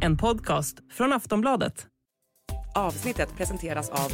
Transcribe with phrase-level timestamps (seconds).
[0.00, 1.86] En podcast från Aftonbladet.
[2.74, 4.12] Avsnittet presenteras av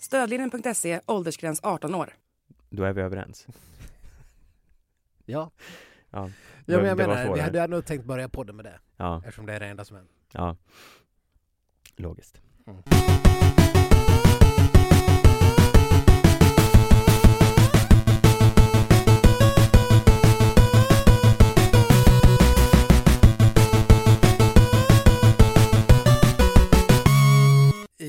[0.00, 2.12] Stödlinjen.se, åldersgräns 18 år.
[2.70, 3.46] Då är vi överens.
[5.28, 5.50] Ja,
[6.10, 6.30] Ja,
[6.66, 9.52] ja men jag menar, vi hade nog tänkt börja podden med det, Ja, eftersom det
[9.54, 10.14] är det enda som händer.
[10.32, 10.56] ja.
[11.96, 12.40] Logiskt.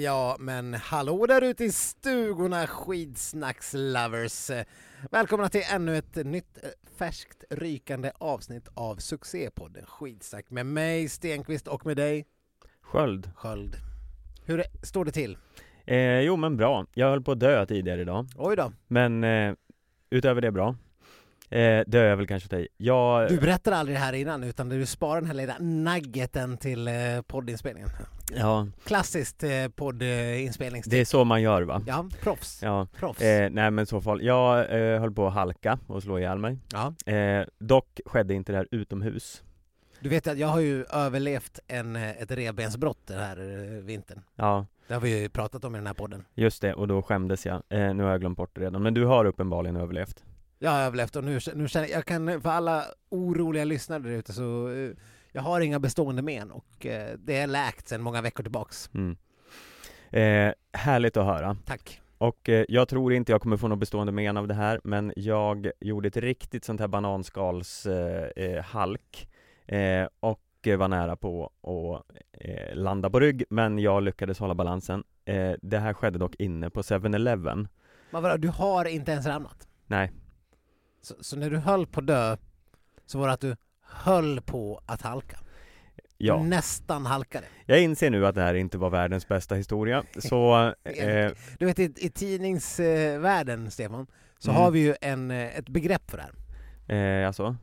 [0.04, 4.52] Ja, men hallå där ute i stugorna skidsnackslovers!
[5.12, 11.68] Välkomna till ännu ett nytt eh, färskt rykande avsnitt av succépodden Skidsnack med mig Stenqvist
[11.68, 12.26] och med dig
[12.82, 13.32] Sköld.
[13.36, 13.76] Sköld.
[14.46, 15.38] Hur står det till?
[15.86, 16.86] Eh, jo men bra.
[16.94, 18.28] Jag höll på att dö tidigare idag.
[18.36, 19.54] Oj då, Men eh,
[20.10, 20.76] utöver det bra.
[21.50, 22.68] Eh, dö är väl kanske i.
[22.78, 26.88] Jag, du berättade aldrig det här innan utan du sparar den här lilla nuggeten till
[26.88, 26.94] eh,
[27.28, 27.90] poddinspelningen.
[28.36, 30.86] ja, Klassiskt eh, poddinspelnings...
[30.86, 31.82] det är så man gör va?
[31.88, 32.60] Ja, proffs.
[32.64, 32.88] Ja.
[33.00, 33.22] Proffs.
[33.22, 34.24] Eh, nej men så fall.
[34.24, 34.60] Jag
[34.94, 36.58] eh, höll på att halka och slå ihjäl mig.
[36.74, 37.14] Ja.
[37.14, 39.44] Eh, dock skedde inte det här utomhus.
[40.00, 44.22] Du vet att jag har ju överlevt en, eh, ett revbensbrott den här eh, vintern.
[44.36, 46.26] Ja, Det har vi ju pratat om i den här podden.
[46.36, 46.74] just det.
[46.74, 47.56] Och då skämdes jag.
[47.70, 48.84] Eh, nu har jag glömt bort det redan.
[48.84, 50.24] Men du har uppenbarligen överlevt.
[50.60, 54.34] Jag har överlevt och nu, nu känner jag kan, för alla oroliga lyssnare där ute
[54.34, 54.90] så eh,
[55.32, 58.90] jag har inga bestående men och eh, det är läkt sedan många veckor tillbaks.
[58.94, 59.18] Mm.
[60.10, 61.58] Eh, härligt att höra.
[61.66, 62.02] Tack.
[62.18, 65.14] Och eh, jag tror inte jag kommer få något bestående men av det här, men
[65.16, 68.64] jag gjorde ett riktigt sånt här bananskals eh,
[69.68, 70.42] eh, och
[70.78, 72.18] var nära på att
[72.78, 75.04] landa på rygg, men jag lyckades hålla balansen.
[75.62, 77.68] Det här skedde dock inne på 7-Eleven.
[78.12, 79.68] Men vadå, du har inte ens ramlat?
[79.86, 80.12] Nej,
[81.08, 82.38] Så, så när du höll på att dö
[83.06, 85.40] så var det att du höll på att halka?
[86.18, 86.44] ja.
[86.44, 87.46] Nästan halkade?
[87.66, 91.80] Jag inser nu att det här inte var världens bästa historia, så eh, Du vet
[91.80, 94.08] i, i tidningsvärlden, Stefan,
[94.40, 94.62] så Mm.
[94.62, 96.24] har vi ju en, eh, ett begrepp för det
[96.88, 97.22] här.
[97.22, 97.56] eh, alltså,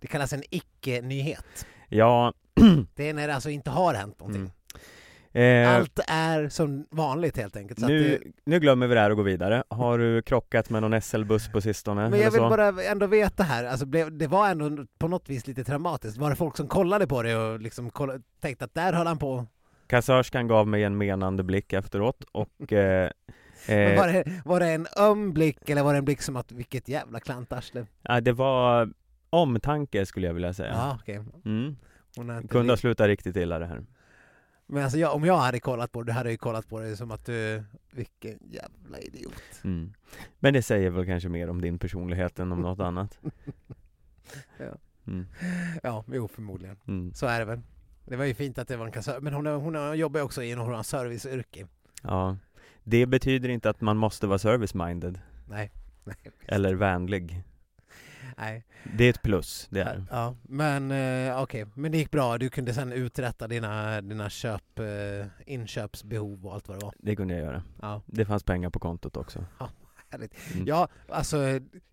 [0.00, 1.66] Det kallas en icke-nyhet.
[1.88, 2.32] ja,
[2.94, 4.42] Det är när det alltså inte har hänt någonting.
[4.42, 4.52] Mm.
[5.38, 7.80] Eh, Allt är som vanligt helt enkelt.
[7.80, 9.62] Så nu, det, nu glömmer vi det här och går vidare.
[9.68, 12.08] Har du krockat med någon SL-buss på sistone?
[12.10, 12.48] men jag vill så?
[12.48, 16.18] bara ändå veta här, alltså det var ändå på något vis lite traumatiskt.
[16.18, 19.18] Var det folk som kollade på det och liksom kolla, tänkte att där höll han
[19.18, 19.46] på?
[19.86, 23.10] Kassörskan gav mig en menande blick efteråt och eh,
[23.66, 26.36] Men eh, var, det, var det en öm blick eller var det en blick som
[26.36, 27.86] att vilket jävla klantarsle?
[28.02, 28.92] ja, det var
[29.30, 30.72] omtanke skulle jag vilja säga.
[30.72, 31.24] Ja, okej.
[31.44, 31.76] Mm.
[32.48, 33.82] Kunde ha slutat riktigt illa det här.
[34.70, 37.10] Men alltså jag, om jag hade kollat på det, hade ju kollat på det som
[37.10, 39.42] att du, vilken jävla idiot.
[39.64, 39.92] Mm.
[40.38, 43.18] Men det säger väl kanske mer om din personlighet än om något annat.
[44.58, 44.74] Ja.
[45.06, 45.26] Mm.
[45.82, 46.76] Ja, jo förmodligen.
[46.88, 47.14] Mm.
[47.14, 47.60] Så är det väl.
[48.04, 50.54] Det var ju fint att det var en kassör, men hon, hon jobbar också i
[50.54, 51.66] någon serviceyrke.
[52.02, 52.36] Ja.
[52.84, 55.18] Det betyder inte att man måste vara service-minded
[55.48, 55.70] Nej.
[56.04, 56.16] Nej.
[56.46, 57.42] eller vänlig.
[58.38, 58.64] Nej.
[58.96, 62.38] Det är ett plus, det är Ja, men eh, okej, men det gick bra.
[62.38, 66.94] Du kunde sen uträtta dina, dina köp, eh, inköpsbehov och allt vad det var.
[66.98, 67.62] Det kunde jag göra.
[67.82, 69.44] Ja, Det fanns pengar på kontot också.
[70.10, 70.34] härligt.
[70.54, 70.66] Mm.
[70.66, 71.38] Ja, alltså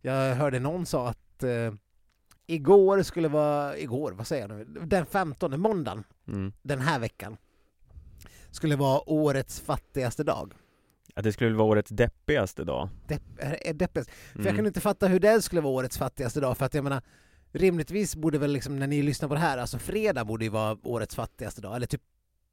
[0.02, 1.74] jag hörde någon sa att eh,
[2.48, 6.54] igår skulle vara, igår, vad säger jag nu, den 15, måndagen Mm.
[6.62, 7.38] den här veckan
[8.52, 10.54] skulle vara årets fattigaste dag.
[11.18, 12.90] Att det skulle vara årets deppigaste dag.
[13.08, 14.10] Depp, är, deppigast.
[14.12, 14.56] För jag Mm.
[14.56, 17.02] kunde inte fatta hur det skulle vara årets fattigaste dag, för att jag menar
[17.52, 20.78] rimligtvis borde väl liksom när ni lyssnar på det här, alltså fredag borde ju vara
[20.84, 22.02] årets fattigaste dag, eller typ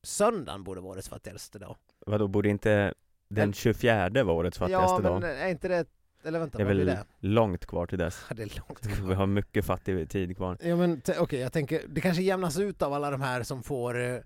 [0.02, 1.76] söndagen borde vara årets fattigaste dag.
[2.06, 2.94] Vadå, borde inte
[3.28, 5.30] den En- 24 vara årets fattigaste ja, men dag?
[5.40, 5.86] är inte det,
[6.24, 7.04] eller vänta, Det är blir väl det?
[7.28, 8.24] långt kvar till dess.
[8.28, 9.14] Ja, det är långt Vi kvar.
[9.14, 10.58] har mycket fattig tid kvar.
[10.62, 14.00] Ja men okej, jag tänker, det kanske jämnas ut av alla de här som får
[14.00, 14.16] eh,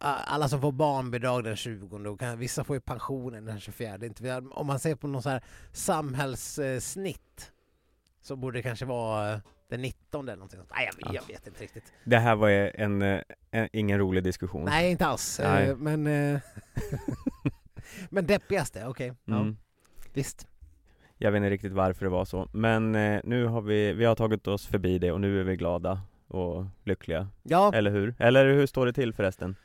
[0.00, 3.98] alla som får barnbidrag den 20 och kan, vissa får ju pensionen den 24.
[3.98, 5.42] Det är inte, om man ser på någon så här
[5.72, 7.52] samhällssnitt
[8.22, 10.58] så borde det kanske vara eh, den 19 eller någonting.
[10.58, 10.70] sånt.
[10.74, 11.92] Nej, jag, jag vet inte riktigt.
[12.04, 14.64] Det här var en, eh, en, ingen rolig diskussion.
[14.64, 15.40] Nej, inte alls.
[15.42, 15.68] Nej.
[15.68, 16.40] Eh, Men, eh,
[18.10, 19.12] men deppigaste, okej.
[19.24, 19.56] Ja, Mm.
[20.12, 20.46] visst.
[21.18, 22.92] Jag vet inte riktigt varför det var så, men
[23.24, 26.00] nu har vi, vi har tagit oss förbi det och nu är vi glada
[26.30, 27.28] och lyckliga.
[27.42, 28.14] Ja, Eller hur?
[28.18, 29.56] Eller hur står det till förresten?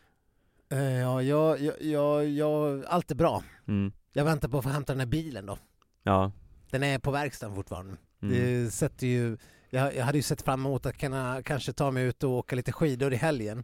[0.69, 3.43] eh, ja, ja, ja, ja, ja, allt är bra.
[3.67, 3.91] Mm.
[4.13, 5.57] Jag väntar på att få hämta den här bilen då.
[6.03, 6.31] Ja.
[6.69, 7.95] Den är på verkstaden fortfarande.
[8.21, 8.35] Mm.
[8.35, 9.37] Det sätter ju,
[9.69, 12.55] jag, jag hade ju sett fram emot att kunna kanske ta mig ut och åka
[12.55, 13.63] lite skidor i helgen.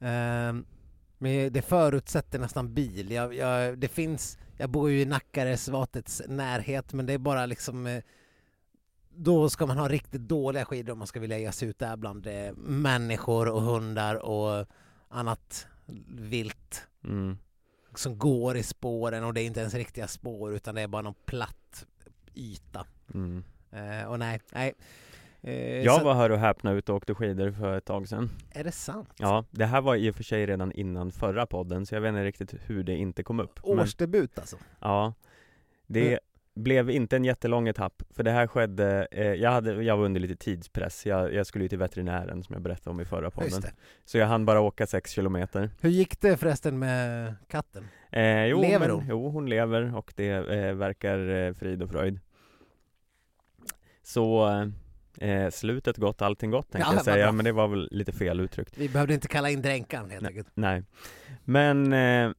[0.00, 0.66] Ehm,
[1.18, 3.10] Men det förutsätter nästan bil.
[3.10, 7.86] Jag, jag, det finns, jag bor ju i Nackareservatets närhet men det är bara liksom
[7.86, 8.02] eh,
[9.16, 11.96] då ska man ha riktigt dåliga skidor om man ska vilja ge sig ut där
[11.96, 14.66] bland eh, människor och hundar och
[15.08, 15.66] annat
[16.08, 17.38] vilt Mm.
[17.94, 21.02] som går i spåren och det är inte ens riktiga spår utan det är bara
[21.02, 21.86] någon platt
[22.34, 22.86] yta.
[23.14, 23.44] Mm.
[23.70, 24.74] Eh, och nej, nej.
[25.40, 28.30] Eh, Jag så- var här och häpna ute och åkte skidor för ett tag sedan
[28.50, 29.08] Är det sant?
[29.18, 32.08] Ja, det här var i och för sig redan innan förra podden så jag vet
[32.08, 34.56] inte riktigt hur det inte kom upp Men, Årsdebut alltså?
[34.80, 35.14] Ja
[35.86, 36.18] Det Men-
[36.56, 40.20] blev inte en jättelång etapp för det här skedde, eh, jag, hade, jag var under
[40.20, 43.62] lite tidspress, jag, jag skulle ju till veterinären som jag berättade om i förra podden.
[44.04, 47.84] Så jag hann bara åka sex kilometer Hur gick det förresten med katten?
[48.12, 49.04] eh, jo, Lever men, hon?
[49.08, 52.20] Jo, hon lever och det eh, verkar eh, frid och fröjd
[54.02, 54.48] Så
[55.20, 58.40] eh, slutet gott, allting gott tänkte Ja, jag säga, men det var väl lite fel
[58.40, 60.48] uttryckt Vi behövde inte kalla in dränkan helt enkelt.
[60.54, 60.82] Nej
[61.44, 62.30] Men eh,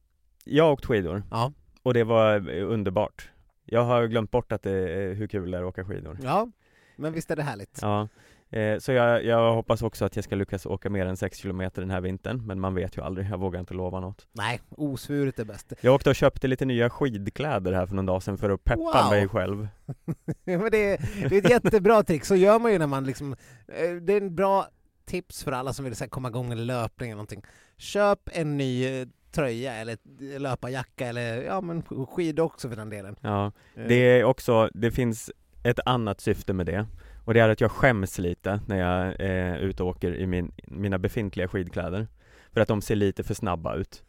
[0.44, 1.52] jag har åkt skidor Ja.
[1.82, 3.30] och det var eh, underbart
[3.70, 6.48] Jag har glömt bort att det är hur kul det är att åka skidor Ja,
[6.96, 7.78] men visst är det härligt?
[7.82, 8.08] Ja
[8.50, 11.82] eh, Så jag, jag hoppas också att jag ska lyckas åka mer än 6 kilometer
[11.82, 15.38] den här vintern Men man vet ju aldrig, jag vågar inte lova något Nej, osvuret
[15.38, 15.72] är bäst.
[15.80, 18.80] Jag åkte och köpte lite nya skidkläder här för någon dag sedan för att peppa
[19.02, 19.10] Wow.
[19.10, 19.68] mig själv
[20.44, 23.32] men det, är, det är ett jättebra trick, så gör man ju när man liksom...
[23.68, 24.66] eh, Det är en bra
[25.06, 27.42] tips för alla som vill så här, komma igång med löpning eller någonting.
[27.76, 29.98] Köp en ny eh, tröja eller
[30.38, 33.16] löparjacka eller ja men skidor också för den delen.
[33.20, 35.30] Ja, Eh, det är också, det finns
[35.62, 36.86] ett annat syfte med det
[37.24, 40.52] Och det är att jag skäms lite när jag är ute och åker i min,
[40.66, 42.06] mina befintliga skidkläder
[42.52, 44.02] För att de ser lite för snabba ut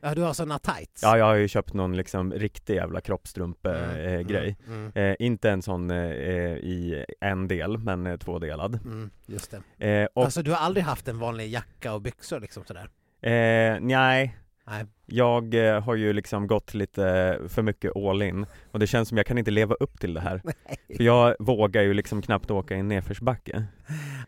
[0.00, 1.02] Ja, du har såna tights?
[1.02, 5.16] Ja, jag har ju köpt någon liksom riktig jävla kroppstrumpe Mm, eh, grej Mm, eh,
[5.18, 5.96] Inte en sån eh,
[6.56, 9.86] i en del, men eh, tvådelad mm, just det.
[9.88, 12.88] eh, Och, Alltså du har aldrig haft en vanlig jacka och byxor liksom sådär?
[13.20, 14.84] eh, nej Nej.
[15.06, 19.16] Jag eh, har ju liksom gått lite för mycket all in och det känns som
[19.16, 20.42] jag kan inte leva upp till det här
[20.96, 23.64] För jag vågar ju liksom knappt åka i en nedförsbacke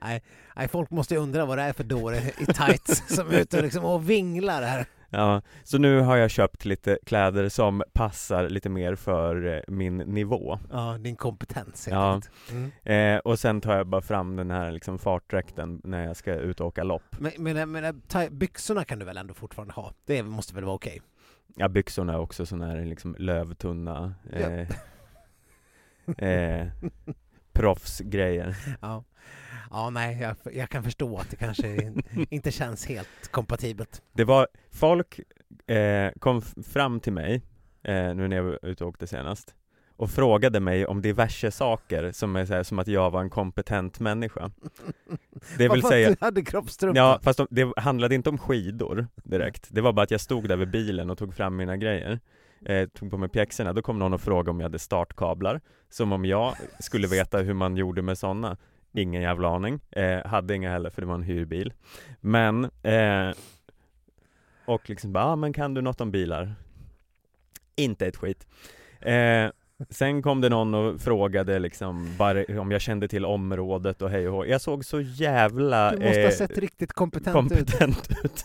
[0.01, 3.57] Nej, folk måste ju undra vad det är för dåre i tights som är ute
[3.57, 4.87] och, liksom, och vinglar här.
[5.11, 9.97] Ja, så nu har jag köpt lite kläder som passar lite mer för eh, min
[9.97, 12.55] nivå Ja, din kompetens helt Ja.
[12.85, 13.15] Mm.
[13.17, 16.61] eh, Och sen tar jag bara fram den här liksom fartdräkten när jag ska ut
[16.61, 19.93] och åka lopp Men, men, men tight- byxorna kan du väl ändå fortfarande ha?
[20.07, 21.01] Det måste väl vara okej?
[21.57, 24.69] Ja, byxorna är också såna här liksom lövtunna eh,
[26.19, 26.67] eh,
[27.53, 29.05] proffsgrejer Ja.
[29.77, 31.93] Ja, nej, jag, jag kan förstå att det kanske
[32.31, 34.03] inte känns helt kompatibelt.
[34.13, 35.21] Det var, folk
[35.67, 37.43] eh, kom fram till mig
[37.83, 39.55] eh, nu när jag var ute och åkte senast
[39.97, 43.31] och frågade mig om diverse saker som är så här, som att jag var en
[43.31, 44.51] kompetent människa.
[45.59, 46.99] Det vill säga, du hade kroppstrumpa?
[46.99, 49.67] ja fast de, det handlade inte om skidor direkt.
[49.71, 52.21] Det var bara att jag stod där vid bilen och tog fram mina grejer.
[52.65, 55.61] Eh, tog på mig pjäxorna, då kom någon och frågade om jag hade startkablar.
[55.89, 58.57] Som om jag skulle veta hur man gjorde med sådana.
[58.97, 59.81] Ingen jävla aning.
[59.91, 61.73] Eh, hade inga heller för det var en hyrbil.
[62.21, 63.31] Men, eh,
[64.65, 66.55] och liksom bara, ah, men kan du något om bilar?
[67.77, 68.47] Inte ett skit.
[69.01, 69.51] Eh,
[69.91, 74.29] sen kom det någon och frågade liksom bara om jag kände till området och hej
[74.29, 74.47] och hå.
[74.47, 77.57] Jag såg så jävla Du måste ha eh, sett riktigt kompetent, ut.
[77.59, 78.45] kompetent ut.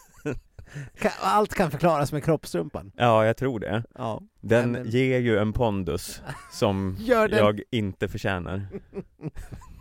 [0.99, 2.91] Kan- Allt kan förklaras med kroppstrumpan.
[2.97, 3.83] Ja, jag tror det.
[3.97, 4.21] Ja.
[4.41, 6.21] Den men- ger ju en pondus
[6.51, 6.97] som
[7.31, 8.65] jag inte förtjänar.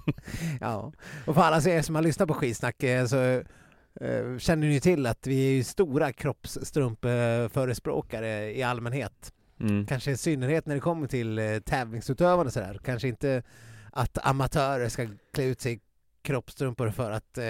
[0.60, 0.92] Ja.
[1.26, 3.16] Och för alla er som har lyssnat på skitsnack eh, så
[4.00, 9.32] eh, känner ni till att vi är ju stora kroppsstrumpeförespråkare i allmänhet.
[9.60, 9.86] Mm.
[9.86, 12.80] Kanske i synnerhet när det kommer till eh, tävlingsutövande sådär.
[12.84, 13.42] Kanske inte
[13.92, 15.80] att amatörer ska klä ut sig i
[16.22, 17.44] kroppstrumpor för att eh,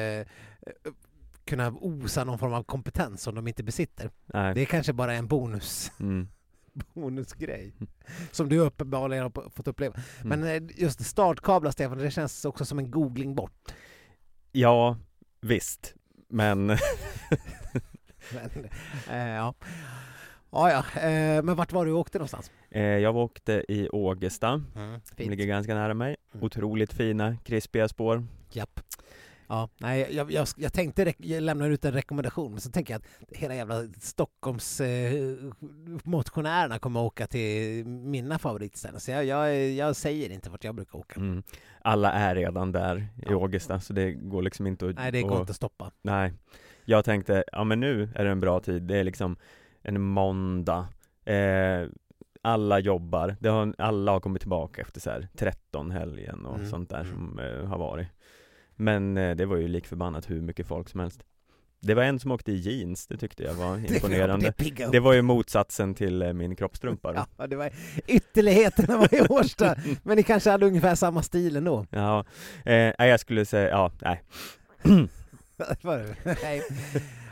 [1.45, 4.11] kunna osa någon form av kompetens som de inte besitter.
[4.27, 4.55] Nej.
[4.55, 6.29] Det är kanske bara en bonus, Mm.
[6.73, 7.73] Bonusgrej
[8.31, 9.95] som du uppenbarligen har fått uppleva.
[10.25, 10.41] Mm.
[10.41, 13.75] Men eh, just startkablar, Stefan, det känns också som en googling bort.
[14.53, 14.97] Ja,
[15.41, 15.95] visst.
[16.29, 16.67] Men
[18.33, 18.65] Men,
[19.11, 19.55] eh, ja.
[20.53, 21.01] Ja, ja.
[21.01, 22.51] Eh, men vart var du och åkte någonstans?
[22.71, 25.31] eh, jag åkte i Ågesta, som Fint.
[25.31, 26.17] ligger ganska nära mig.
[26.35, 26.45] Mm.
[26.45, 28.27] Otroligt fina, krispiga spår.
[28.53, 28.81] Japp.
[29.53, 33.37] Ja, nej, jag, jag, jag tänkte lämnar ut en rekommendation, men så tänker jag att
[33.37, 35.13] hela jävla Stockholms eh,
[36.05, 39.01] motionärerna kommer åka till mina favoritställen.
[39.01, 41.21] Så jag, jag, jag säger inte vart jag brukar åka.
[41.21, 41.43] Mm.
[41.83, 43.37] Alla är redan där i Ja.
[43.37, 44.97] Ågesta, så det går liksom inte att...
[44.97, 45.91] Nej, det går att- inte att stoppa.
[46.03, 46.33] Nej.
[46.85, 48.83] Jag tänkte, ja men nu är det en bra tid.
[48.83, 49.37] Det är liksom
[49.83, 50.89] en måndag.
[51.25, 51.89] Eh,
[52.43, 53.37] alla jobbar.
[53.49, 57.13] Har, alla har kommit tillbaka efter så här 13 helgen och Mm, sånt där mm.
[57.13, 58.07] som eh, har varit.
[58.81, 61.23] Men eh, det var ju lik förbannat hur mycket folk som helst.
[61.83, 64.53] Det var en som åkte i jeans, det tyckte jag var Det- imponerande.
[64.59, 64.87] Det.
[64.93, 67.27] Det var ju motsatsen till eh, min kroppstrumpa.
[67.39, 67.71] Ja, det var
[68.07, 71.87] ytterligheterna var i Årsta, men ni kanske hade ungefär samma stil ändå?
[71.91, 72.25] Ja,
[72.65, 72.75] eh,
[73.07, 74.23] jag skulle säga, ja, nej.
[75.57, 76.63] Det?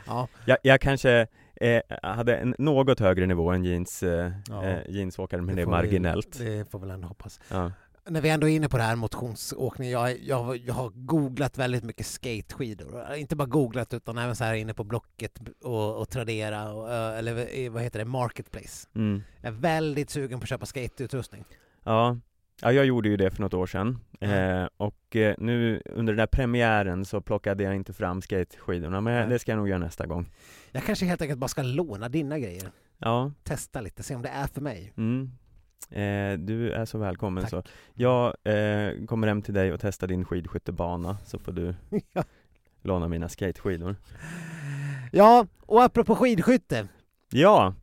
[0.07, 4.65] Ja, Jag, jag kanske eh, hade en något högre nivå än jeans, eh, Ja.
[4.65, 6.37] eh, jeansåkare, men det är får vi- marginellt.
[6.39, 7.39] Det får väl ändå hoppas.
[7.49, 7.71] Ja.
[8.09, 11.83] När vi ändå är inne på det här motionsåkning, jag, jag, jag har googlat väldigt
[11.83, 13.13] mycket skateskidor.
[13.15, 17.59] Inte bara googlat utan även så här inne på Blocket och, och Tradera, och, eller
[17.59, 18.87] eh, vad heter det, Marketplace.
[18.95, 19.23] Mm.
[19.41, 21.45] Jag är väldigt sugen på att köpa skateutrustning.
[21.83, 22.17] Ja.
[22.61, 26.17] ja, jag gjorde ju det för något år sedan eh, och eh, nu under den
[26.17, 29.29] där premiären så plockade jag inte fram skateskidorna men Nej.
[29.29, 30.31] det ska jag nog göra nästa gång.
[30.71, 32.71] Jag kanske helt enkelt bara ska låna dina grejer.
[32.97, 34.93] Ja, Testa lite, se om det är för mig.
[34.97, 35.31] mm.
[35.89, 37.49] Eh, du är så välkommen Tack.
[37.49, 37.63] så.
[37.93, 41.75] Jag eh, kommer hem till dig och testar din skidskyttebana så får du
[42.13, 42.23] Ja.
[42.81, 43.95] låna mina skateskidor.
[45.11, 46.87] Ja, och apropå skidskytte.
[47.31, 47.73] Ja,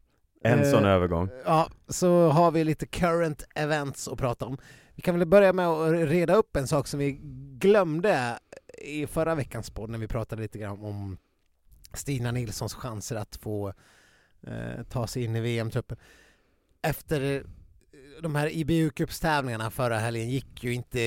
[0.42, 1.28] en Eh, sån övergång.
[1.44, 4.58] Ja, så har vi lite current events att prata om.
[4.94, 7.18] Vi kan väl börja med att reda upp en sak som vi
[7.58, 8.38] glömde
[8.78, 11.18] i förra veckans podd när vi pratade lite grann om
[11.92, 13.72] Stina Nilssons chanser att få
[14.46, 15.96] eh, ta sig in i VM-truppen.
[16.82, 17.44] Efter
[18.22, 20.98] de här IBU-cupstävlingarna förra helgen gick ju inte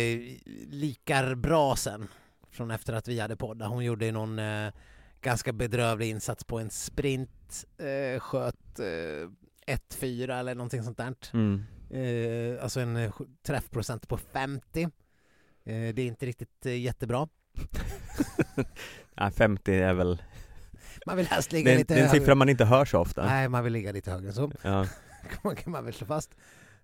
[0.69, 2.07] lika bra sen
[2.51, 3.69] från efter att vi hade poddat.
[3.69, 4.73] Hon gjorde någon eh,
[5.21, 11.13] ganska bedrövlig insats på en sprint, eh, sköt eh, 1-4 eller någonting sånt där.
[11.33, 11.63] Mm.
[11.89, 13.11] Eh, alltså en eh,
[13.43, 14.81] träffprocent på 50.
[14.83, 14.89] Eh,
[15.63, 17.27] det är inte riktigt eh, jättebra.
[19.15, 20.21] Ja, 50 är väl,
[21.05, 22.19] Man vill helst ligga det lite det är en högre.
[22.19, 23.25] siffra man inte hör så ofta.
[23.25, 24.51] Nej, man vill ligga lite högre än så.
[24.61, 24.85] Ja.
[25.55, 26.35] kan man väl slå fast.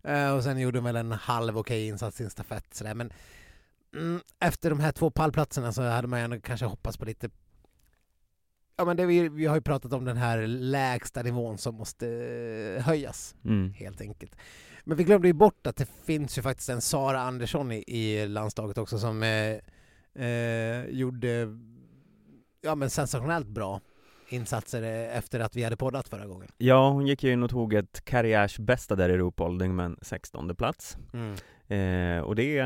[0.06, 2.94] Eh, och sen gjorde de väl en halv okej insats i en stafett sådär.
[2.94, 3.14] Men
[3.96, 7.30] mm, efter de här två pallplatserna så hade man ju ändå kanske hoppats på lite
[8.78, 12.08] Ja men det vi, vi har ju pratat om den här lägsta nivån som måste
[12.08, 13.74] eh, höjas Mm.
[13.74, 14.36] helt enkelt.
[14.84, 18.28] Men vi glömde ju bort att det finns ju faktiskt en Sara Andersson i, i
[18.28, 21.58] landslaget också som eh, eh, gjorde
[22.62, 23.82] ja, men sensationellt bra
[24.30, 26.48] insatser eh, efter att vi hade poddat förra gången.
[26.58, 30.56] Ja, hon gick ju in och tog ett karriärsbästa där i Ruhpolding med en 16
[30.56, 30.98] plats.
[31.68, 32.58] Eh, och det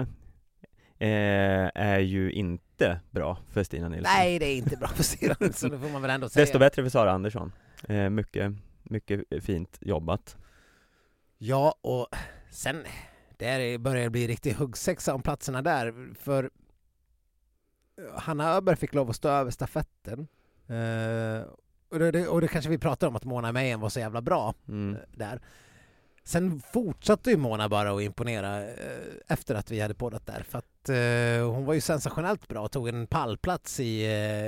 [1.00, 4.14] eh, är ju inte bra för Stina Nilsson.
[4.18, 6.46] Nej, det är inte bra för Stina så det får man väl ändå säga.
[6.46, 7.52] Desto bättre för Sara Andersson.
[7.88, 10.38] Eh, mycket, mycket fint jobbat.
[11.38, 12.08] Ja, och
[12.52, 12.84] sen
[13.38, 16.50] där börjar det bli riktigt huggsexa om platserna där, för
[18.16, 20.28] Hanna Öberg fick lov att stå över stafetten.
[20.70, 21.42] Eh,
[21.92, 24.54] och, det, och det kanske vi pratar om att Mona Meyen var så jävla bra
[24.68, 24.96] Mm.
[24.96, 25.42] eh, där.
[26.24, 28.68] Sen fortsatte ju Mona bara att imponera eh,
[29.28, 32.72] efter att vi hade poddat där, för att eh, hon var ju sensationellt bra och
[32.72, 34.06] tog en pallplats i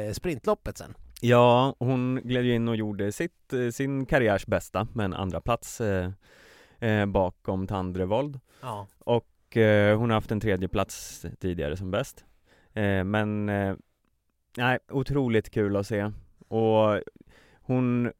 [0.07, 0.93] eh, sprintloppet sen.
[1.21, 5.81] Ja, hon gled ju in och gjorde sitt, sin karriärs bästa med en andra plats
[5.81, 8.39] eh, bakom Tandrevold.
[8.61, 8.87] Ja.
[8.99, 9.27] Och
[9.97, 12.25] hon har haft en tredje plats tidigare som bäst.
[13.05, 13.45] Men,
[14.57, 16.11] nej, otroligt kul att se.
[16.47, 17.01] Och
[17.61, 18.11] hon,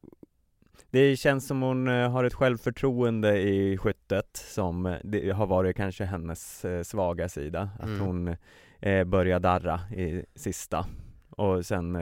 [0.90, 5.76] det känns som hon eh, har ett självförtroende i skyttet som eh, det har varit
[5.76, 7.70] kanske hennes eh, svaga sida.
[7.80, 8.00] Att Mm.
[8.00, 8.36] hon
[8.80, 10.86] eh, börjar darra i sista
[11.30, 11.96] och sen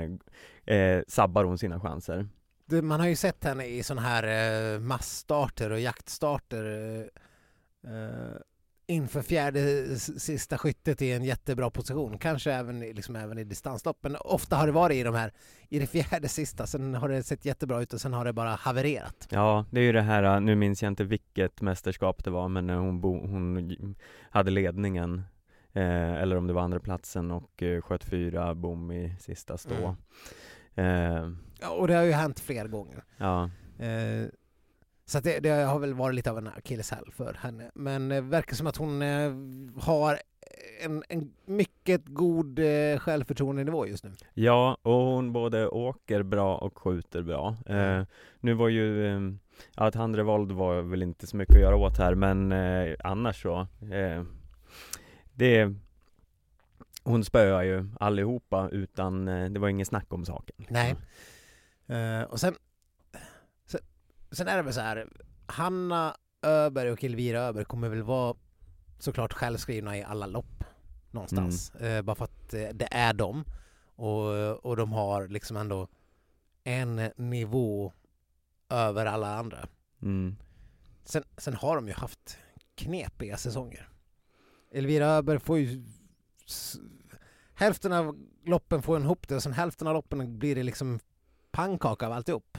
[0.66, 2.28] eh, sabbar hon sina chanser.
[2.84, 6.64] Man har ju sett henne i sådana här eh, massstarter och jaktstarter
[7.84, 8.36] eh,
[8.90, 12.18] inför fjärde sista skyttet i en jättebra position.
[12.18, 15.32] Kanske även, liksom, även i distanslopp, men ofta har det varit i de här
[15.70, 16.68] i det fjärde sista.
[16.68, 19.28] Sen har det sett jättebra ut och sen har det bara havererat.
[19.32, 22.68] Ja, det är ju det här, nu minns jag inte vilket mästerskap det var, men
[22.68, 23.96] när hon, bo, hon
[24.30, 25.22] hade ledningen
[25.74, 29.96] eh, eller om det var andra platsen och eh, sköt fyra bom i sista stå.
[30.76, 31.30] Eh,
[31.62, 33.04] Ja, och det har ju hänt fler gånger.
[33.18, 34.26] ja, Eh,
[35.10, 37.72] så att det, det har väl varit lite av en akilleshäl för henne.
[37.74, 39.34] Men det verkar som att hon eh,
[39.82, 40.20] har
[40.82, 44.12] en, en mycket god eh, självförtroendenivå just nu.
[44.34, 47.56] ja, och hon både åker bra och skjuter bra.
[47.66, 48.04] Eh,
[48.40, 49.34] nu var ju, eh,
[49.76, 53.68] ja, Tandrevold var väl inte så mycket att göra åt här, men eh, annars så,
[53.92, 54.24] eh,
[55.34, 55.74] det
[57.04, 60.66] hon spöar ju allihopa utan, eh, det var ingen snack om saken.
[60.70, 60.96] Nej.
[61.88, 62.56] Eh, och sen,
[64.32, 65.08] sen, är det väl så här,
[65.46, 68.36] Hanna Öberg och Elvira Öberg kommer väl vara
[69.00, 70.64] såklart självskrivna i alla lopp
[71.12, 71.72] någonstans.
[71.76, 73.46] Eh, bara för att eh, det är dem.
[73.96, 75.88] Och, och de har liksom ändå
[76.64, 77.94] en nivå
[78.70, 79.68] över alla andra.
[80.02, 80.36] Mm.
[81.04, 82.38] Sen, sen har de ju haft
[82.76, 83.90] knepiga säsonger.
[84.72, 85.84] Elvira Öberg får ju...
[87.54, 91.00] Hälften av loppen får en ihop det och sen hälften av loppen blir det liksom
[91.52, 92.58] pannkaka av alltihop.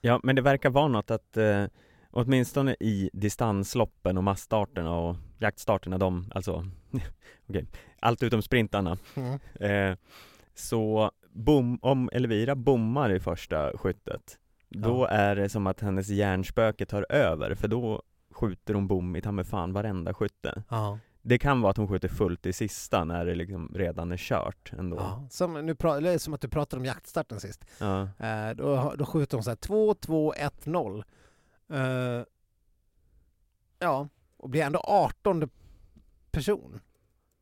[0.00, 1.64] Ja, men det verkar vara något att eh,
[2.10, 6.64] åtminstone i distansloppen och massstarterna och jaktstarterna, de, alltså,
[7.48, 7.64] okay,
[8.00, 9.38] allt utom sprintarna, Mm.
[9.60, 9.96] eh,
[10.54, 14.38] så bom, om Elvira bommar i första skyttet,
[14.68, 15.08] då Ja.
[15.08, 19.44] är det som att hennes hjärnspöke tar över, för då skjuter hon bom i ta
[19.44, 20.62] fan varenda skytte.
[20.68, 20.98] Ja.
[21.22, 24.72] Det kan vara att hon skjuter fullt i sista när det liksom redan är kört
[24.78, 24.96] ändå.
[24.96, 25.26] Ja.
[25.30, 27.64] Som, nu pra- som att du pratade om jaktstarten sist.
[27.80, 28.08] Ja.
[28.18, 31.04] Eh, då, då skjuter hon så här 2, 2, 1, 0.
[31.72, 31.78] Eh,
[33.78, 35.48] ja, och blir ändå 18
[36.30, 36.80] person.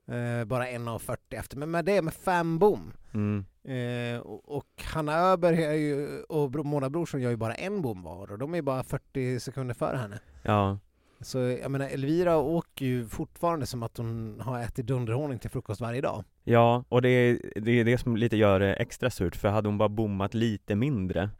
[0.09, 2.93] Eh, bara 1,40 efter, men med det med fem bom.
[3.15, 3.45] Mm.
[3.65, 8.03] Eh, och, och Hanna Öberg är ju, och Mona Brorsson gör ju bara en bom
[8.03, 10.19] var och de är bara 40 sekunder före henne.
[10.43, 10.79] ja,
[11.21, 15.81] Så jag menar Elvira åker ju fortfarande som att hon har ätit dunderhonung till frukost
[15.81, 16.25] varje dag.
[16.45, 19.69] Ja, och det är, det är det som lite gör det extra surt, för hade
[19.69, 21.31] hon bara bommat lite mindre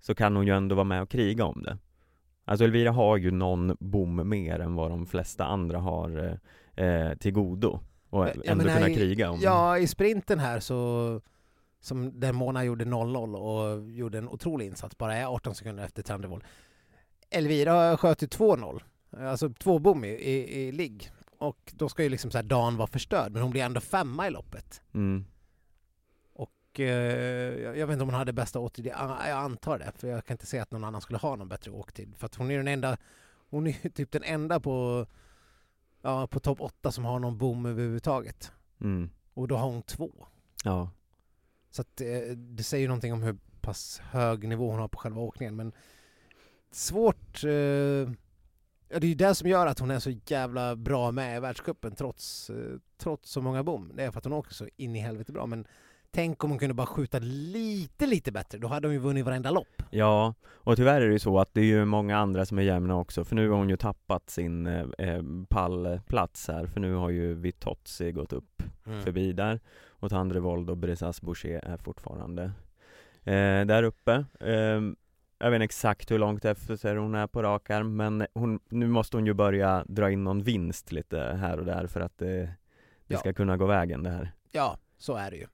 [0.00, 1.78] så kan hon ju ändå vara med och kriga om det.
[2.44, 6.38] Alltså Elvira har ju någon bom mer än vad de flesta andra har
[6.76, 7.80] eh, eh, till godo
[8.10, 11.20] och ändå menar, kunna kriga om Ja, i sprinten här så
[11.80, 16.02] som där Mona gjorde 0-0 och gjorde en otrolig insats, bara är 18 sekunder efter
[16.02, 16.44] Tandrevold.
[17.30, 21.10] Elvira sköt ju 2-0, alltså två bom i, i, i ligg.
[21.38, 24.26] Och då ska ju liksom så här dagen vara förstörd, men hon blir ändå femma
[24.26, 24.82] i loppet.
[24.94, 25.24] mm.
[26.32, 29.92] Och eh, jag jag vet inte om hon hade bästa åktid, jag jag antar det,
[29.96, 32.14] för jag kan inte se att någon annan skulle ha någon bättre åktid.
[32.16, 32.96] För att hon är den enda,
[33.50, 35.06] hon är ju typ den enda på,
[36.02, 38.52] ja, på topp 8 som har någon bom överhuvudtaget.
[38.80, 39.10] Mm.
[39.34, 40.26] Och då har hon två.
[40.64, 40.90] Ja,
[41.70, 44.98] Så att, eh, det säger ju någonting om hur pass hög nivå hon har på
[44.98, 45.56] själva åkningen.
[45.56, 45.72] Men
[46.70, 47.44] svårt...
[47.44, 48.12] Eh,
[48.88, 51.40] ja, det är ju det som gör att hon är så jävla bra med i
[51.40, 52.56] världscupen trots, eh,
[52.98, 53.92] trots så många bom.
[53.94, 55.46] Det är för att hon åker så in i helvete bra.
[55.46, 55.66] Men
[56.10, 58.58] tänk om hon kunde bara skjuta lite, lite bättre.
[58.58, 59.82] Då hade hon ju vunnit varenda lopp.
[59.90, 62.62] ja, och tyvärr är det ju så att det är ju många andra som är
[62.62, 66.94] jämna också, för nu har hon ju tappat sin eh, eh, pallplats här, för nu
[66.94, 68.62] har ju Vitozzi gått upp
[69.04, 69.60] förbi där
[70.00, 72.42] och Tandrevold och Brisas Boucher är fortfarande
[73.24, 74.24] eh, där uppe.
[74.40, 74.80] Eh,
[75.38, 78.86] jag vet inte exakt hur långt efter hon är på rak arm men hon, nu
[78.88, 82.34] måste hon ju börja dra in någon vinst lite här och där för att det,
[82.36, 82.54] det
[83.06, 83.18] Ja.
[83.18, 84.32] ska kunna gå vägen det här.
[84.52, 85.46] Ja, så är det ju.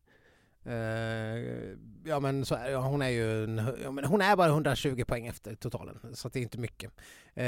[0.67, 4.49] Eh, ja men så är, ja, hon är ju en, ja, men hon är bara
[4.49, 6.91] 120 poäng efter totalen, så det är inte mycket.
[7.35, 7.45] Eh,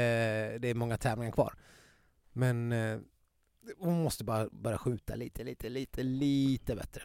[0.59, 1.53] det är många tävlingar kvar.
[2.33, 2.97] Men eh,
[3.77, 7.01] hon måste bara börja skjuta lite, lite, lite, lite bättre.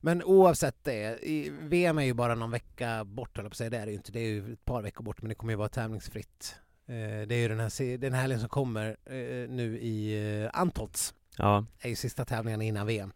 [0.00, 1.18] Men oavsett det,
[1.60, 3.70] VM är ju bara någon vecka bort, höll på säga.
[3.70, 4.12] Det är det ju inte.
[4.12, 6.56] Det är ju ett par veckor bort, men det kommer ju vara tävlingsfritt.
[6.88, 10.50] Eh, det är ju den här, den här helgen som kommer eh, nu i eh,
[10.52, 13.12] Antolts Ja, är ju sista tävlingarna innan VM.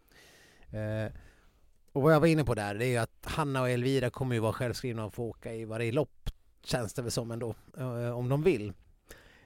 [1.91, 4.35] Och vad jag var inne på där, det är ju att Hanna och Elvira kommer
[4.35, 6.29] ju vara självskrivna och få åka i varje lopp,
[6.63, 7.55] känns det väl som ändå,
[8.15, 8.73] om de vill.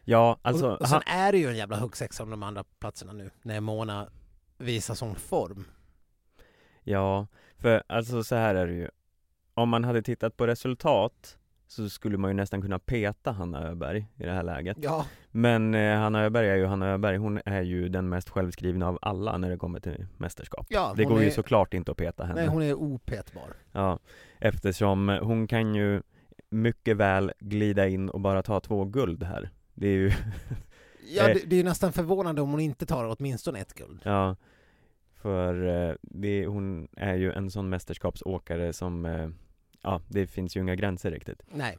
[0.04, 3.13] ja alltså och, och sen är det ju en jävla huggsexa om de andra platserna
[3.13, 4.10] nu, när Mona
[4.58, 5.65] visar sån form.
[6.88, 8.88] Ja, för alltså så här är det ju.
[9.54, 14.08] Om man hade tittat på resultat så skulle man ju nästan kunna peta Hanna Öberg
[14.17, 14.78] i det här läget.
[14.82, 18.88] Ja, Men eh, Hanna Öberg är ju Hanna Öberg, hon är ju den mest självskrivna
[18.88, 20.65] av alla när det kommer till mästerskap.
[20.69, 22.39] Ja Det går ju är, såklart inte att peta henne.
[22.41, 23.54] Nej, hon är opetbar.
[23.71, 24.00] Ja,
[24.39, 26.02] eftersom hon kan ju
[26.50, 29.50] mycket väl glida in och bara ta två guld här.
[29.73, 30.12] Det är ju,
[31.15, 31.34] Ja, Eh.
[31.34, 34.02] det, det är ju nästan förvånande om hon inte tar åtminstone ett guld.
[34.04, 34.36] ja
[35.27, 39.29] För eh, det, hon är ju en sån mästerskapsåkare som eh,
[39.81, 41.77] Ja, det finns ju inga gränser riktigt Nej.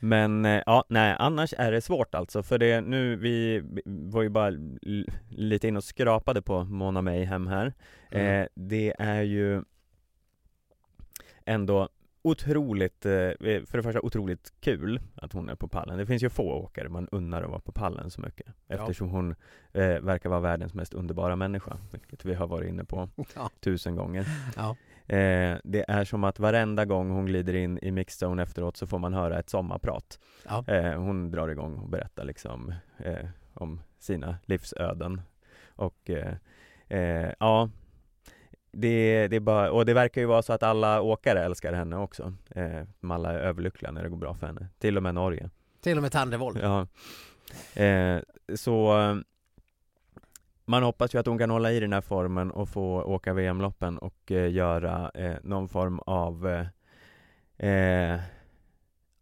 [0.00, 4.28] Men eh, ja, nej annars är det svårt alltså för det nu, vi var ju
[4.28, 4.52] bara
[5.28, 7.72] lite in och skrapade på Mona Mayhem här
[8.10, 8.48] Mm.
[8.54, 9.62] Det är ju
[11.44, 11.88] ändå
[12.22, 16.28] otroligt, eh, för det första otroligt kul att hon är på pallen Det finns ju
[16.30, 19.34] få åkare man unnar att vara på pallen så mycket Eftersom hon
[19.72, 23.50] eh, verkar vara världens mest underbara människa Vilket vi har varit inne på Ja.
[23.60, 24.76] tusen gånger Ja.
[25.16, 28.98] eh, Det är som att varenda gång hon glider in i mixzone efteråt så får
[28.98, 30.64] man höra ett sommarprat Ja.
[30.66, 35.20] Eh, hon drar igång och berättar liksom eh, om sina livsöden
[35.76, 36.34] och eh,
[36.88, 37.70] eh, ja
[38.72, 41.96] det, det är bara, och det verkar ju vara så att alla åkare älskar henne
[41.96, 42.32] också.
[42.50, 45.50] Eh, Alla är överlyckliga när det går bra för henne, till och med Norge.
[45.80, 46.58] Till och med Tandrevold.
[46.62, 46.86] Ja.
[47.82, 48.18] Eh,
[48.54, 48.94] Så
[50.64, 53.98] Man hoppas ju att hon kan hålla i den här formen och få åka VM-loppen
[53.98, 56.48] och eh, göra eh, någon form av
[57.58, 58.20] eh, eh,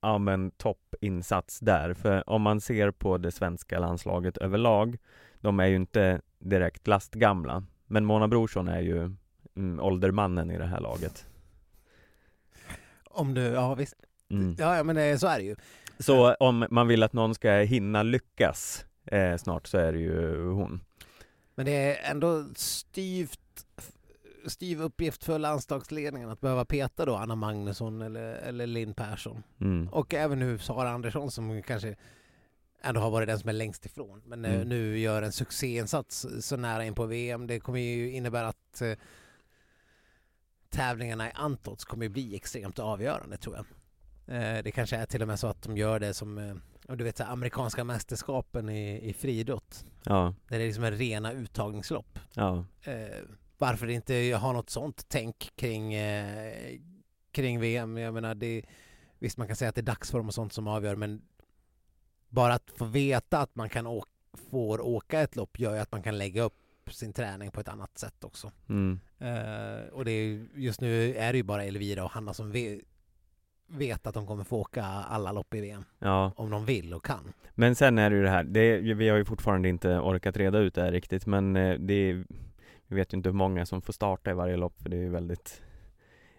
[0.00, 4.96] Ja men toppinsats där, för om man ser på det svenska landslaget överlag
[5.40, 7.64] De är ju inte direkt lastgamla.
[7.86, 9.10] Men Mona Brorsson är ju
[9.58, 11.26] mm, åldermannen i det här laget
[13.04, 13.94] Om du, ja visst.
[14.30, 14.56] Mm.
[14.58, 15.56] Ja, ja men det, så är det ju.
[15.98, 20.46] Så om man vill att någon ska hinna lyckas eh, snart så är det ju
[20.50, 20.80] hon.
[21.54, 23.40] Men det är ändå styvt
[24.46, 29.42] styv uppgift för landslagsledningen att behöva peta då Anna Magnusson eller, eller Linn Persson.
[29.60, 29.88] Mm.
[29.88, 31.96] Och även nu Sara Andersson som kanske
[32.82, 34.22] ändå har varit den som är längst ifrån.
[34.26, 34.68] Men eh, Mm.
[34.68, 37.46] nu gör en succéinsats så nära in på VM.
[37.46, 38.92] Det kommer ju innebära att eh,
[40.70, 43.64] tävlingarna i Antots kommer ju bli extremt avgörande tror jag.
[44.36, 47.04] Eh, det kanske är till och med så att de gör det som eh, du
[47.04, 49.84] vet, så amerikanska mästerskapen i, i friidrott.
[50.04, 52.18] Ja, Där det är liksom en rena uttagningslopp.
[52.34, 53.22] ja, Eh,
[53.58, 55.94] varför inte ha något sånt tänk kring,
[57.30, 57.96] kring VM?
[57.96, 58.62] Jag menar, det,
[59.18, 61.22] visst man kan säga att det är dagsform och sånt som avgör men
[62.28, 64.10] bara att få veta att man kan åka,
[64.50, 66.54] får åka ett lopp gör ju att man kan lägga upp
[66.90, 68.52] sin träning på ett annat sätt också.
[68.68, 69.00] mm.
[69.18, 72.80] Eh, och det är, just nu är det ju bara Elvira och Hanna som vet,
[73.66, 76.32] vet att de kommer få åka alla lopp i VM ja.
[76.36, 77.32] om de vill och kan.
[77.54, 80.58] Men sen är det ju det här, det, vi har ju fortfarande inte orkat reda
[80.58, 82.24] ut det här riktigt men eh, det är,
[82.86, 85.00] vi vet ju inte hur många som får starta i varje lopp för det är
[85.00, 85.62] ju väldigt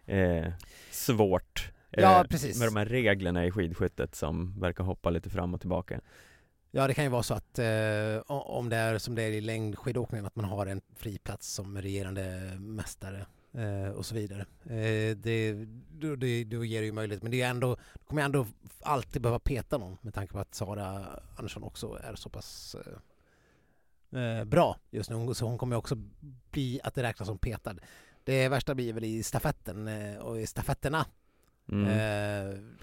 [0.05, 0.51] eh,
[0.91, 2.59] svårt Ja, eh, precis.
[2.59, 6.01] med de här reglerna i skidskyttet som verkar hoppa lite fram och tillbaka.
[6.71, 9.41] Ja, det kan ju vara så att eh, om det är som det är i
[9.41, 14.45] längdskidåkningen att man har en friplats som regerande mästare eh, och så vidare.
[14.63, 18.21] Eh, det, då, det, då ger det ju möjlighet, men det är ändå, då kommer
[18.21, 18.45] jag ändå
[18.81, 21.05] alltid behöva peta någon med tanke på att Sara
[21.35, 22.75] Andersson också är så pass
[24.11, 25.33] eh, eh, bra just nu.
[25.33, 25.95] Så hon kommer också
[26.51, 27.75] bli att det räknas som petad.
[28.23, 31.05] Det värsta blir väl i stafetten eh, och i stafetterna.
[31.71, 32.77] Mm.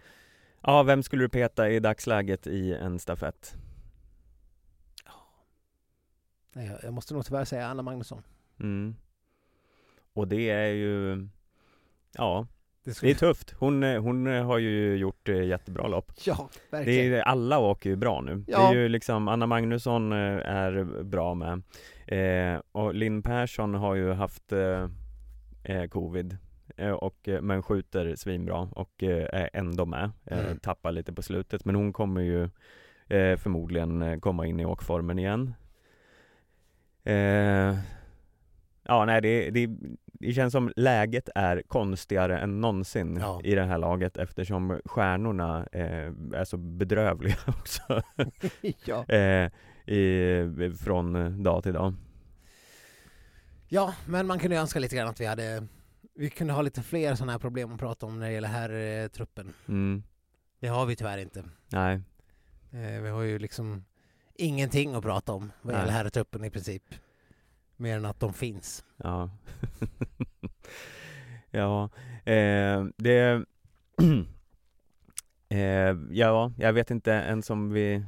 [0.63, 3.57] Ja, vem skulle du peta i dagsläget i en stafett?
[6.57, 8.23] Nej, jag- måste nog tyvärr säga Anna Magnusson.
[8.61, 8.95] Mm.
[10.13, 11.29] Och det är ju,
[12.17, 12.47] ja,
[12.85, 13.55] Det det skulle, är tufft.
[13.59, 16.13] Hon, hon har ju gjort eh, jättebra lopp.
[16.27, 17.13] ja, Det verkligen.
[17.15, 18.45] är, alla åker ju bra nu.
[18.49, 18.59] Ja.
[18.59, 21.63] Det är ju liksom, Anna Magnusson eh, är bra med.
[22.07, 24.89] Eh, och Linn Persson har ju haft eh,
[25.63, 26.37] eh, covid.
[26.77, 30.11] Eh, och, men skjuter svinbra och är ändå med.
[30.27, 30.59] Mm.
[30.59, 32.49] Tappar lite på slutet men hon kommer ju
[33.39, 35.55] förmodligen komma in i åkformen igen.
[37.07, 37.79] Eh,
[38.83, 39.69] ja nej det, det,
[40.05, 43.41] det känns som läget är konstigare än någonsin Ja.
[43.45, 48.03] i det här laget eftersom stjärnorna eh, är så bedrövliga också
[48.85, 49.05] ja.
[49.09, 49.51] eh,
[49.95, 51.95] i, från dag till dag.
[53.69, 55.67] ja, men man kunde ju önska lite grann att vi hade
[56.15, 58.71] vi kunde ha lite fler sådana här problem att prata om när det gäller här
[59.03, 59.53] eh, truppen.
[59.69, 60.03] Mm,
[60.61, 61.45] Det har vi tyvärr inte.
[61.69, 62.01] nej,
[62.73, 63.85] Eh, vi har ju liksom
[64.39, 66.83] ingenting att prata om vad gäller här truppen i princip.
[67.77, 68.85] Mer än att de finns.
[68.97, 69.31] ja.
[71.51, 71.91] ja,
[72.25, 73.45] eh, det
[75.49, 78.05] eh, Ja, jag vet inte ens om vi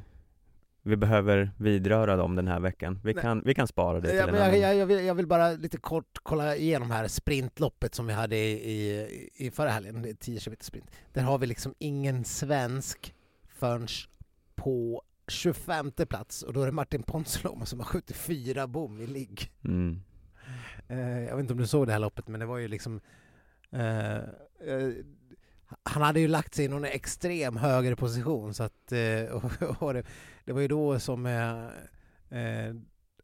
[0.81, 2.99] vi behöver vidröra dem den här veckan.
[3.03, 3.21] Vi Nej.
[3.21, 4.59] kan, vi kan spara det till Ja, en jag, annan.
[4.59, 8.35] jag, jag, vill, jag vill bara lite kort kolla igenom här sprintloppet som vi hade
[8.37, 10.91] i, i, i förra helgen, det är 10 km sprint.
[11.13, 13.15] Där har vi liksom ingen svensk
[13.47, 13.87] förrän
[14.55, 19.51] på 25 plats och då är det Martin Ponsiluoma som har 74 bom i ligg.
[19.63, 20.01] Mm.
[20.87, 23.01] Eh, jag vet inte om du såg det här loppet men det var ju liksom
[23.71, 24.91] eh, eh,
[25.83, 28.93] han hade ju lagt sig i någon extrem högre position så att
[29.31, 30.03] och, och det,
[30.45, 31.25] det var ju då som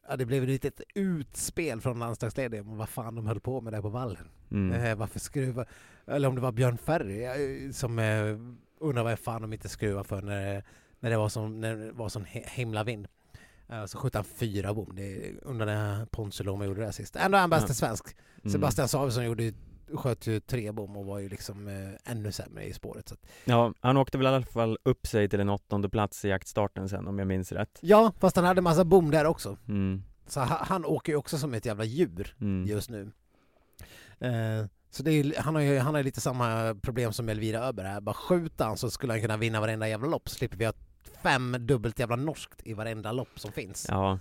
[0.08, 3.82] ja, det blev ett litet utspel från landslagsledningen vad fan de höll på med där
[3.82, 4.30] på vallen.
[4.52, 4.98] Mm.
[4.98, 5.66] Varför skruva,
[6.08, 8.38] eller om det var Björn Ferry som eh,
[8.80, 10.64] undrar vad fan de inte skruvar för när,
[11.06, 13.08] när det var som, när det var sån himla vind.
[13.70, 14.96] Eh, så sköt han fyra bom.
[14.96, 17.16] Det undrar när Ponsiluoma gjorde det sist.
[17.16, 18.06] Ändå är han bästa svensk.
[18.44, 18.52] Mm.
[18.52, 19.54] Sebastian Samuelsson gjorde ju,
[19.94, 23.08] sköt ju tre bom och var ju liksom eh, ännu sämre i spåret.
[23.10, 26.26] Så att, Ja, han åkte väl i alla fall upp sig till en åttonde plats
[26.26, 27.80] i jaktstarten sen om jag minns rätt.
[27.82, 29.58] ja, fast han hade massa bom där också.
[29.68, 30.04] Mm.
[30.28, 32.66] Så han, han åker ju också som ett jävla djur Mm.
[32.68, 33.12] just nu.
[34.20, 37.88] Eh, så det är, han har ju han har lite samma problem som Elvira Öberg
[37.88, 38.02] här.
[38.02, 40.74] Bara skjuta han så skulle han kunna vinna varenda jävla lopp så slipper vi ha
[41.24, 43.86] fem dubbelt jävla norskt i varenda lopp som finns.
[43.90, 44.20] Ja,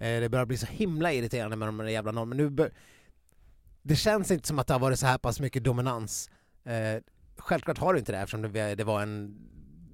[0.00, 2.42] Eh, det börjar bli så himla irriterande med de där jävla normerna.
[2.42, 2.70] Nu bör...
[3.82, 6.30] Det känns inte som att det har varit så här pass mycket dominans.
[6.64, 7.02] Eh,
[7.36, 9.38] självklart har det inte det eftersom det, det var en,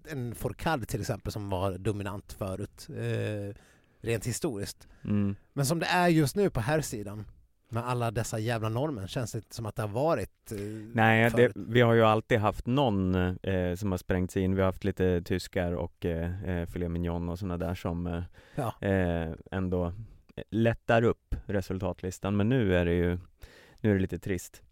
[0.08, 2.88] en Fourcade till exempel som var dominant förut.
[2.90, 3.54] Eh,
[4.00, 4.88] rent historiskt.
[5.04, 5.36] mm.
[5.52, 7.24] Men som det är just nu på här sidan
[7.68, 10.58] med alla dessa jävla normer känns det inte som att det har varit eh,
[10.94, 14.54] Nej, det, vi har ju alltid haft någon eh, som har sprängt sig in.
[14.54, 18.22] Vi har haft lite tyskar och eh, eh, filet mignon och sådana där som eh,
[18.54, 18.88] Ja.
[18.88, 19.92] eh, ändå
[20.50, 22.36] lättar upp resultatlistan.
[22.36, 23.18] Men nu är det ju
[23.80, 24.62] nu är det lite trist.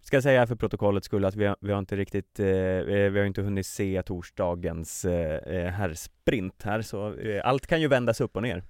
[0.00, 3.24] Ska säga för protokollets skull att vi har, vi har inte riktigt, eh, vi har
[3.24, 8.42] inte hunnit se torsdagens eh, herrsprint här så eh, allt kan ju vändas upp och
[8.42, 8.62] ner.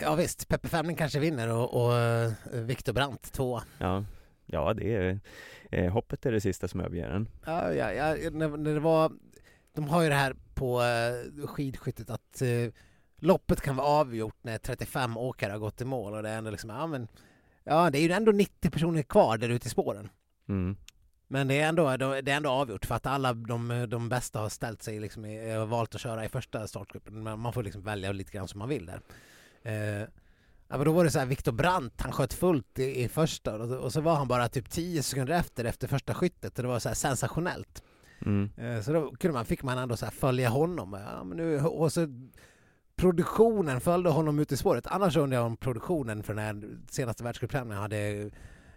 [0.00, 3.60] Ja visst, Peppe Femling kanske vinner och, och eh, Viktor Brandt två.
[3.78, 4.04] Ja,
[4.46, 5.20] ja det är,
[5.70, 7.28] eh, hoppet är det sista som överger en.
[7.46, 9.12] Ja, ja, ja när, när det var,
[9.74, 12.72] de har ju det här på eh, skidskyttet att eh,
[13.18, 16.50] loppet kan vara avgjort när 35 åkare har gått i mål och det är ändå
[16.50, 17.08] liksom, ja men,
[17.64, 20.08] ja det är ju ändå 90 personer kvar där ute i spåren.
[20.48, 20.76] Mm.
[21.28, 24.48] Men det är ändå, det är ändå avgjort för att alla de, de bästa har
[24.48, 27.22] ställt sig liksom i, valt att köra i första startgruppen.
[27.22, 29.00] Men man får liksom välja lite grann som man vill där.
[29.64, 30.00] Eh,
[30.68, 33.54] ja, men då var det så här, Viktor Brandt, han sköt fullt i, i första
[33.54, 36.68] och, och, så var han bara typ 10 sekunder efter, efter första skyttet och det
[36.68, 37.82] var så här sensationellt.
[38.26, 38.50] Mm.
[38.56, 40.96] Eh, så då kunde man, fick man ändå så följa honom.
[41.06, 42.08] Ja, men nu, och så
[42.96, 44.86] produktionen följde honom ut i spåret.
[44.86, 48.30] Annars undrar jag om produktionen för den här senaste världscuptävlingen hade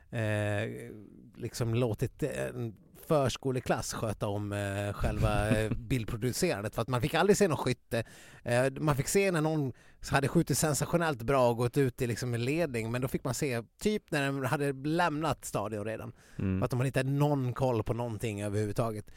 [0.10, 0.92] eh,
[1.36, 2.76] liksom låtit en
[3.08, 8.04] förskoleklass sköta om eh, själva eh, bildproducerandet för att man fick aldrig se någon skytte.
[8.44, 9.74] Eh, man fick se när någon
[10.12, 13.34] hade skjutit sensationellt bra och gått ut i liksom en ledning men då fick man
[13.34, 16.14] se typ när de hade lämnat stadion redan.
[16.40, 16.60] Mm.
[16.60, 19.12] För att de hade inte någon koll på någonting överhuvudtaget.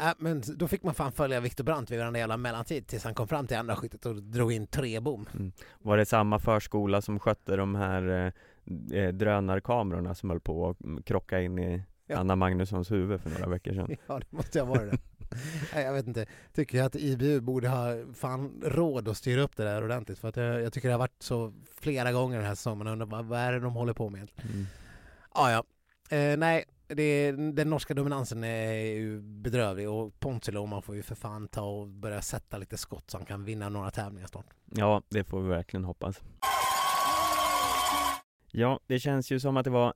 [0.00, 3.14] Äh, men då fick man fan följa Viktor Brandt vid varenda jävla mellantid tills han
[3.14, 5.28] kom fram till andra skyttet och drog in tre bom.
[5.34, 5.52] Mm.
[5.78, 8.32] Var det samma förskola som skötte de här
[8.92, 12.18] eh, drönarkamerorna som höll på att krocka in i Ja.
[12.18, 13.96] Anna Magnussons huvud för några veckor sedan?
[14.06, 14.98] Ja, det måste ha varit det.
[15.74, 16.26] Nej, jag vet inte.
[16.52, 20.36] Tycker att IBU borde ha fan råd att styra upp det där ordentligt för att
[20.36, 22.78] jag, jag tycker det har varit så flera gånger den här säsongen.
[22.78, 24.30] Man undrar vad, vad är det de håller på med?
[24.52, 24.66] Mm.
[25.30, 25.64] Ah, ja,
[26.16, 26.64] eh, nej.
[26.88, 31.88] Det, den norska dominansen är ju bedrövlig och Ponsiluoma får ju för fan ta och
[31.88, 34.46] börja sätta lite skott så han kan vinna några tävlingar snart.
[34.74, 36.20] Ja, det får vi verkligen hoppas.
[38.50, 39.94] Ja, det känns ju som att det var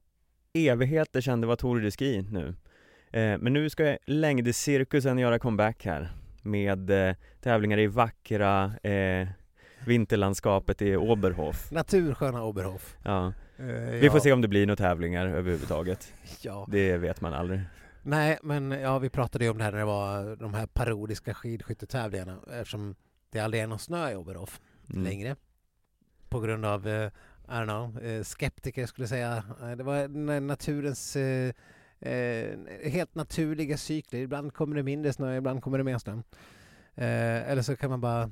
[0.54, 2.48] evigheter sedan det var Tour de Ski nu.
[3.12, 6.10] Eh, men nu ska längdcirkusen göra comeback här
[6.42, 9.28] med eh, tävlingar i vackra eh,
[9.86, 11.70] vinterlandskapet i Oberhof.
[11.70, 12.96] Natursköna Oberhof.
[13.04, 13.32] Ja.
[13.58, 13.64] Eh,
[14.00, 16.12] Vi får se om det blir några tävlingar överhuvudtaget.
[16.42, 16.66] Ja.
[16.70, 17.60] Det vet man aldrig.
[18.02, 21.34] Nej, men ja, vi pratade ju om det här när det var de här parodiska
[21.34, 22.94] skidskyttetävlingarna eftersom
[23.30, 24.60] det aldrig är någon snö i Oberhof
[24.94, 25.04] Mm.
[25.04, 25.36] längre.
[26.28, 27.10] På grund av, eh,
[27.50, 29.42] I don't know, eh, skeptiker skulle jag säga.
[29.62, 30.08] Eh, Det var
[30.40, 31.52] naturens eh,
[32.84, 34.20] helt naturliga cykler.
[34.20, 36.12] Ibland kommer det mindre snö, ibland kommer det mer snö.
[36.94, 38.30] Eh, eller så kan man bara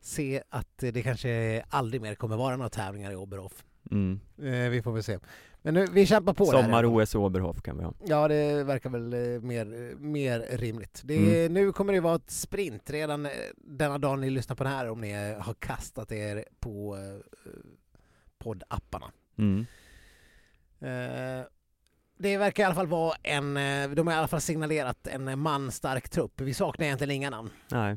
[0.00, 3.64] se att det kanske aldrig mer kommer vara några tävlingar i Oberhof.
[3.90, 4.20] Mm.
[4.38, 5.18] Eh, vi får väl se.
[5.62, 6.46] Men nu, vi kämpar på.
[6.46, 7.94] Sommar-OS i Oberhof kan vi ha.
[8.06, 11.00] Ja, det verkar väl mer, mer rimligt.
[11.04, 11.16] Det,
[11.46, 11.52] Mm.
[11.54, 15.00] Nu kommer det vara ett sprint redan denna dagen ni lyssnar på det här om
[15.00, 16.96] ni har kastat er på
[18.38, 19.10] poddapparna.
[19.38, 19.66] Mm.
[20.80, 21.46] Eh,
[22.18, 25.38] det verkar i alla fall vara en, eh, de har i alla fall signalerat en
[25.38, 26.40] manstark trupp.
[26.40, 27.50] Vi saknar egentligen inga namn.
[27.70, 27.96] Nej.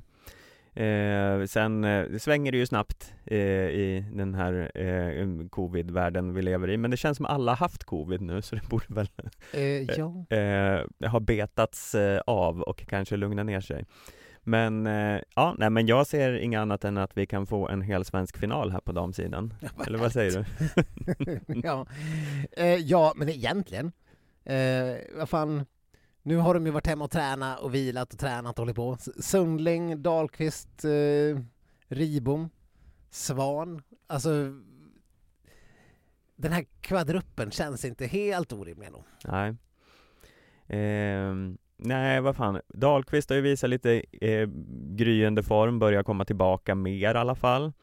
[0.73, 6.69] Eh, sen eh, svänger det ju snabbt eh, i den här eh, covid-världen vi lever
[6.69, 9.07] i, men det känns som alla haft covid nu så det borde väl
[9.53, 10.25] Eh, ja.
[10.37, 13.85] eh, ha betats eh, av och kanske lugna ner sig.
[14.43, 17.81] Men eh, ja, nej men jag ser inget annat än att vi kan få en
[17.81, 19.53] hel svensk final här på damsidan.
[19.87, 21.39] Eller vad säger du?
[21.63, 21.85] ja.
[22.51, 23.91] Eh, ja, men egentligen.
[24.43, 25.65] Eh, vad fan.
[26.23, 28.97] Nu har de ju varit hemma och tränat och vilat och tränat och hållit på.
[29.19, 31.43] Sundling, Dahlqvist, eh,
[31.87, 32.49] Ribom,
[33.09, 33.81] Svan.
[34.07, 34.29] Alltså,
[36.35, 39.03] den här kvadruppen känns inte helt orimlig ändå.
[39.25, 39.55] Nej.
[40.67, 42.61] Ehm, nej, vad fan.
[42.67, 44.49] Dahlqvist har ju visat lite eh,
[44.95, 47.73] gryende form, börjar komma tillbaka mer i alla fall.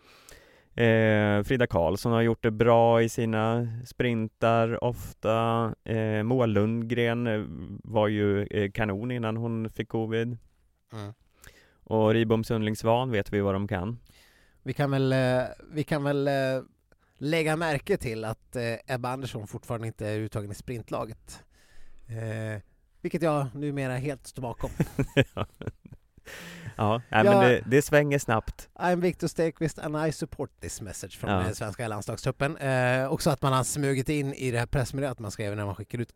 [0.74, 5.74] Eh, Frida Karlsson har gjort det bra i sina sprintar ofta.
[5.84, 7.40] Eh, Moa Lundgren eh,
[7.84, 10.38] var ju eh, kanon innan hon fick covid.
[11.84, 13.98] Och Ribom Sundling Svan vet vi vad de kan.
[14.62, 16.34] Vi kan väl, eh, vi kan väl eh,
[17.18, 21.44] lägga märke till att eh, Ebba Andersson fortfarande inte är uttagen i sprintlaget.
[23.00, 24.70] Vilket jag numera helt står bakom.
[26.76, 27.30] ja, nej, Ja.
[27.30, 28.68] men det, det svänger snabbt.
[28.74, 31.36] I'm Victor Stekvist and I support this message från Ja.
[31.38, 32.56] den svenska landslagstruppen.
[32.56, 35.74] Eh, också att man har smugit in i det här pressmeddelandet man skrev när man
[35.74, 36.12] skickade ut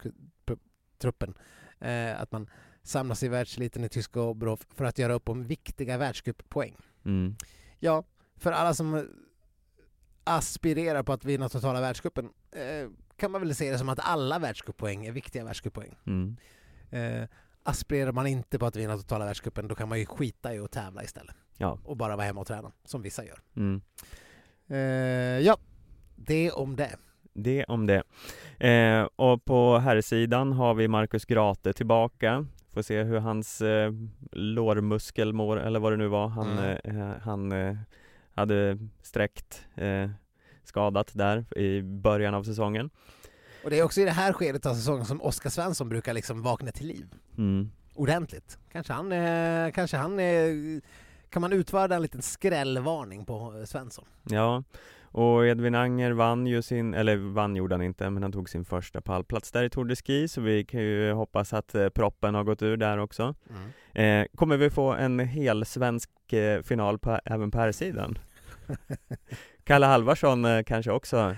[0.99, 1.35] truppen.
[1.81, 2.51] Eh, att man
[2.83, 6.77] samlas i världseliten i tyska Oberhof för att göra upp om viktiga världscuppoäng.
[7.05, 7.37] Mm.
[7.79, 8.05] Ja,
[8.37, 9.09] för alla som
[10.25, 14.39] aspirerar på att vinna totala världscupen eh, kan man väl se det som att alla
[14.39, 15.97] världscuppoäng är viktiga världscuppoäng.
[16.07, 16.37] Mm.
[16.93, 17.29] Eh,
[17.63, 20.71] aspirerar man inte på att vinna totala världscupen då kan man ju skita i att
[20.73, 21.79] tävla istället Ja.
[21.85, 23.39] och bara vara hemma och träna, som vissa gör.
[23.57, 23.81] Mm.
[24.69, 24.79] Eh,
[25.47, 25.57] ja,
[26.17, 26.97] det om det.
[27.33, 28.03] det om det.
[28.69, 32.47] Eh, och på herrsidan har vi Marcus Grate tillbaka.
[32.75, 33.93] Får se hur hans eh,
[34.33, 36.29] lårmuskel mår, eller vad det nu var.
[36.29, 37.01] Han, Mm.
[37.01, 37.77] eh, han eh,
[38.35, 40.11] hade sträckt eh,
[40.65, 42.91] skadat där i början av säsongen.
[43.65, 46.43] Och det är också i det här skedet av säsongen som Oskar Svensson brukar liksom
[46.43, 47.15] vakna till liv.
[47.39, 47.71] Mm.
[47.95, 48.59] Ordentligt.
[48.73, 50.81] Kanske han, eh, kanske han eh,
[51.31, 54.05] kan man utföra en liten skrällvarning på eh, Svensson?
[54.23, 54.63] Ja,
[55.13, 58.65] och Edvin Anger vann ju sin, eller vann gjorde han inte, men han tog sin
[58.65, 62.35] första pallplats där i Tour de Ski, så vi kan ju hoppas att eh, proppen
[62.35, 63.35] har gått ur där också.
[63.95, 68.19] Eh, kommer vi få en hel svensk eh, final på, även på här sidan?
[69.65, 71.37] Kalle Halvarsson kanske också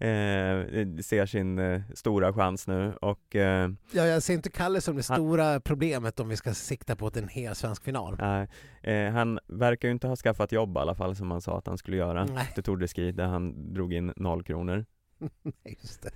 [0.00, 4.96] eh, ser sin eh, stora chans nu och eh, Ja, jag ser inte Kalle som
[4.96, 8.16] det Han- stora problemet om vi ska sikta på en hel svensk final.
[8.20, 8.48] nej,
[8.82, 11.66] eh, han verkar ju inte ha skaffat jobb i alla fall som han sa att
[11.66, 12.36] han skulle göra Nej.
[12.48, 14.84] efter Tour de Ski där han drog in noll kronor.
[15.42, 16.10] Nej, just det.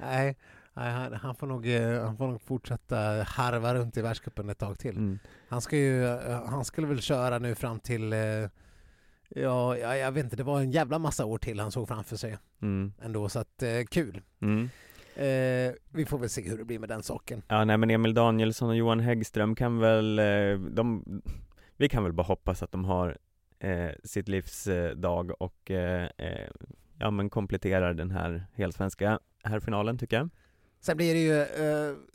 [0.00, 0.36] Nej,
[0.74, 2.96] nej han, han, får nog, eh, han får nog fortsätta
[3.26, 4.96] harva runt i världscupen ett tag till.
[4.96, 5.18] Mm.
[5.48, 8.12] Han, ska ju, eh, han skulle väl köra nu fram till,
[9.28, 12.16] ja, ja, jag vet inte, det var en jävla massa år till han såg framför
[12.16, 12.92] sig Mm.
[13.02, 14.22] ändå, så att eh, kul.
[14.40, 14.68] Mm.
[15.14, 17.42] Eh, vi får väl se hur det blir med den saken.
[17.48, 21.04] Ja, nej men Emil Danielsson och Johan Häggström kan väl, eh, de,
[21.76, 23.18] vi kan väl bara hoppas att de har
[23.58, 26.08] eh, sitt livs eh, dag och eh,
[26.98, 30.28] ja men kompletterar den här helsvenska här finalen tycker jag.
[30.80, 31.46] Sen blir det ju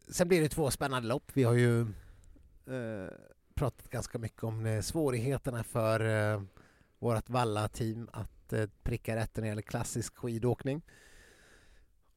[0.10, 1.32] sen blir det två spännande lopp.
[1.34, 1.86] Vi har ju
[3.56, 6.00] pratat ganska mycket om svårigheterna för
[7.02, 10.82] vårt Valla-team att eh, pricka rätt när det gäller klassisk skidåkning.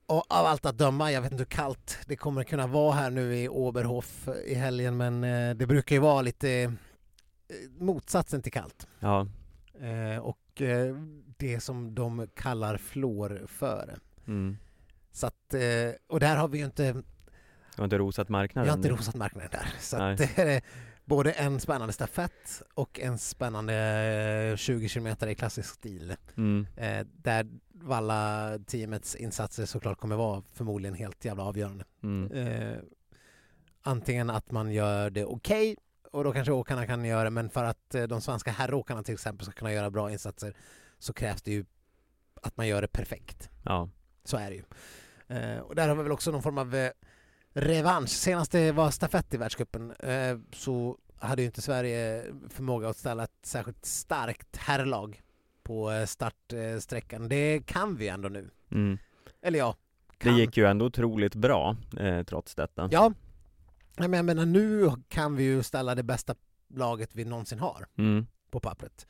[0.07, 3.11] Och av allt att döma, jag vet inte hur kallt det kommer kunna vara här
[3.11, 6.71] nu i Oberhof i helgen men eh, det brukar ju vara lite eh,
[7.79, 8.87] motsatsen till kallt.
[9.01, 9.27] Ja,
[9.81, 10.97] Eh, och eh,
[11.37, 13.97] det som de kallar flårföre.
[14.27, 14.57] mm.
[15.13, 15.55] Så att,
[16.07, 17.03] och där har vi ju inte Jag
[17.77, 18.67] har inte rosat marknaden.
[18.67, 19.75] Jag har inte rosat marknaden där.
[19.81, 20.21] Så att
[21.05, 23.75] både en spännande stafett och en spännande
[24.53, 26.17] eh, 20 kilometer i klassisk stil.
[26.37, 26.67] Mm.
[26.77, 31.85] Eh, där Valla-teamets insatser såklart kommer vara förmodligen helt jävla avgörande.
[32.03, 32.33] Mm.
[32.33, 32.79] Eh,
[33.83, 35.77] antingen att man gör det okej
[36.13, 39.15] och då kanske åkarna kan göra det, men för att eh, de svenska herråkarna till
[39.15, 40.57] exempel ska kunna göra bra insatser
[40.99, 41.65] så krävs det ju
[42.43, 43.51] att man gör det perfekt.
[43.65, 43.89] Ja,
[44.25, 44.65] Så är det ju.
[45.37, 46.91] Eh, och där har vi väl också någon form av eh,
[47.55, 48.09] revansch.
[48.11, 53.25] Senast det var stafett i världscupen eh, så hade ju inte Sverige förmåga att ställa
[53.25, 55.23] ett särskilt starkt herrlag
[55.63, 57.29] på eh, startsträckan.
[57.29, 58.51] Det kan vi ändå nu.
[58.71, 58.99] mm.
[59.43, 59.77] Eller ja,
[60.19, 60.37] det kan.
[60.37, 62.89] gick ju ändå otroligt bra eh, trots detta.
[62.93, 63.13] Ja,
[63.97, 66.35] men jag menar nu kan vi ju ställa det bästa
[66.75, 68.27] laget vi någonsin har Mm.
[68.51, 69.07] på pappret.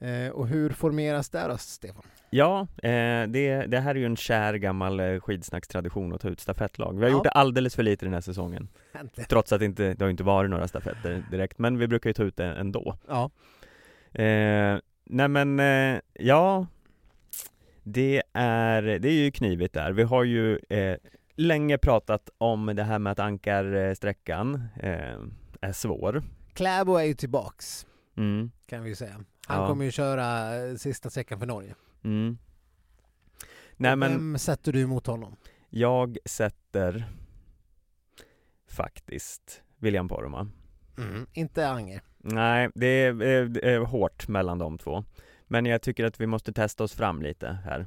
[0.00, 2.02] Eh, och hur formeras det då, Stefan?
[2.30, 6.40] Ja, eh, det, det här är ju en kär gammal eh, skidsnackstradition att ta ut
[6.40, 6.92] stafettlag.
[6.98, 7.12] Vi har Ja.
[7.16, 8.68] gjort det alldeles för lite den här säsongen.
[8.92, 9.28] Äntligen.
[9.28, 12.14] Trots att det inte, det har inte varit några stafetter direkt, men vi brukar ju
[12.14, 12.96] ta ut det ändå.
[13.08, 13.30] Ja.
[14.22, 16.66] Eh, nej men, eh, ja
[17.82, 19.92] Det är, det är ju knivigt där.
[19.92, 20.96] Vi har ju eh,
[21.36, 24.68] länge pratat om det här med att ankarsträckan
[25.60, 26.22] är svår.
[26.54, 29.24] Kläbo är ju tillbaks, Mm, kan vi ju säga.
[29.48, 29.68] Han Ja.
[29.68, 31.74] kommer ju köra eh, sista sträckan för Norge.
[32.04, 32.38] mm.
[33.80, 35.36] Nej men, Vem sätter du emot honom?
[35.70, 37.04] jag sätter
[38.68, 40.48] faktiskt William Poromaa.
[40.98, 41.26] Mm.
[41.32, 42.02] Inte Anger.
[42.18, 45.04] Nej, det är, det är hårt mellan de två.
[45.46, 47.86] Men jag tycker att vi måste testa oss fram lite här.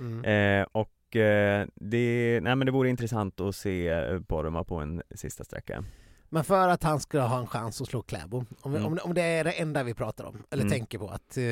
[0.00, 0.24] Mm.
[0.24, 5.02] Eh, och eh, det, nej men det vore intressant att se eh, Poromaa på en
[5.14, 5.84] sista sträcka.
[6.28, 8.86] Men för att han ska ha en chans att slå Kläbo, om, Mm.
[8.86, 10.72] om, om det är det enda vi pratar om, eller Mm.
[10.72, 11.44] tänker på, att eh,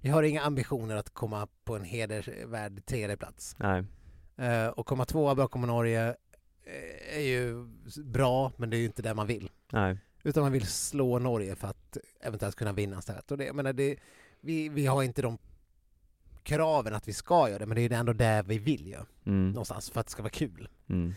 [0.00, 3.54] vi har inga ambitioner att komma på en hedervärd tredje plats.
[3.58, 3.84] Nej,
[4.36, 6.08] Eh, och komma tvåa bakom Norge
[6.64, 7.64] eh, är ju
[8.04, 9.50] bra, men det är ju inte det man vill.
[9.72, 13.30] nej, Utan man vill slå Norge för att eventuellt kunna vinna istället.
[13.30, 13.96] Och det, jag menar, det,
[14.40, 15.38] vi, vi har inte de
[16.42, 19.06] kraven att vi ska göra det, men det är ju ändå det vi vill göra.
[19.26, 20.68] mm, Någonstans, för att det ska vara kul.
[20.88, 21.14] mm,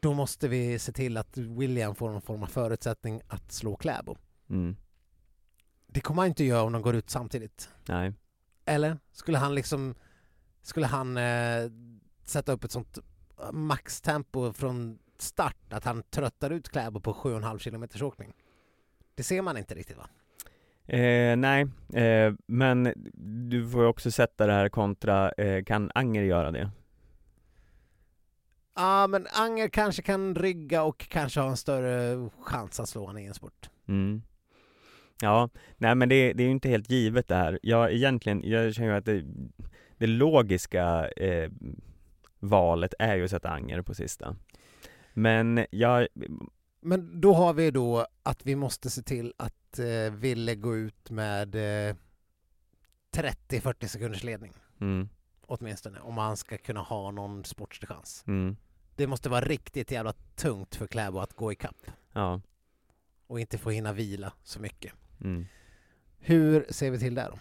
[0.00, 4.16] Då måste vi se till att William får någon form av förutsättning att slå Kläbo.
[4.50, 4.76] mm,
[5.86, 7.70] Det kommer han inte göra om de går ut samtidigt.
[7.88, 8.12] nej,
[8.64, 8.98] Eller?
[9.12, 9.94] Skulle han liksom...
[10.62, 11.70] Skulle han eh,
[12.24, 12.98] sätta upp ett sånt
[13.52, 18.32] maxtempo från start att han tröttar ut Kläbo på 7,5 kilometers åkning?
[19.14, 20.08] Det ser man inte riktigt va?
[20.96, 22.92] eh, nej, eh, men
[23.48, 26.70] du får ju också sätta det här kontra, eh, kan Anger göra det?
[28.78, 33.22] Ja, men Anger kanske kan rygga och kanske ha en större chans att slå honom
[33.22, 33.70] i en spurt.
[33.88, 34.22] Mm.
[35.20, 37.58] Ja, nej men det, det är ju inte helt givet det här.
[37.62, 39.24] Jag egentligen, jag känner ju att det,
[39.96, 41.50] det logiska eh,
[42.38, 44.36] valet är ju att sätta Anger på sista.
[45.14, 46.08] Men jag,
[46.80, 51.10] Men då har vi då att vi måste se till att eh, Ville gå ut
[51.10, 51.94] med eh,
[53.12, 55.08] 30-40 sekunders ledning mm,
[55.40, 58.24] åtminstone om han ska kunna ha någon sportslig chans.
[58.26, 58.56] mm,
[58.98, 61.76] Det måste vara riktigt jävla tungt för Kläbo att gå ikapp
[62.12, 62.40] ja,
[63.26, 64.92] och inte få hinna vila så mycket.
[65.20, 65.46] mm.
[66.18, 67.38] Hur ser vi till det då?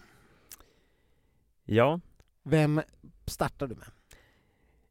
[1.66, 2.00] Ja,
[2.44, 2.82] Vem
[3.26, 3.88] startar du med?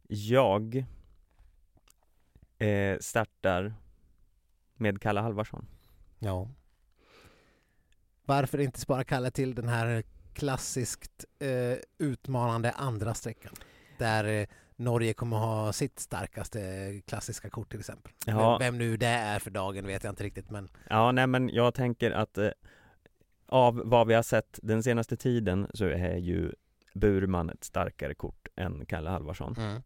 [0.08, 0.84] jag
[2.58, 3.74] eh, startar
[4.76, 5.66] med Kalle Halvarsson.
[6.18, 6.48] Ja.
[8.24, 10.02] Varför inte spara Kalle till den här
[10.32, 13.52] klassiskt eh, utmanande andra sträckan?
[13.98, 14.46] Där eh,
[14.76, 16.60] Norge kommer ha sitt starkaste
[17.06, 18.12] klassiska kort till exempel.
[18.26, 18.58] Ja.
[18.58, 21.74] Vem, nu det är för dagen vet jag inte riktigt men Ja, nej men jag
[21.74, 22.50] tänker att eh,
[23.46, 26.52] av vad vi har sett den senaste tiden så är ju
[26.94, 29.54] Burman ett starkare kort än Kalle Halvarsson.
[29.58, 29.82] mm.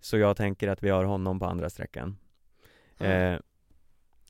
[0.00, 2.16] Så jag tänker att vi har honom på andra sträckan.
[2.98, 3.34] Mm.
[3.34, 3.40] Eh,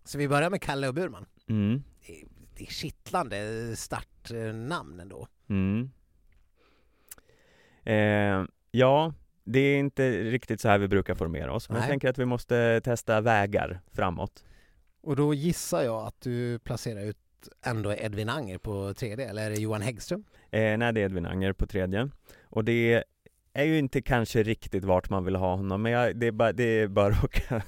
[0.05, 1.27] Så vi börjar med Kalle och Burman.
[1.49, 2.27] mm, Det är,
[2.57, 5.29] det är kittlande startnamn ändå.
[5.49, 5.91] mm.
[7.85, 9.13] Eh, ja,
[9.53, 12.25] det är inte riktigt så här vi brukar formera oss, men jag tänker att vi
[12.25, 14.45] måste testa vägar framåt.
[15.01, 17.17] Och då gissar jag att du placerar ut
[17.63, 20.25] ändå Edvin Anger på tredje, eller är det Johan Häggström?
[20.51, 22.09] Eh, nej, det är Edvin Anger på tredje.
[22.43, 23.05] Och det
[23.53, 26.53] är ju inte kanske riktigt vart man vill ha honom, men jag, det är bara,
[26.53, 27.63] det är bara råka...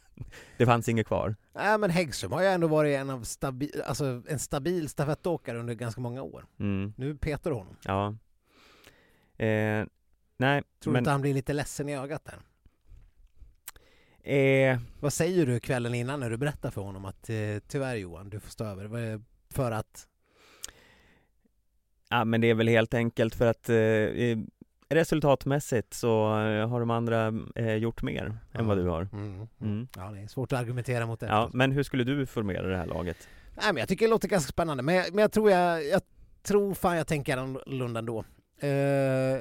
[0.56, 1.36] det fanns inget kvar.
[1.54, 5.74] Nej men Häggström har ju ändå varit en av stabi- alltså en stabil stafettåkare under
[5.74, 6.44] ganska många år.
[6.60, 7.76] Mm, Nu petar du honom.
[7.84, 8.14] ja.
[9.44, 9.86] Eh,
[10.36, 11.00] nej, Tror du men...
[11.00, 12.38] inte han blir lite ledsen i ögat där?
[14.32, 17.36] Eh, Vad säger du kvällen innan när du berättar för honom att eh,
[17.68, 19.20] tyvärr Johan, du får stå över?
[19.50, 20.08] För att...
[22.10, 24.38] ja, men det är väl helt enkelt för att eh,
[24.88, 29.08] resultatmässigt så eh, har de andra eh, gjort mer än vad du har.
[29.12, 29.48] Mm.
[29.60, 29.88] Mm.
[29.96, 31.26] Ja, det är svårt att argumentera mot det.
[31.26, 33.28] Ja, men hur skulle du formera det här laget?
[33.54, 36.02] Nej, men jag tycker det låter ganska spännande, men jag, men jag tror jag, jag
[36.42, 38.24] tror fan jag tänker annorlunda ändå.
[38.60, 39.40] Eh,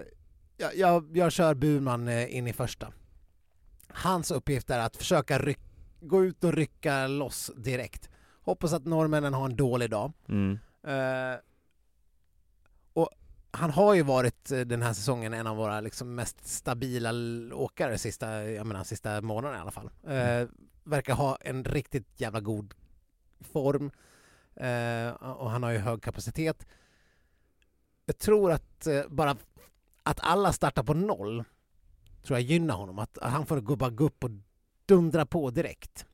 [0.58, 2.94] jag, jag, jag kör Burman eh, in i första.
[3.88, 5.60] Hans uppgift är att försöka ryck,
[6.00, 8.10] gå ut och rycka loss direkt.
[8.42, 10.12] Hoppas att norrmännen har en dålig dag.
[10.28, 10.60] Mm.
[10.84, 11.40] Eh,
[12.94, 13.10] och
[13.52, 17.12] han har ju varit eh, den här säsongen en av våra liksom mest stabila
[17.54, 19.90] åkare sista, jag menar, sista månaden i alla fall.
[20.04, 20.48] Eh,
[20.84, 22.74] verkar ha en riktigt jävla god
[23.40, 23.92] form
[24.56, 26.68] eh, och han har ju hög kapacitet.
[28.06, 29.38] Jag tror att bara
[30.06, 31.44] att alla startar på noll
[32.24, 33.00] tror jag gynnar honom.
[33.00, 34.32] Att, att han får gå, bara gå upp och
[34.86, 36.06] dundra på direkt.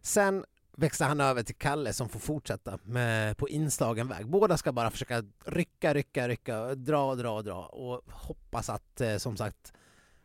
[0.00, 0.44] Sen
[0.76, 4.26] växlar han över till Kalle som får fortsätta med, på inslagen väg.
[4.26, 9.36] Båda ska bara försöka rycka, rycka, rycka, dra, dra, dra och hoppas att eh, som
[9.36, 9.72] sagt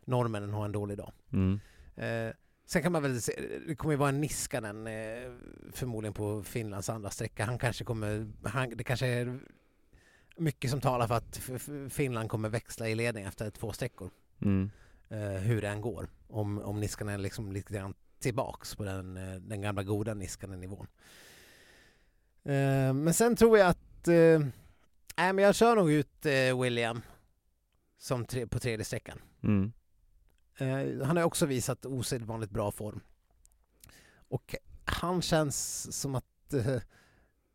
[0.04, 1.12] norrmännen har en dålig dag.
[1.32, 1.60] Mm.
[1.96, 2.34] Eh,
[2.66, 3.32] sen kan man väl se,
[3.66, 5.32] det kommer ju vara en Niskanen eh,
[5.72, 7.44] förmodligen på Finlands andra sträcka.
[7.44, 9.40] Han kanske kommer, han, det kanske är
[10.36, 11.40] mycket som talar för att
[11.92, 14.10] Finland kommer växla i ledning efter två sträckor.
[14.42, 14.70] Mm.
[15.08, 16.08] Eh, hur det än går.
[16.28, 20.86] Om, om Niskanen är liksom lite grann tillbaks på den, eh, den gamla goda Niskanen-nivån.
[22.44, 24.40] Eh, men sen tror jag att, eh,
[25.16, 26.26] nej men jag kör nog ut
[26.62, 27.02] William
[27.98, 29.20] som tre, på tredje sträckan.
[29.42, 29.72] Mm.
[31.04, 33.00] Han har också visat osedvanligt bra form.
[34.28, 36.54] Och han känns som att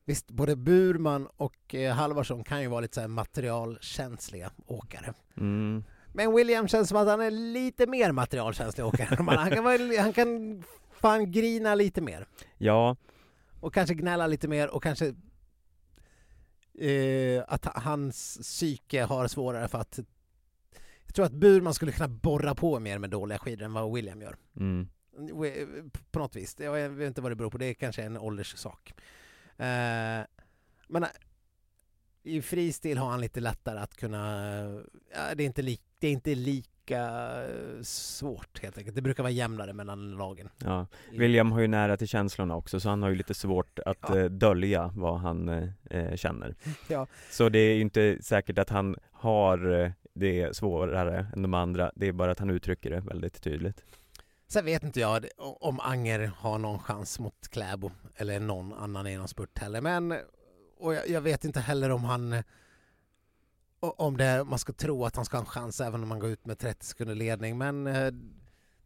[0.05, 5.13] visst, både Burman och eh, Halvarsson kan ju vara lite så materialkänsliga åkare.
[5.37, 5.83] Mm.
[6.13, 9.07] Men William känns som att han är lite mer materialkänslig åkare.
[9.37, 12.25] han, kan vara, han kan fan grina lite mer.
[12.57, 12.95] Ja,
[13.59, 15.15] Och kanske gnälla lite mer och kanske
[16.79, 19.99] eh, att hans psyke har svårare för att
[21.05, 24.21] jag tror att Burman skulle kunna borra på mer med dåliga skidor än vad William
[24.21, 24.35] gör.
[24.59, 24.87] mm.
[26.11, 26.55] På något vis.
[26.59, 27.57] Jag vet inte vad det beror på.
[27.57, 28.93] Det är kanske en ålderssak.
[29.61, 30.25] Eh,
[30.87, 31.09] men eh,
[32.23, 34.43] i fristil har han lite lättare att kunna...
[35.15, 36.71] Ja, det, är inte li, det är inte lika
[37.43, 38.95] eh, svårt helt enkelt.
[38.95, 40.49] Det brukar vara jämnare mellan lagen.
[40.57, 40.87] ja.
[41.11, 44.17] William har ju nära till känslorna också så han har ju lite svårt att Ja.
[44.19, 46.55] eh, dölja vad han eh, eh, känner.
[46.87, 47.07] Ja.
[47.31, 51.91] Så det är ju inte säkert att han har eh, det svårare än de andra,
[51.95, 53.83] det är bara att han uttrycker det väldigt tydligt.
[54.51, 59.17] Sen vet inte jag om Anger har någon chans mot Kläbo eller någon annan i
[59.17, 59.81] någon spurt heller.
[59.81, 60.15] Men
[60.77, 62.43] och jag, jag vet inte heller om han
[63.79, 66.29] om det, man ska tro att han ska ha en chans även om man går
[66.29, 67.57] ut med 30 sekunder ledning.
[67.57, 68.11] Men eh,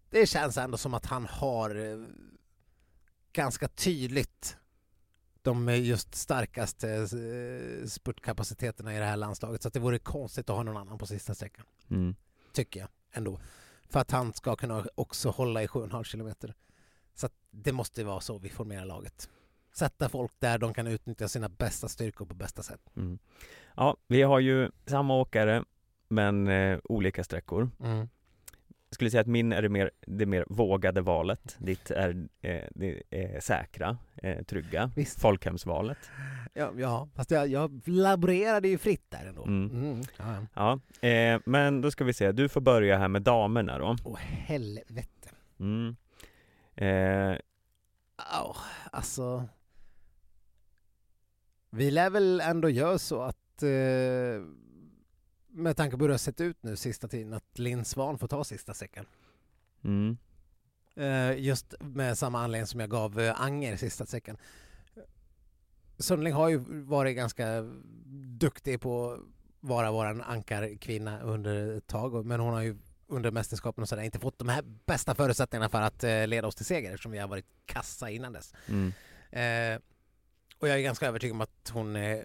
[0.10, 2.06] det känns ändå som att han har eh,
[3.34, 4.58] ganska tydligt
[5.42, 10.64] de just starkaste eh, spurtkapaciteterna i det här landslaget så det vore konstigt att ha
[10.64, 12.16] någon annan på sista sträckan, Mm.
[12.54, 13.40] tycker jag ändå.
[13.90, 16.54] För att han ska kunna också hålla i 7,5 kilometer.
[17.14, 19.30] Så det måste vara så vi formerar laget.
[19.78, 22.82] Sätta folk där de kan utnyttja sina bästa styrkor på bästa sätt.
[22.96, 23.20] Mm.
[23.76, 25.64] Ja, vi har ju samma åkare
[26.08, 27.70] men eh, olika sträckor.
[27.80, 28.10] Mm.
[28.96, 31.56] Skulle säga att min är det mer, det mer vågade valet.
[31.60, 35.22] Ditt är eh, det är säkra, eh, trygga, Visst.
[35.22, 35.98] folkhemsvalet.
[36.54, 39.44] Ja, ja, fast jag, jag laborerade ju fritt där ändå.
[39.44, 39.72] Mm.
[39.72, 40.02] Mm.
[40.18, 40.80] Ja, ja.
[41.02, 43.96] Ja, eh, men då ska vi se, du får börja här med damerna då.
[44.06, 45.30] Åh helvete.
[45.60, 45.96] Mm.
[46.76, 47.38] Eh,
[48.42, 48.56] Au,
[48.92, 49.44] alltså...
[51.70, 53.70] Vi lär väl ändå göra så att eh,
[55.56, 58.28] med tanke på hur det har sett ut nu sista tiden att Linn Svan får
[58.28, 59.06] ta sista säcken.
[59.84, 60.18] mm,
[60.98, 64.38] Eh, just med samma anledning som jag gav eh, Anger sista säcken.
[65.98, 67.62] Sundling har ju varit ganska
[68.38, 69.20] duktig på att
[69.60, 72.78] vara våran ankarkvinna under ett tag men hon har ju
[73.08, 76.56] under mästerskapen och sådär inte fått de här bästa förutsättningarna för att eh, leda oss
[76.56, 78.54] till seger eftersom vi har varit kassa innan dess.
[78.68, 78.94] mm,
[79.32, 79.80] Eh,
[80.60, 82.20] och jag är ganska övertygad om att hon eh,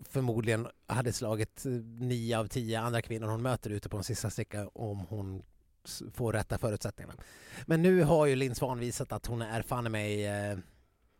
[0.00, 4.30] förmodligen hade slagit eh, nio av tio andra kvinnor hon möter ute på en sista
[4.30, 5.42] sträcka om hon
[6.12, 7.14] får rätta förutsättningarna.
[7.66, 10.58] Men nu har ju Linn Svan visat att hon är fan i mig eh,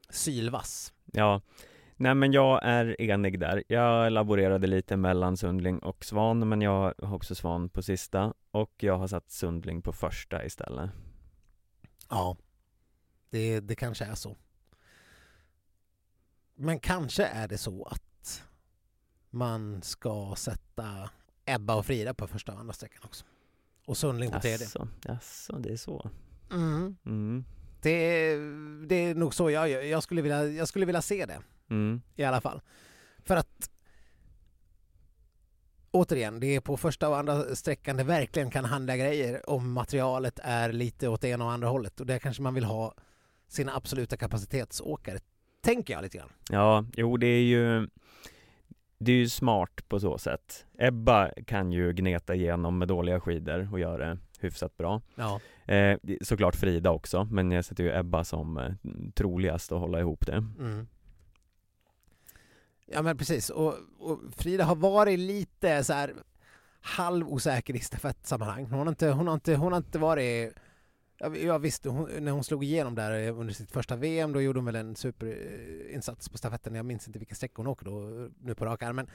[0.08, 0.92] sylvass.
[1.12, 1.40] ja.
[2.00, 3.64] Nej men jag är enig där.
[3.68, 8.72] Jag laborerade lite mellan Sundling och Svan men jag har också Svan på sista och
[8.76, 10.90] jag har satt Sundling på första istället.
[12.10, 12.36] Ja,
[13.30, 14.36] det, det kanske är så.
[16.54, 18.02] Men kanske är det så att
[19.30, 21.10] man ska sätta
[21.44, 23.24] Ebba och Frida på första och andra sträckan också.
[23.86, 24.64] Och Sundling på tredje.
[24.66, 26.10] Jaså, jaså, det är så.
[26.50, 26.96] Mm.
[27.06, 27.44] Mm,
[27.82, 29.82] Det, är- det är nog så jag gör.
[29.82, 32.60] Jag skulle, vilja, jag skulle vilja se det mm, i alla fall.
[33.24, 33.70] För att
[35.90, 40.38] återigen, det är på första och andra sträckan det verkligen kan handla grejer om materialet
[40.42, 42.94] är lite åt det ena och andra hållet och där kanske man vill ha
[43.48, 45.18] sina absoluta kapacitetsåkare,
[45.60, 46.32] tänker jag lite grann.
[46.50, 47.88] Ja, jo det är ju
[49.00, 53.68] Det är ju smart på så sätt Ebba kan ju gneta igenom med dåliga skidor
[53.72, 55.40] och göra det hyfsat bra Ja.
[55.74, 58.72] eh, Såklart Frida också, men jag sätter ju Ebba som eh,
[59.14, 60.86] troligast att hålla ihop det Mm.
[62.86, 66.14] Ja men precis, och, och Frida har varit lite så här
[66.80, 68.64] halvosäker i stafettsammanhang.
[68.64, 70.54] Hon har inte, hon har inte, hon har inte varit
[71.18, 74.66] Ja, visst, hon, när hon slog igenom där under sitt första VM då gjorde hon
[74.66, 76.74] väl en superinsats på stafetten.
[76.74, 78.96] Jag minns inte vilken sträcka hon åker då nu på rak arm.
[78.96, 79.10] Men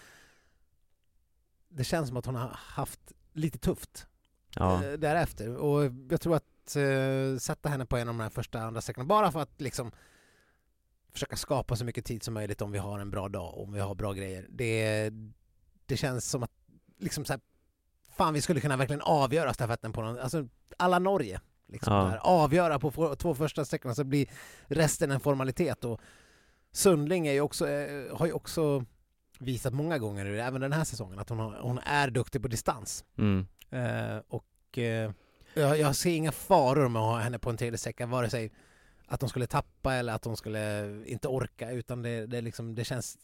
[1.70, 4.08] det känns som att hon har haft lite tufft
[4.56, 5.56] Ja, eh, därefter.
[5.56, 9.06] Och jag tror att eh, sätta henne på en av de här första andra sträckorna
[9.06, 9.92] bara för att liksom
[11.12, 13.80] försöka skapa så mycket tid som möjligt om vi har en bra dag, om vi
[13.80, 14.48] har bra grejer.
[14.50, 15.10] Det,
[15.86, 16.52] det känns som att
[16.98, 17.42] liksom så här,
[18.10, 20.48] fan vi skulle kunna verkligen avgöra stafetten på någon, alltså
[20.78, 21.42] alla Norge.
[21.68, 22.18] Liksom, Ja.
[22.20, 24.28] avgöra på få- två första sträckorna så blir
[24.68, 25.84] resten en formalitet.
[25.86, 26.02] Och
[26.72, 28.86] Sundling är ju också, eh, har ju också
[29.40, 33.06] visat många gånger, även den här säsongen, att hon, har, hon är duktig på distans.
[33.18, 35.12] mm, Eh, och eh,
[35.54, 38.52] jag, jag ser inga faror med att ha henne på en tredje sträcka, vare sig
[39.08, 42.84] att hon skulle tappa eller att hon skulle inte orka, utan det, det, liksom, det
[42.84, 43.18] känns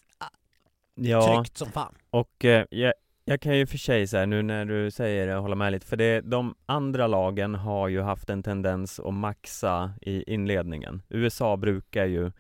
[0.96, 1.96] ja tryggt som fan.
[2.10, 2.94] och eh, jag,
[3.30, 5.86] jag kan ju för sig så här, nu när du säger det, hålla med lite,
[5.86, 11.58] för det, de andra lagen har ju haft en tendens att maxa i inledningen USA
[11.58, 12.32] brukar ju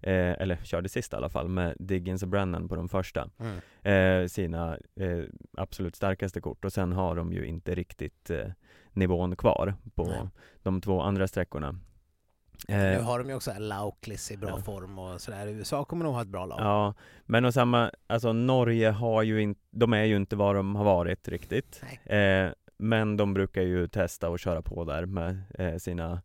[0.00, 3.28] Eh, eller körde sist i alla fall med Diggins och Brennan på de första
[3.82, 5.24] eh, sina eh,
[5.56, 8.46] absolut starkaste kort och sen har de ju inte riktigt eh,
[8.92, 10.28] nivån kvar på Nej.
[10.62, 11.78] de två andra sträckorna.
[12.68, 14.62] Nu Eh, har de ju också Lauklis i bra ja.
[14.62, 15.46] form och sådär.
[15.46, 16.60] USA kommer nog ha ett bra lag.
[16.60, 16.94] ja,
[17.24, 20.84] men och samma, alltså Norge har ju inte, de är ju inte vad de har
[20.84, 21.82] varit riktigt.
[22.04, 22.48] Eh,
[22.78, 26.22] men de brukar ju testa och köra på där med eh, sina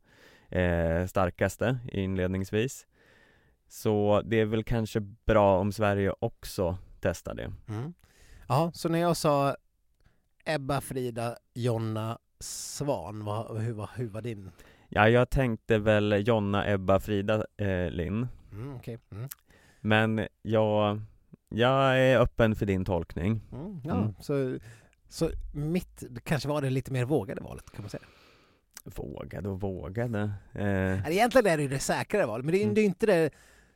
[0.49, 2.87] eh, starkaste inledningsvis.
[3.67, 7.51] Så det är väl kanske bra om Sverige också testar det.
[7.67, 7.93] Mm.
[8.47, 9.55] Ja, så när jag sa
[10.45, 14.51] Ebba, Frida, Jonna, Svan, vad, hur, var, hur var din?
[14.93, 18.27] Ja, jag tänkte väl Jonna, Ebba, Frida, eh, Linn.
[18.51, 18.97] Mm, okej.
[19.11, 19.29] mm.
[19.81, 21.01] Men jag,
[21.49, 23.41] jag är öppen för din tolkning.
[23.51, 24.13] Mm, ja, Mm.
[24.19, 24.57] Så,
[25.09, 28.03] så mitt kanske var det lite mer vågade valet kan man säga.
[28.83, 30.31] Vågade och vågade.
[30.53, 32.75] Eh, Egentligen är det ju det säkrare valet, men det är, Mm.
[32.75, 33.29] det är inte det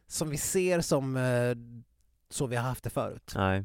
[0.07, 1.55] som vi ser som eh,
[2.29, 3.33] så vi har haft det förut.
[3.35, 3.63] nej.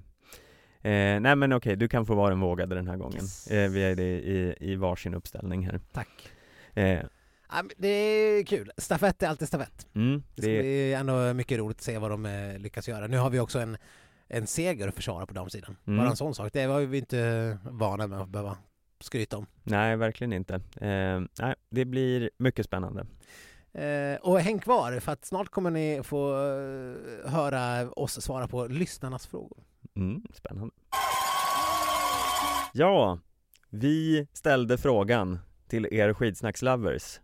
[0.82, 3.14] Eh, nej men okej, du kan få vara den vågade den här gången.
[3.22, 3.46] Yes.
[3.46, 5.80] Eh, vi är det i, i varsin uppställning här.
[5.92, 6.28] Tack.
[6.74, 7.00] Eh,
[7.52, 8.72] Ja, det är kul.
[8.76, 9.86] Stafett är alltid stafett.
[9.94, 13.06] Mm, Det det, bli ändå mycket roligt att se vad de eh, lyckas göra.
[13.06, 13.76] Nu har vi också en,
[14.28, 15.76] en seger att försvara på damsidan.
[15.86, 15.98] Mm.
[15.98, 16.52] Bara en sån sak.
[16.52, 18.56] Det var vi inte vana med att behöva
[19.00, 19.46] skryta om.
[19.62, 20.54] nej, verkligen inte.
[20.80, 23.06] Eh, nej, det blir mycket spännande.
[23.72, 28.66] Eh, och häng kvar för att snart kommer ni få eh, höra oss svara på
[28.66, 29.64] lyssnarnas frågor.
[29.96, 30.74] Mm, spännande.
[32.72, 33.18] Ja,
[33.70, 35.38] vi ställde frågan
[35.68, 37.20] till er skidsnackslovers.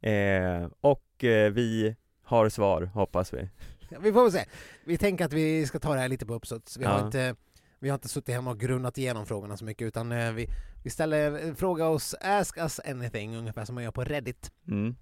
[0.00, 3.48] Eh, och eh, vi har svar, hoppas vi.
[3.90, 4.44] Ja, vi får väl se.
[4.84, 6.76] Vi tänker att vi ska ta det här lite på uppstuds.
[6.76, 7.06] Vi, har, Ja.
[7.06, 7.34] inte,
[7.78, 10.48] vi har inte suttit hemma och grunnat igenom frågorna så mycket utan eh, vi,
[10.84, 14.52] vi ställer en fråga oss Ask us anything ungefär som man gör på Reddit.
[14.68, 14.96] Mm.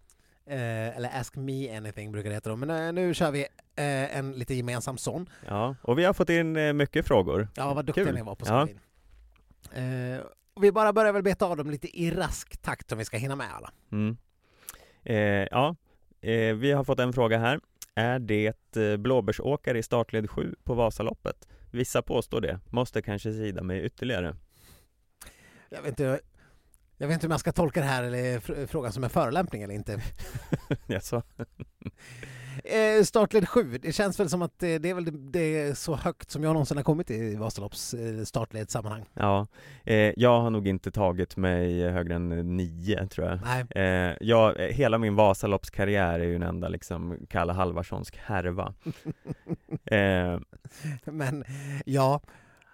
[0.47, 2.57] Eh, eller Ask me anything brukar det heta då.
[2.57, 3.41] Men eh, nu kör vi
[3.77, 5.29] eh, en lite gemensam sån.
[5.47, 7.49] Ja, och vi har fått in eh, mycket frågor.
[7.55, 8.15] Ja, vad duktiga Kul.
[8.15, 8.63] ni var på Ja.
[8.63, 8.71] att
[9.79, 13.05] eh, och Vi bara börjar väl beta av dem lite i rask takt om vi
[13.05, 13.71] ska hinna med alla.
[13.93, 14.17] Mm.
[15.07, 15.17] Eh,
[15.51, 15.77] ja,
[16.21, 17.61] eh, vi har fått en fråga här.
[17.95, 21.49] Är det eh, blåbärsåkare i startled 7 på Vasaloppet?
[21.71, 22.61] Vissa påstår det.
[22.71, 24.37] Måste kanske sida mig ytterligare.
[25.69, 26.21] Jag vet inte,
[26.97, 29.63] jag vet inte om jag ska tolka det här eller fr- frågan som en förolämpning
[29.63, 30.03] eller inte.
[30.87, 31.23] Jaså?
[32.97, 35.95] Eh, startled 7, det känns väl som att eh, det är väl det, är så
[35.95, 39.05] högt som jag någonsin har kommit i Vasalopps eh, startledssammanhang.
[39.15, 39.47] Ja,
[39.85, 43.41] eh, jag har nog inte tagit mig högre än nio tror jag.
[43.45, 48.75] Nej, Eh, jag, hela min Vasaloppskarriär är ju en enda liksom Kalle Halvarssonsk härva.
[49.85, 50.41] eh,
[51.05, 51.45] men
[51.85, 52.21] ja.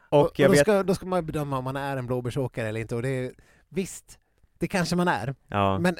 [0.09, 2.81] och jag då, vet, ska, då ska man bedöma om man är en blåbärsåkare eller
[2.81, 3.33] inte och det är,
[3.69, 4.19] visst,
[4.59, 5.35] det kanske man är.
[5.49, 5.97] ja, Men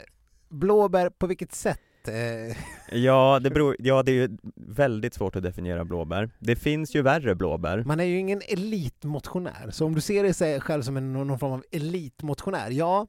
[0.49, 1.81] blåbär, på vilket sätt?
[2.09, 2.57] Eh,
[2.99, 6.31] ja, det beror, ja, det är ju väldigt svårt att definiera blåbär.
[6.39, 7.85] Det finns ju värre blåbär.
[7.87, 11.53] man är ju ingen elitmotionär, så om du ser dig själv som en, någon form
[11.53, 13.07] av elitmotionär, ja,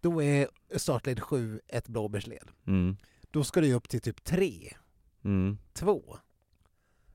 [0.00, 2.48] då är startled 7 ett blåbärsled.
[2.66, 2.96] Mm,
[3.30, 4.72] Då ska du upp till typ 3,
[5.24, 6.16] mm, 2.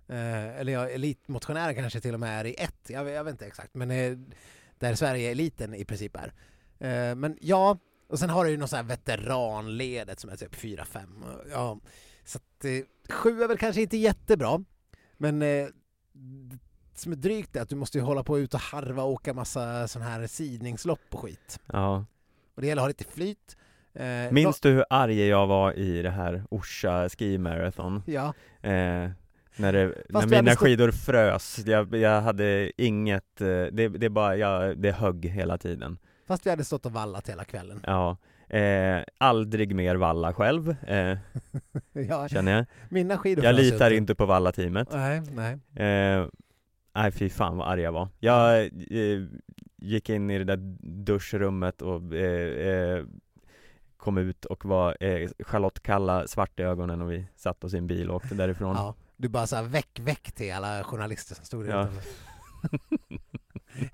[0.08, 3.46] Eh, eller ja, elitmotionärer kanske till och med är i ett, jag, jag vet inte
[3.46, 4.18] exakt, men eh,
[4.80, 6.34] där Sverige eliten i princip är.
[6.80, 7.78] Eh, men ja,
[8.08, 10.86] och sen har du ju något sånt här veteranledet som är typ 4-5.
[11.52, 11.80] Ja,
[12.26, 14.64] så att eh, sju är väl kanske inte jättebra,
[15.18, 15.68] men eh,
[16.14, 16.58] det
[16.96, 19.34] som är drygt är att du måste ju hålla på ut och harva och åka
[19.34, 21.60] massa sån här sidningslopp och skit.
[21.74, 22.06] ja.
[22.56, 23.58] Och det gäller att ha lite flyt.
[23.94, 28.04] Eh, Minns du hur arg jag var i det här Orsa Ski Marathon?
[28.06, 29.10] Ja, Eh,
[29.58, 34.36] när, det, när mina stått- skidor frös, jag, jag hade inget, eh, det, det bara,
[34.36, 35.98] jag, det högg hela tiden.
[36.28, 37.80] Fast vi hade stått och vallat hela kvällen.
[37.84, 38.18] Ja,
[38.50, 41.18] eh, aldrig mer valla själv, eh,
[41.94, 42.66] Ja, känner jag.
[42.90, 43.98] mina skidor Jag litar ut.
[43.98, 44.88] inte på valla-teamet.
[44.92, 45.54] Nej, nej.
[45.88, 46.28] Eh,
[46.96, 48.10] nej fy fan vad arg jag var.
[48.20, 49.24] Jag eh,
[49.78, 50.58] gick in i det där
[51.04, 53.04] duschrummet och eh, eh,
[53.98, 57.78] kom ut och var eh, Charlotte Kalla svart i ögonen och vi satt oss i
[57.78, 58.76] en bil och åkte därifrån.
[58.76, 61.88] Ja, du bara såhär väck, väck till alla journalister som stod där Ja.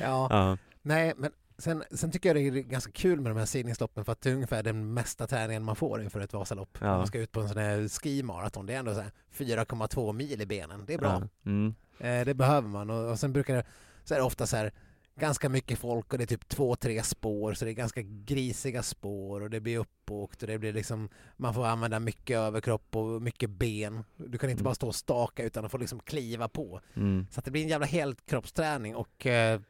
[0.00, 3.46] ja, Ja, nej men sen, sen tycker jag det är ganska kul med de här
[3.46, 6.78] sidningsloppen för att det är ungefär den mesta träningen man får inför ett Vasalopp.
[6.80, 6.86] Ja.
[6.86, 8.66] När man ska ut på en sån här skimaraton.
[8.66, 10.84] Det är ändå så här 4,2 mil i benen.
[10.86, 11.22] Det är bra.
[11.22, 13.64] ja, mm, Eh, det behöver man och, och sen brukar det,
[14.04, 14.72] så är det ofta så här
[15.20, 18.82] ganska mycket folk och det är typ två, tre spår så det är ganska grisiga
[18.82, 23.22] spår och det blir uppåkt och det blir liksom man får använda mycket överkropp och
[23.22, 24.04] mycket ben.
[24.16, 24.64] Du kan inte Mm.
[24.64, 26.80] bara stå och staka utan att få liksom kliva på.
[26.96, 29.60] mm, Så det blir en jävla helkroppsträning och eh,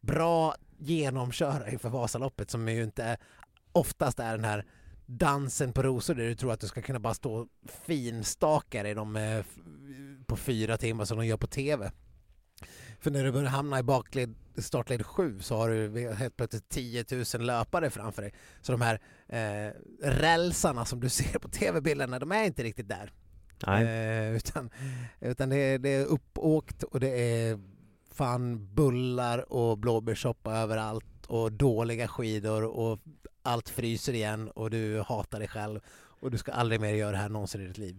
[0.00, 3.16] bra genomköra inför Vasaloppet som ju inte
[3.72, 4.66] oftast är den här
[5.06, 9.16] dansen på rosor där du tror att du ska kunna bara stå finstaka dig de,
[9.16, 9.44] eh,
[10.26, 11.90] på fyra timmar som de gör på TV.
[13.04, 17.04] För när du börjar hamna i bakled, startled 7 så har du helt plötsligt 10
[17.34, 18.34] 000 löpare framför dig.
[18.60, 23.12] Så de här eh, rälsarna som du ser på TV-bilderna, de är inte riktigt där.
[23.66, 24.70] nej, Eh, utan
[25.20, 27.60] utan det, är, det är uppåkt och det är
[28.12, 33.00] fan bullar och blåbärssoppa överallt och dåliga skidor och
[33.42, 35.80] allt fryser igen och du hatar dig själv
[36.24, 37.96] och du ska aldrig mer göra det här någonsin i ditt liv.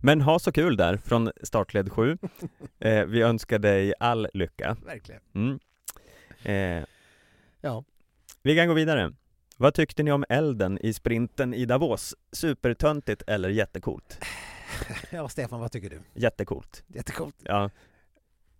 [0.00, 2.18] Men ha så kul där från startled 7.
[2.78, 4.76] Eh, vi önskar dig all lycka.
[4.86, 5.20] Verkligen.
[5.34, 5.58] Mm.
[6.42, 6.84] Eh,
[7.60, 7.84] Ja.
[8.42, 9.12] vi kan gå vidare.
[9.56, 12.14] Vad tyckte ni om elden i sprinten i Davos?
[12.32, 14.18] Supertöntigt eller jättecoolt?
[15.10, 16.00] ja, Stefan, vad tycker du?
[16.14, 16.84] Jättecoolt.
[16.86, 17.36] Jättecoolt.
[17.42, 17.70] Ja.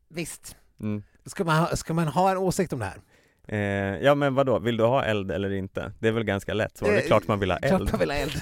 [0.08, 0.56] Visst.
[0.80, 1.02] Mm.
[1.26, 3.00] Ska man, ha- ska man ha en åsikt om det här?
[3.48, 3.58] Eh,
[4.04, 5.92] ja men vadå, vill du ha eld eller inte?
[5.98, 7.90] Det är väl ganska lätt svar, det är Eh, klart man vill ha Klart eld.
[7.92, 8.32] man vill ha eld.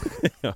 [0.40, 0.54] Ja.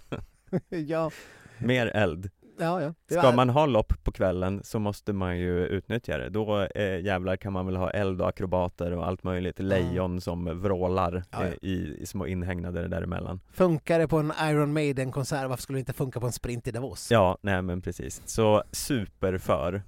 [0.69, 1.11] ja.
[1.59, 2.31] Mer eld.
[2.59, 2.95] Ja, ja.
[3.11, 6.29] Ska var- man ha lopp på kvällen så måste man ju utnyttja det.
[6.29, 9.59] Då eh, jävlar kan man väl ha eld och akrobater och allt möjligt.
[9.59, 11.45] Lejon som vrålar ja.
[11.45, 13.41] eh, i, i små inhägnader däremellan.
[13.53, 16.71] Funkar det på en Iron Maiden-konsert, varför skulle det inte funka på en sprint i
[16.71, 17.11] Davos?
[17.11, 18.23] Ja, nej men precis.
[18.25, 19.83] Så super för.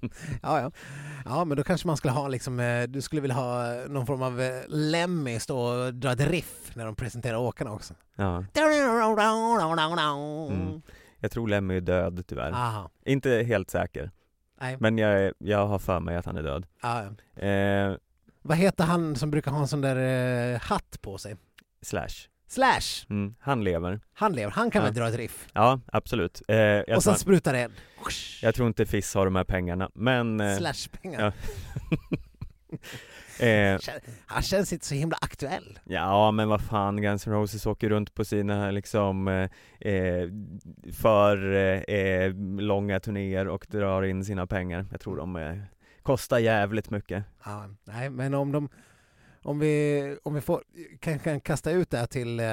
[0.42, 0.70] Ja, ja.
[1.24, 4.22] Ja, men då kanske man skulle ha liksom, eh, du skulle vilja ha någon form
[4.22, 7.94] av eh, Lemmy stå och dra ett riff när de presenterar åkarna också.
[8.16, 8.44] Ja.
[10.52, 10.82] Mm.
[11.20, 12.52] Jag tror Lemmy är död tyvärr.
[12.52, 12.90] Aha.
[13.04, 14.10] Inte helt säker,
[14.60, 14.76] Nej.
[14.80, 16.66] men jag, jag har för mig att han är död.
[16.82, 17.42] Ja, ja.
[17.42, 17.96] Eh,
[18.42, 21.36] Vad heter han som brukar ha en sån där eh, hatt på sig?
[21.82, 22.28] slash.
[22.48, 23.06] Slash!
[23.10, 24.00] Mm, han lever.
[24.12, 24.84] Han lever, han kan Ja.
[24.86, 25.46] väl dra ett riff?
[25.52, 26.42] Ja, absolut.
[26.48, 27.68] Eh, och sen tror, sprutar det
[28.42, 30.40] jag tror inte Fiss har de här pengarna, men...
[30.40, 31.20] Eh, Slashpengar.
[31.20, 31.32] ja.
[33.46, 33.78] eh,
[34.26, 35.78] Han känns inte så himla aktuell.
[35.84, 40.28] Ja men vad fan, Guns N' Roses åker runt på sina liksom eh, eh,
[40.92, 44.86] för eh, eh, långa turnéer och drar in sina pengar.
[44.90, 45.56] Jag tror de eh,
[46.02, 47.24] kostar jävligt mycket.
[47.44, 48.68] Ja, nej, men om de
[49.42, 50.62] om vi, om vi får,
[51.00, 52.46] kan, kan kasta ut det här till eh,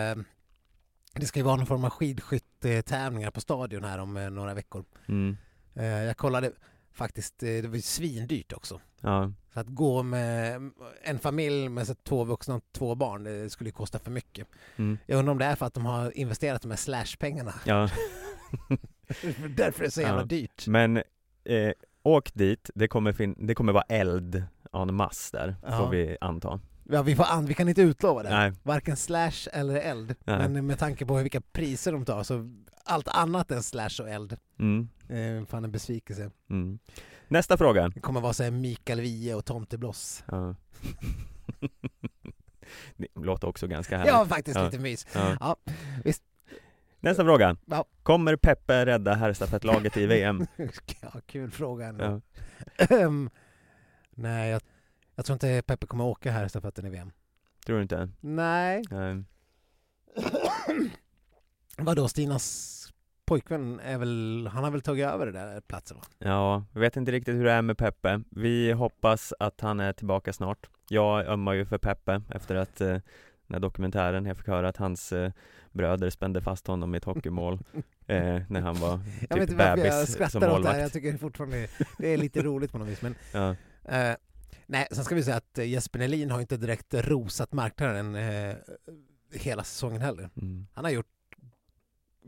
[1.14, 4.86] det ska ju vara någon form av skidskyttetävlingar på stadion här om eh, några veckor.
[5.08, 5.38] Mm.
[5.76, 6.52] Eh, jag kollade
[6.92, 8.82] faktiskt, eh, det var ju svindyrt också.
[9.02, 10.62] Ja, Så att gå med
[11.04, 14.48] en familj med så två vuxna och två barn, det skulle ju kosta för mycket.
[14.76, 14.98] mm.
[15.06, 17.54] Jag undrar om det är för att de har investerat de här slashpengarna.
[17.66, 17.90] ja.
[19.50, 20.26] Därför är det så jävla Ja.
[20.26, 20.68] dyrt.
[20.68, 20.98] men
[21.44, 21.72] eh,
[22.04, 25.78] åk dit, det kommer, fin- det kommer vara eld en masse där, Ja.
[25.78, 26.60] får vi anta.
[26.90, 28.30] Ja, vi, får an, vi kan inte utlova det.
[28.30, 28.54] Nej.
[28.64, 30.16] Varken slash eller eld.
[30.24, 30.50] Nej.
[30.50, 32.50] Men med tanke på vilka priser de tar så
[32.86, 34.38] allt annat än slash och eld.
[34.60, 34.90] Mm.
[35.10, 36.32] Eh, fan en besvikelse.
[36.50, 36.80] Mm.
[37.28, 37.90] Nästa fråga.
[37.90, 40.24] Det kommer vara så här Mikael Wiehe och Tomtebloss.
[40.28, 40.56] Ja.
[42.98, 44.14] det låter också ganska härligt.
[44.14, 44.66] Ja, faktiskt Ja.
[44.66, 45.08] lite mys.
[45.14, 45.38] Ja.
[45.40, 45.56] Ja,
[46.04, 46.24] visst.
[47.00, 47.58] Nästa fråga.
[47.66, 47.86] Ja.
[48.04, 50.48] Kommer Peppe rädda herrstafettlaget i VM?
[51.02, 52.22] ja, kul fråga ändå.
[52.78, 53.30] Ehm,
[54.18, 54.62] Nej, jag,
[55.16, 57.12] jag tror inte Peppe kommer åka här stafetten i VM.
[57.66, 58.10] Tror du inte?
[58.20, 58.84] Nej.
[58.92, 59.24] Nej.
[61.78, 62.72] Vadå, Stinas
[63.26, 66.04] pojkvän är väl, han har väl tagit över det där platsen va?
[66.18, 68.22] Ja, jag vet inte riktigt hur det är med Peppe.
[68.32, 70.70] Vi hoppas att han är tillbaka snart.
[70.90, 74.78] Jag ömmar ju för Peppe efter att eh, den här dokumentären, jag fick höra att
[74.78, 75.32] hans eh,
[75.72, 77.54] bröder spände fast honom i ett hockeymål
[78.08, 80.48] eh, när han var Jag vet typ inte varför jag bebis som skrattar åt det
[80.48, 80.80] här, målvakt.
[80.80, 83.02] jag tycker fortfarande det är lite roligt på något vis.
[83.02, 83.56] Men, Ja.
[83.84, 84.16] eh,
[84.66, 88.56] nej, sen ska vi säga att eh, Jesper Nelin har inte direkt rosat marknaden eh,
[89.34, 90.30] hela säsongen heller.
[90.36, 90.68] Mm.
[90.74, 91.12] Han har gjort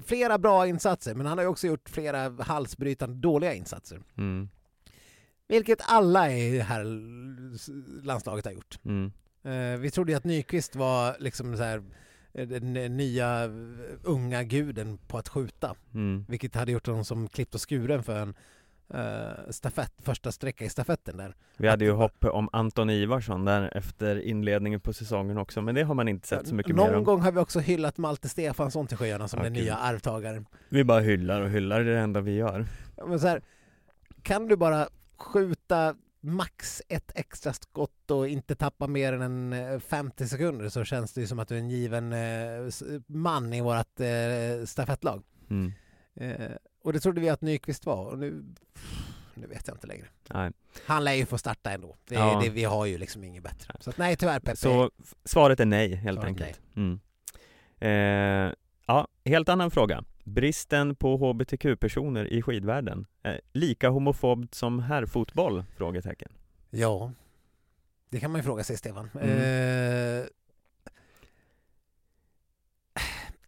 [0.05, 4.01] flera bra insatser, men han har ju också gjort flera halsbrytande dåliga insatser.
[4.17, 4.49] Mm.
[5.47, 6.83] Vilket alla i det här
[8.03, 8.79] landslaget har gjort.
[8.85, 9.11] Mm.
[9.43, 11.83] Eh, vi trodde ju att Nyqvist var liksom så här,
[12.33, 13.51] eh, den nya eh,
[14.03, 15.75] unga guden på att skjuta.
[15.93, 16.25] Mm.
[16.27, 18.35] Vilket hade gjort honom som klippt och skuren för en
[18.95, 21.35] uh, stafett, första sträcka i stafetten där.
[21.57, 25.83] Vi hade ju hopp om Anton Ivarsson där efter inledningen på säsongen också, men det
[25.83, 27.03] har man inte sett så mycket Någon mer om.
[27.03, 30.45] gång har vi också hyllat Malte Stefansson till sjöarna som Ja, den nya arvtagaren.
[30.69, 32.65] Vi bara hyllar och hyllar, det är det enda vi gör.
[32.97, 33.41] Ja, Men så här,
[34.23, 39.79] kan du bara skjuta max ett extra skott och inte tappa mer än en eh,
[39.79, 43.61] 50 sekunder så känns det ju som att du är en given eh, man i
[43.61, 45.23] vårt eh, stafettlag.
[45.49, 45.71] Mm.
[46.87, 48.43] Och det trodde vi att Nyqvist var och nu,
[49.33, 50.05] nu vet jag inte längre.
[50.33, 50.51] Nej.
[50.85, 51.95] Han lär ju få starta ändå.
[52.07, 52.39] Det, Ja.
[52.43, 53.73] det, vi har ju liksom inget bättre.
[53.79, 54.57] Så att nej tyvärr Peppe.
[54.57, 54.91] Så
[55.25, 56.61] svaret är nej, helt Svaret enkelt.
[56.75, 56.99] Mm.
[57.79, 58.53] Eh,
[58.85, 60.03] ja, helt annan fråga.
[60.23, 65.63] Bristen på HBTQ-personer i skidvärlden, eh, lika homofobt som herrfotboll?
[65.77, 66.31] Frågetecken.
[66.69, 67.11] Ja,
[68.09, 69.09] det kan man ju fråga sig Stefan.
[69.21, 69.29] Mm.
[70.21, 70.25] Eh,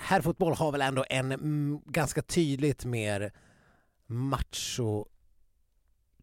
[0.09, 3.31] herrfotboll har väl ändå en mm, ganska tydligt mer
[4.05, 5.05] macho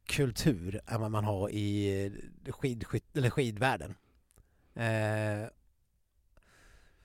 [0.06, 2.12] kultur än vad man har i
[2.48, 3.94] skidskytt, eller skidvärlden.
[4.74, 5.48] Eh,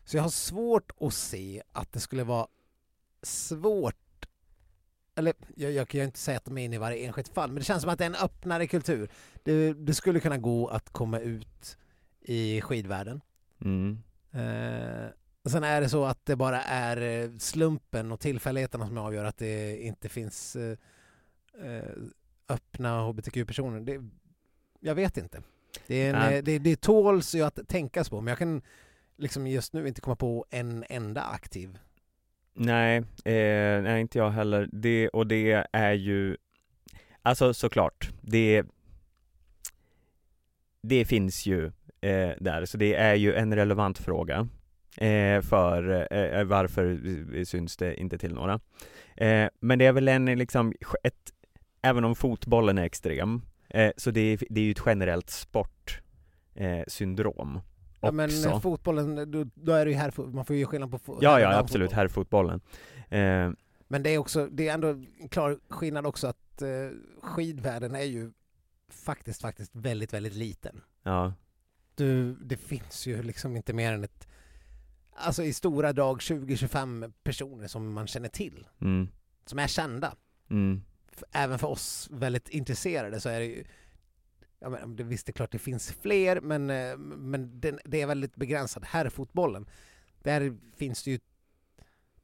[0.05, 2.47] så jag har svårt att se att det skulle vara
[3.21, 3.95] svårt
[5.15, 7.49] eller jag, jag kan ju inte säga att de är inne i varje enskilt fall,
[7.49, 9.09] men det känns som att det är en öppnare kultur.
[9.43, 11.77] Det, det skulle kunna gå att komma ut
[12.21, 13.21] i skidvärlden.
[13.61, 14.03] Mm.
[14.32, 15.09] Eh,
[15.49, 19.37] sen är det så att det bara är eh, slumpen och tillfälligheterna som avgör att
[19.37, 20.77] det inte finns eh,
[21.63, 21.89] eh,
[22.49, 23.79] öppna hbtq-personer.
[23.79, 24.01] Det,
[24.79, 25.41] jag vet inte.
[25.87, 28.61] Det, är en, det, det tåls ju att tänkas på, men jag kan
[29.17, 31.77] liksom just nu inte komma på en enda aktiv.
[32.53, 34.69] Nej, eh, nej inte jag heller.
[34.71, 36.37] Det, och det är ju,
[37.21, 38.63] alltså såklart, det,
[40.81, 41.65] det finns ju
[42.01, 44.47] eh, där, så det är ju en relevant fråga.
[44.97, 46.99] Eh, för eh, varför
[47.43, 48.59] syns det inte till några.
[49.17, 50.73] Eh, men det är väl en liksom,
[51.03, 51.31] ett,
[51.81, 57.55] även om fotbollen är extrem, eh, så det är, det är ju ett generellt sportsyndrom.
[57.55, 57.61] Eh,
[58.01, 58.29] ja men
[58.61, 61.91] fotbollen, då, då, är det ju här, man får ju skillnad på Ja ja absolut,
[61.91, 62.61] herrfotbollen.
[63.09, 63.51] Eh,
[63.87, 66.67] men det är också, det är ändå en klar skillnad också att eh,
[67.21, 68.31] skidvärlden är ju
[68.89, 70.81] faktiskt, faktiskt väldigt, väldigt liten.
[71.03, 71.33] Ja.
[71.95, 74.27] Du, det finns ju liksom inte mer än ett,
[75.22, 78.67] alltså i stora drag 20-25 personer som man känner till.
[78.82, 79.07] Mm.
[79.45, 80.15] Som är kända.
[80.49, 80.82] Mm.
[81.32, 83.63] Även för oss väldigt intresserade så är det ju
[84.63, 88.01] Ja, men, det visst, det är klart det finns fler, men, eh, men det, det
[88.01, 88.86] är väldigt begränsat.
[88.86, 89.69] Herrfotbollen,
[90.24, 91.19] där finns det ju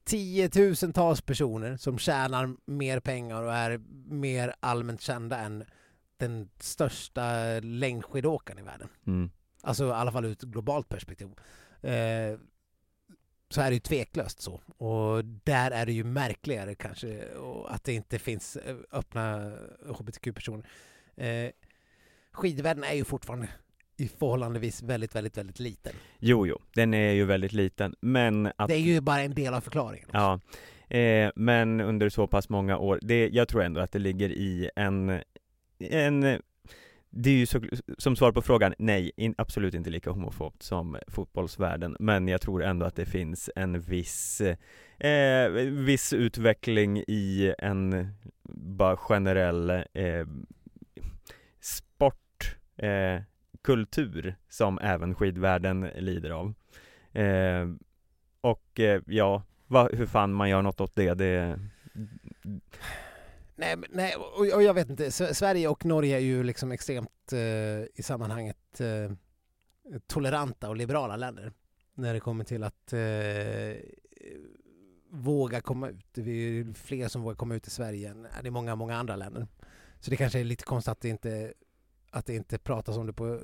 [0.03, 3.77] tiotusentals personer som tjänar mer pengar och är
[4.09, 5.63] mer allmänt kända än
[6.17, 8.87] den största längdskidåkaren i världen.
[9.07, 9.29] Mm.
[9.61, 11.27] Alltså i alla fall ur ett globalt perspektiv.
[11.81, 12.39] Eh,
[13.49, 14.61] så är det ju tveklöst så.
[14.77, 17.23] Och där är det ju märkligare kanske
[17.67, 19.51] att det inte finns eh, öppna
[19.99, 20.65] hbtq-personer.
[21.15, 21.49] Eh,
[22.31, 23.49] skidvärlden är ju fortfarande
[23.97, 25.93] i förhållandevis väldigt, väldigt, väldigt liten.
[26.19, 28.67] Jo, jo, den är ju väldigt liten, men att...
[28.67, 30.05] Det är ju bara en del av förklaringen.
[30.09, 30.17] Också.
[30.89, 34.29] Ja, eh, men under så pass många år, det, jag tror ändå att det ligger
[34.29, 35.21] i en,
[35.79, 36.41] en
[37.09, 37.61] det är ju så,
[37.97, 42.63] som svar på frågan, nej, in, absolut inte lika homofobt som fotbollsvärlden, men jag tror
[42.63, 44.41] ändå att det finns en viss,
[44.99, 48.07] eh, viss utveckling i en
[48.53, 50.27] bara generell eh,
[51.59, 56.53] sportkultur eh, som även skidvärlden lider av.
[57.13, 57.67] Eh,
[58.41, 61.59] och eh, ja, va, hur fan man gör något åt det, det
[63.59, 67.39] Nej, nej och, och jag vet inte, Sverige och Norge är ju liksom extremt eh,
[67.95, 69.11] i sammanhanget eh,
[70.07, 71.53] toleranta och liberala länder
[71.93, 73.81] när det kommer till att eh,
[75.09, 76.05] våga komma ut.
[76.13, 79.47] Det är fler som vågar komma ut i Sverige än i många, många andra länder.
[79.99, 81.53] Så det kanske är lite konstigt att det inte
[82.11, 83.39] att det inte pratas om det på...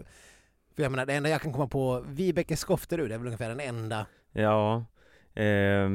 [0.76, 3.60] För jag menar, det enda jag kan komma på, Vibeke Skofterud är väl ungefär den
[3.60, 4.06] enda...
[4.32, 4.86] Ja,
[5.34, 5.90] eh,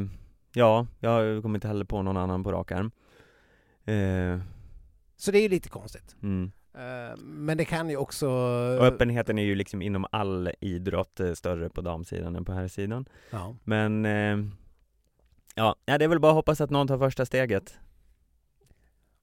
[0.52, 2.90] ja, jag kommer inte heller på någon annan på rak arm.
[3.88, 4.40] Eh.
[5.16, 6.16] Så det är ju lite konstigt.
[6.22, 6.52] Mm.
[6.74, 8.28] Eh, men det kan ju också...
[8.78, 13.08] Och öppenheten är ju liksom inom all idrott eh, större på damsidan än på herrsidan.
[13.30, 13.56] Ja.
[13.64, 14.04] Men,
[15.54, 17.78] ja, det är väl bara att hoppas att någon tar första steget.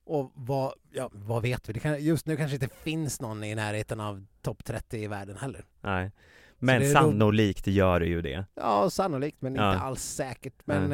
[0.05, 1.73] Och vad, ja, vad vet vi?
[1.73, 5.37] Det kan, just nu kanske inte finns någon i närheten av topp 30 i världen
[5.37, 5.65] heller.
[5.81, 6.11] Nej.
[6.57, 8.45] Men sannolikt gör det ju det.
[8.55, 9.73] Ja, sannolikt, men ja.
[9.73, 10.53] inte alls säkert.
[10.65, 10.91] Men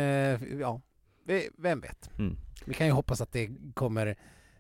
[0.60, 0.82] ja,
[1.58, 2.10] vem vet?
[2.20, 2.38] Mm.
[2.66, 4.08] Vi kan ju hoppas att det kommer...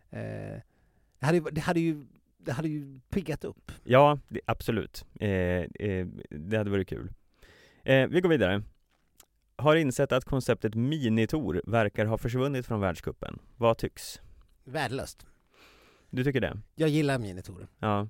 [0.09, 0.61] Eh,
[1.19, 2.05] det, hade, det, hade ju,
[2.37, 3.71] det hade ju piggat upp.
[3.83, 5.05] Ja, det, absolut.
[5.19, 7.13] Eh, eh, det hade varit kul.
[7.83, 8.63] Eh, vi går vidare.
[9.55, 13.39] Har insett att konceptet minitour verkar ha försvunnit från världskuppen.
[13.57, 14.21] Vad tycks?
[14.63, 15.25] Värdelöst.
[16.09, 16.61] Du tycker det?
[16.75, 17.67] Jag gillar minitorer.
[17.79, 18.07] Ja.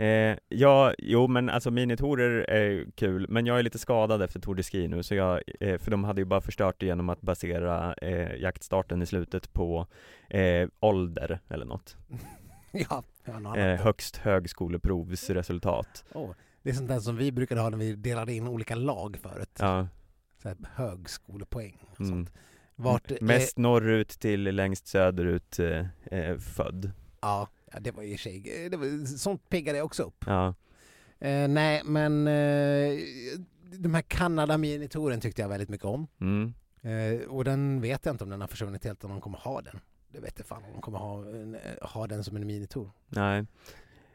[0.00, 4.54] Eh, ja, jo men alltså minitorer är kul, men jag är lite skadad efter Tour
[4.54, 7.20] de Ski nu, så jag, eh, för de hade ju bara förstört det genom att
[7.20, 9.86] basera eh, jaktstarten i slutet på
[10.28, 11.96] eh, ålder eller något.
[12.72, 13.04] ja,
[13.56, 16.04] eh, högst högskoleprovsresultat.
[16.14, 16.30] Oh,
[16.62, 19.56] det är sånt där som vi brukade ha när vi delade in olika lag förut.
[19.58, 19.88] Ja.
[20.42, 22.12] Så här, högskolepoäng och mm.
[22.12, 22.32] sånt.
[22.74, 26.90] Vart, Mest norrut till längst söderut eh, eh, född.
[27.20, 30.24] Ja, ja, det var ju sig, det var, sånt piggade jag också upp.
[30.26, 30.54] Ja.
[31.18, 32.98] Eh, nej, men eh,
[33.72, 36.06] de här Kanada minitouren tyckte jag väldigt mycket om.
[36.20, 36.54] Mm.
[36.82, 39.60] Eh, och den vet jag inte om den har försvunnit helt, om de kommer ha
[39.60, 39.80] den.
[40.12, 41.24] Det vet jag fan om de kommer ha,
[41.82, 42.90] ha den som en minitour.
[43.08, 43.46] Nej.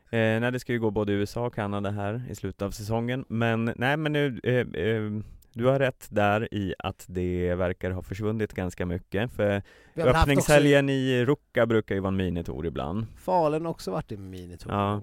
[0.10, 3.26] Eh, nej, det ska ju gå både USA och Kanada här i slutet av säsongen,
[3.28, 5.12] men nej men nu eh, eh,
[5.56, 9.62] du har rätt där i att det verkar ha försvunnit ganska mycket, för
[9.96, 13.06] öppningshelgen i Ruka brukar ju vara en minitour ibland.
[13.18, 14.74] Falun också varit en minitour.
[14.74, 15.02] Ja.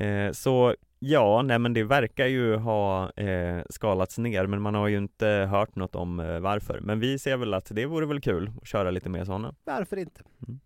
[0.00, 4.88] Eh, så ja, nej men det verkar ju ha eh, skalats ner, men man har
[4.88, 6.80] ju inte hört något om eh, varför.
[6.80, 9.54] Men vi ser väl att det vore väl kul att köra lite mer sådana.
[9.64, 10.22] Varför inte?
[10.48, 10.60] Mm.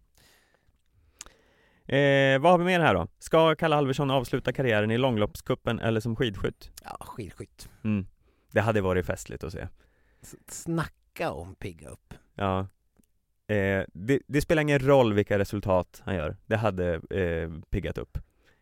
[1.86, 3.07] Eh, vad har vi mer här då?
[3.18, 6.70] Ska Kalle Alversson avsluta karriären i långloppskuppen eller som skidskytt?
[6.84, 7.68] Ja, skidskytt.
[7.84, 8.07] Mm.
[8.51, 9.68] Det hade varit festligt att se.
[10.48, 12.14] Snacka om pigga upp.
[12.34, 12.66] Ja.
[13.46, 16.36] Eh, det, det, spelar ingen roll vilka resultat han gör.
[16.46, 18.18] Det hade eh, piggat upp.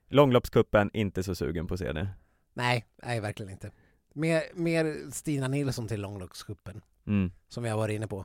[0.08, 2.08] Långloppskuppen, inte så sugen på att se det.
[2.54, 3.70] Nej, nej verkligen inte.
[4.12, 7.30] Mer, mer Stina Nilsson till långloppskuppen, mm.
[7.48, 8.24] som vi har varit inne på.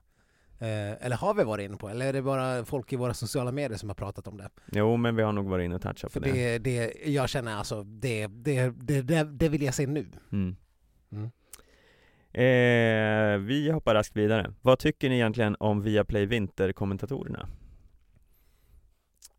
[0.60, 1.90] Eh, eller har vi varit inne på?
[1.90, 4.50] Eller är det bara folk i våra sociala medier som har pratat om det?
[4.72, 6.32] Jo, men vi har nog varit inne och touchat på det.
[6.32, 6.58] det.
[6.58, 6.94] det.
[7.12, 8.70] Jag känner alltså, det, det,
[9.02, 10.12] det, det vill jag se nu.
[10.32, 10.56] Mm.
[11.12, 11.32] Mm.
[12.34, 14.54] Eh, vi hoppar raskt vidare.
[14.62, 17.48] Vad tycker ni egentligen om Viaplay Vinterkommentatorerna?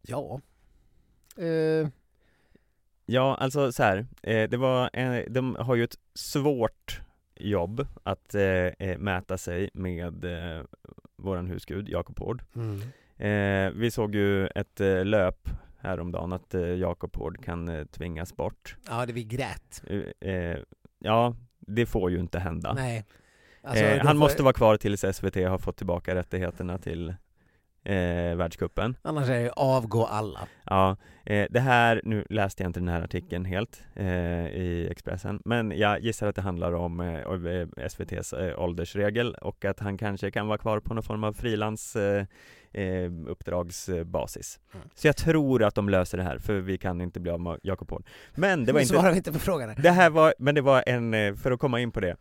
[0.03, 0.41] Ja.
[1.37, 1.89] Eh,
[3.07, 7.01] Ja, alltså så här, eh, det var en, de har ju ett svårt
[7.35, 10.63] jobb att eh, eh, mäta sig med eh,
[11.17, 12.43] våran husgud Jakob Hård.
[12.55, 12.81] mm.
[13.17, 18.37] Eh, vi såg ju ett eh, löp häromdagen att eh, Jakob Hård kan eh, tvingas
[18.37, 18.77] bort.
[18.89, 19.83] Ja, det vi grät.
[19.87, 20.59] Eh, eh,
[20.99, 21.35] ja,
[21.67, 22.73] det får ju inte hända.
[22.73, 23.05] Nej.
[23.63, 27.09] Alltså, eh, han får- måste vara kvar tills SVT har fått tillbaka rättigheterna till
[27.85, 28.97] eh, världscupen.
[29.03, 30.41] Annars är det avgå alla.
[30.65, 30.97] Ja,
[31.27, 35.73] eh, det här, nu läste jag inte den här artikeln helt eh, i Expressen, men
[35.79, 40.31] jag gissar att det handlar om eh, eh, SVTs eh, åldersregel och att han kanske
[40.31, 41.97] kan vara kvar på någon form av frilans
[42.75, 44.61] eh, uppdragsbasis.
[44.75, 44.89] Mm.
[44.95, 47.59] Så jag tror att de löser det här, för vi kan inte bli av med
[47.63, 48.07] Jakob Hård.
[48.35, 49.69] Men det var inte, svarar inte på frågan.
[49.69, 49.77] här.
[49.83, 52.17] det här var, men det var en, eh, för att komma in på det,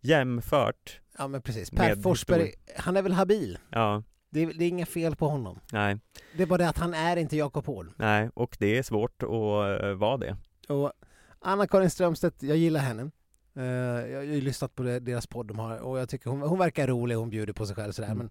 [0.00, 1.70] jämfört, Ja men precis.
[1.70, 3.58] Per Forsberg, han är väl habil?
[3.70, 5.60] ja, Det är, det är inga fel på honom.
[5.72, 5.98] nej,
[6.36, 7.88] Det är bara det att han är inte Jakob Hård.
[7.96, 10.36] nej, och det är svårt att eh, vara det.
[10.68, 10.92] Och
[11.40, 13.10] Anna-Karin Strömstedt, jag gillar henne.
[13.56, 13.64] Eh,
[14.10, 16.86] jag har ju lyssnat på deras podd de har och jag tycker hon, hon verkar
[16.86, 18.18] rolig, hon bjuder på sig själv sådär Mm.
[18.18, 18.30] men,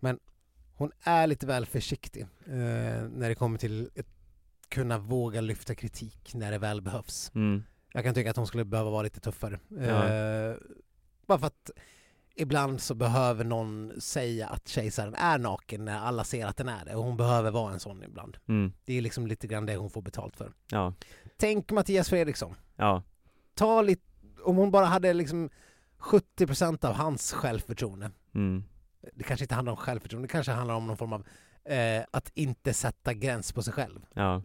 [0.00, 0.18] men
[0.82, 4.06] hon är lite väl försiktig eh, när det kommer till att
[4.68, 7.30] kunna våga lyfta kritik när det väl behövs.
[7.34, 7.62] Mm.
[7.92, 9.60] Jag kan tycka att hon skulle behöva vara lite tuffare.
[9.68, 10.08] Ja.
[10.08, 10.56] Eh,
[11.26, 11.70] bara för att
[12.34, 16.84] ibland så behöver någon säga att kejsaren är naken när alla ser att den är
[16.84, 18.36] det och hon behöver vara en sån ibland.
[18.48, 18.72] Mm.
[18.84, 20.52] Det är liksom lite grann det hon får betalt för.
[20.70, 20.94] Ja,
[21.36, 22.54] Tänk Mattias Fredriksson.
[22.76, 23.02] ja,
[23.54, 24.02] Ta lite,
[24.44, 25.50] om hon bara hade liksom
[25.98, 28.10] 70% av hans självförtroende.
[28.34, 28.64] mm.
[29.14, 31.26] Det kanske inte handlar om självförtroende, det kanske handlar om någon form av
[31.64, 34.00] eh, att inte sätta gräns på sig själv.
[34.14, 34.42] ja,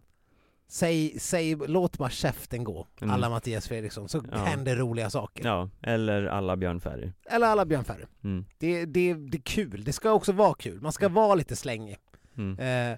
[0.70, 3.14] Säg, säg låt bara käften gå, Mm.
[3.14, 4.38] alla Mattias Fredriksson, så Ja.
[4.38, 5.46] händer roliga saker.
[5.46, 7.12] ja, eller alla Björn Ferry.
[7.30, 8.06] Eller alla Björn Ferry.
[8.24, 8.46] Mm.
[8.58, 10.82] Det, det, det är kul, det ska också vara kul.
[10.82, 11.98] Man ska vara lite slängig.
[12.38, 12.60] Mm.
[12.94, 12.98] Eh,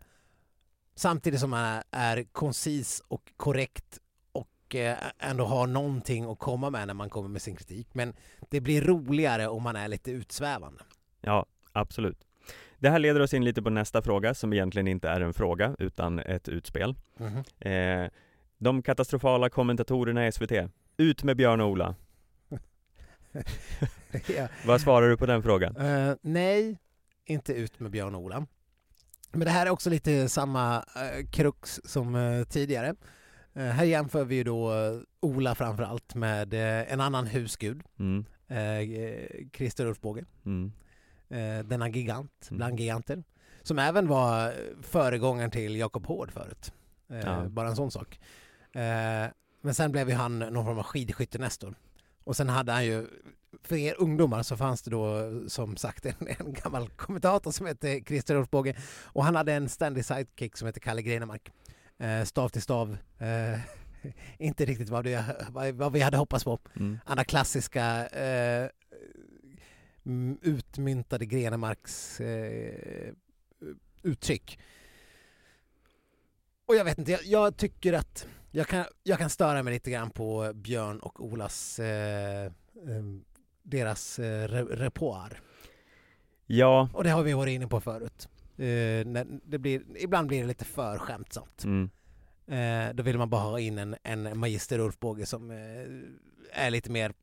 [0.95, 3.99] samtidigt som man är, är koncis och korrekt
[4.32, 7.88] och eh, ändå har någonting att komma med när man kommer med sin kritik.
[7.93, 8.14] Men
[8.49, 10.82] det blir roligare om man är lite utsvävande.
[11.22, 12.26] Ja, absolut.
[12.78, 15.76] Det här leder oss in lite på nästa fråga som egentligen inte är en fråga
[15.80, 16.95] utan ett utspel.
[17.17, 17.43] Mhm.
[17.72, 18.09] Eh,
[18.57, 20.51] de katastrofala kommentatorerna i SVT.
[20.97, 21.95] Ut med Björn och Ola.
[24.38, 24.47] ja.
[24.65, 25.78] Vad svarar du på den frågan?
[25.78, 26.78] Eh, nej,
[27.26, 28.47] inte ut med Björn och Ola.
[29.32, 32.95] Men det här är också lite samma uh, krux som eh, tidigare.
[33.53, 34.72] Eh, här jämför vi ju då
[35.20, 36.53] Ola framför allt med
[36.88, 38.26] en annan husgud, Mm.
[38.51, 40.26] uh, Christer Ulfbåge.
[40.45, 40.72] Mm.
[41.30, 42.58] Eh, denna gigant Mm.
[42.58, 43.24] bland giganter.
[43.64, 46.74] Som även var föregångaren till Jakob Hård förut.
[47.10, 47.44] Eh, Ja.
[47.50, 48.20] Bara en sån sak.
[48.74, 49.28] Eh,
[49.62, 51.76] men sen blev ju han någon form av skidskyttenestor.
[52.24, 53.08] Och sen hade han ju,
[53.64, 58.02] för er ungdomar så fanns det då som sagt en, en gammal kommentator som hette
[58.08, 61.52] Christer Ulfbåge och han hade en ständig sidekick som hette Kalle Grenemark.
[61.98, 62.98] Eh, stav till stav.
[63.18, 63.60] Eh,
[64.38, 67.00] inte riktigt vad, det, vad, vad vi hade hoppats på Mm.
[67.06, 68.70] andra klassiska eh,
[70.41, 73.14] utmyntade Grenemarks eh,
[74.03, 74.60] uttryck.
[76.66, 79.91] Och jag vet inte, jag, jag tycker att jag kan, jag kan störa mig lite
[79.91, 82.51] grann på Björn och Olas eh, eh,
[83.64, 85.41] deras eh, re, repertoar.
[86.45, 88.30] Ja, Och det har vi varit inne på förut.
[88.57, 91.64] Eh, det blir, ibland blir det lite för skämtsamt.
[91.64, 91.89] mm.
[92.47, 96.70] Eh, då vill man bara ha in en, en magister Ulf Båge som eh, är
[96.72, 97.14] lite mer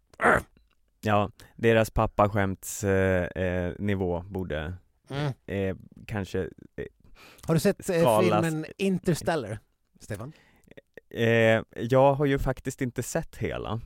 [1.07, 4.75] ja, deras pappaskämtsnivå eh, nivå borde
[5.11, 5.33] mm.
[5.47, 5.77] eh,
[6.07, 6.49] kanske
[7.47, 8.25] Har du sett eh, Skalas.
[8.45, 9.59] filmen Interstellar,
[10.01, 10.33] Stefan?
[11.11, 13.81] eh, Jag har ju faktiskt inte sett hela.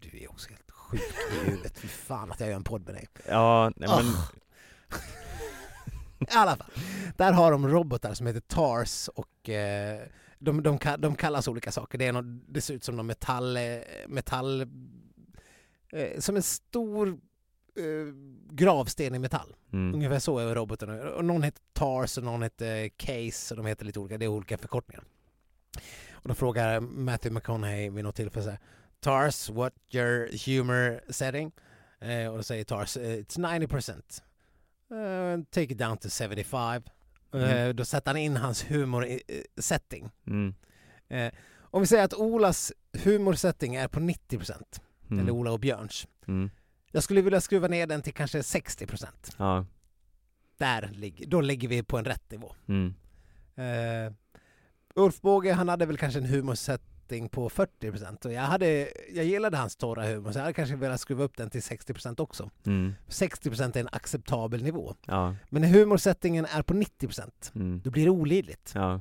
[0.00, 1.00] Du är också helt sjuk
[1.32, 1.78] i huvudet.
[1.78, 3.08] Fy fan att jag gör en podd med dig.
[3.28, 4.28] Ja, nej, men Ah.
[6.20, 6.66] I alla fall.
[7.16, 10.00] Där har de robotar som heter TARS och eh,
[10.38, 11.98] de, de, de kallas olika saker.
[11.98, 13.56] Det, är något, det ser ut som någon metall...
[13.56, 13.62] eh,
[14.08, 14.66] metall
[15.92, 18.14] eh, som en stor eh,
[18.50, 19.54] gravsten i metall.
[19.72, 19.94] mm.
[19.94, 20.90] Ungefär så är roboten.
[21.12, 24.18] Och någon heter TARS och någon heter Case och de heter lite olika.
[24.18, 25.04] Det är olika förkortningar.
[26.12, 28.58] Och då frågar Matthew McConaughey vid något tillfälle så här,
[29.00, 31.52] TARS, what your humor setting?
[32.00, 34.22] Eh, och då säger TARS, eh, it's 90%.
[34.92, 36.82] Uh, take it down to 75.
[37.34, 37.76] Eh, Mm.
[37.76, 40.10] Då sätter han in hans humor i, eh, setting.
[40.26, 40.54] Mm.
[41.08, 44.80] Eh, om vi säger att Olas humorsetting är på 90%,
[45.12, 45.22] Mm.
[45.24, 46.06] eller Ola och Björns.
[46.26, 46.50] Mm.
[46.92, 49.06] Jag skulle vilja skruva ner den till kanske 60%.
[49.38, 49.66] Ja,
[50.58, 50.90] Där
[51.26, 52.54] då ligger vi på en rätt nivå.
[52.68, 52.94] mm.
[53.58, 54.12] Uh,
[54.94, 56.82] Ulf Båge, han hade väl kanske en humorsätt
[57.12, 60.76] humorsättning på 40% och jag, hade, jag gillade hans torra humor så jag hade kanske
[60.76, 62.50] velat skruva upp den till 60% också.
[62.66, 62.94] Mm.
[63.08, 64.94] 60% är en acceptabel nivå.
[65.06, 65.36] Ja.
[65.50, 67.80] Men när humorsättningen är på 90% Mm.
[67.84, 68.72] då blir det olidligt.
[68.74, 69.00] Ja.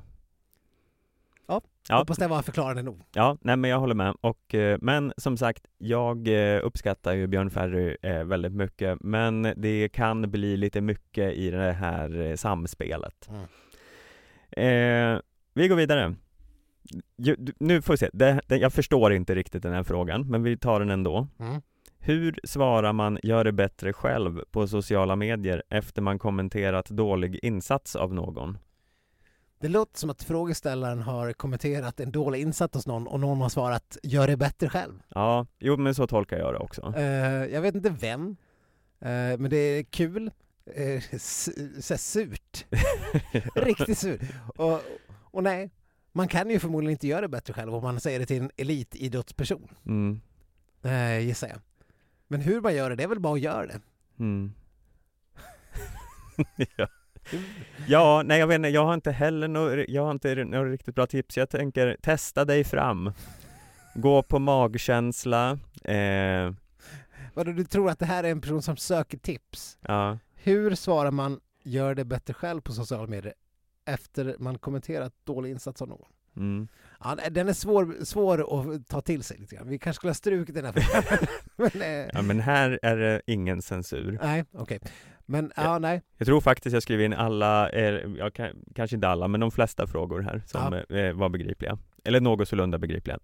[1.52, 1.62] Ja.
[1.90, 1.98] Ja.
[1.98, 3.02] Hoppas det var förklarande nog.
[3.14, 4.16] Ja, nej men jag håller med.
[4.22, 9.54] Och, eh, men som sagt, jag eh, uppskattar ju Björn Ferry eh, väldigt mycket, men
[9.58, 13.30] det kan bli lite mycket i det här samspelet.
[13.30, 13.44] Mm.
[14.52, 15.22] Eh,
[15.54, 16.16] vi går vidare.
[17.60, 20.58] Nu får vi se, det, det, jag förstår inte riktigt den här frågan, men vi
[20.58, 21.28] tar den ändå.
[21.40, 21.62] Mm.
[22.00, 27.96] Hur svarar man gör det bättre själv på sociala medier efter man kommenterat dålig insats
[27.96, 28.58] av någon?
[29.62, 33.50] Det låter som att frågeställaren har kommenterat en dålig insats hos någon och någon har
[33.50, 34.94] svarat gör det bättre själv.
[35.08, 36.94] Ja, jo men så tolkar jag det också.
[36.98, 38.36] Eh, jag vet inte vem,
[39.00, 39.08] eh,
[39.38, 40.32] men det är kul.
[40.80, 41.52] Uh, så
[41.94, 42.66] här surt.
[43.56, 44.22] Riktigt surt.
[44.56, 44.82] Och,
[45.24, 45.72] och nej,
[46.12, 48.52] man kan ju förmodligen inte göra det bättre själv om man säger det till en
[48.58, 50.22] elitidrottsperson, Mm.
[50.86, 51.58] uh, gissar jag.
[52.28, 53.82] Men hur man gör det, det är väl bara att göra det.
[54.20, 54.54] Mm.
[56.78, 56.88] ja.
[57.88, 60.96] Ja, nej jag vet inte, jag har inte heller något, jag har inte något riktigt
[60.96, 61.38] bra tips.
[61.38, 63.12] Jag tänker, testa dig fram.
[63.96, 65.60] Gå på magkänsla.
[65.84, 66.54] Eh,
[67.34, 69.78] Vadå, du tror att det här är en person som söker tips?
[69.82, 73.34] ja, Hur svarar man gör det bättre själv på sociala medier
[73.86, 76.08] efter man kommenterat dålig insats av någon?
[76.38, 76.68] mm.
[77.04, 79.68] Ja, den är svår, svår att ta till sig lite grann.
[79.68, 81.28] Vi kanske skulle ha strukit den här frågan.
[81.74, 84.20] men, eh, ja, men här är det ingen censur.
[84.22, 84.80] Nej, okej.
[85.26, 86.02] Men ja, nej.
[86.18, 87.84] Jag tror faktiskt jag skrev in alla, eh,
[88.18, 91.78] ja, ka- kanske inte alla, men de flesta frågor här som eh, var begripliga.
[92.04, 93.20] Eller något sålunda begripliga.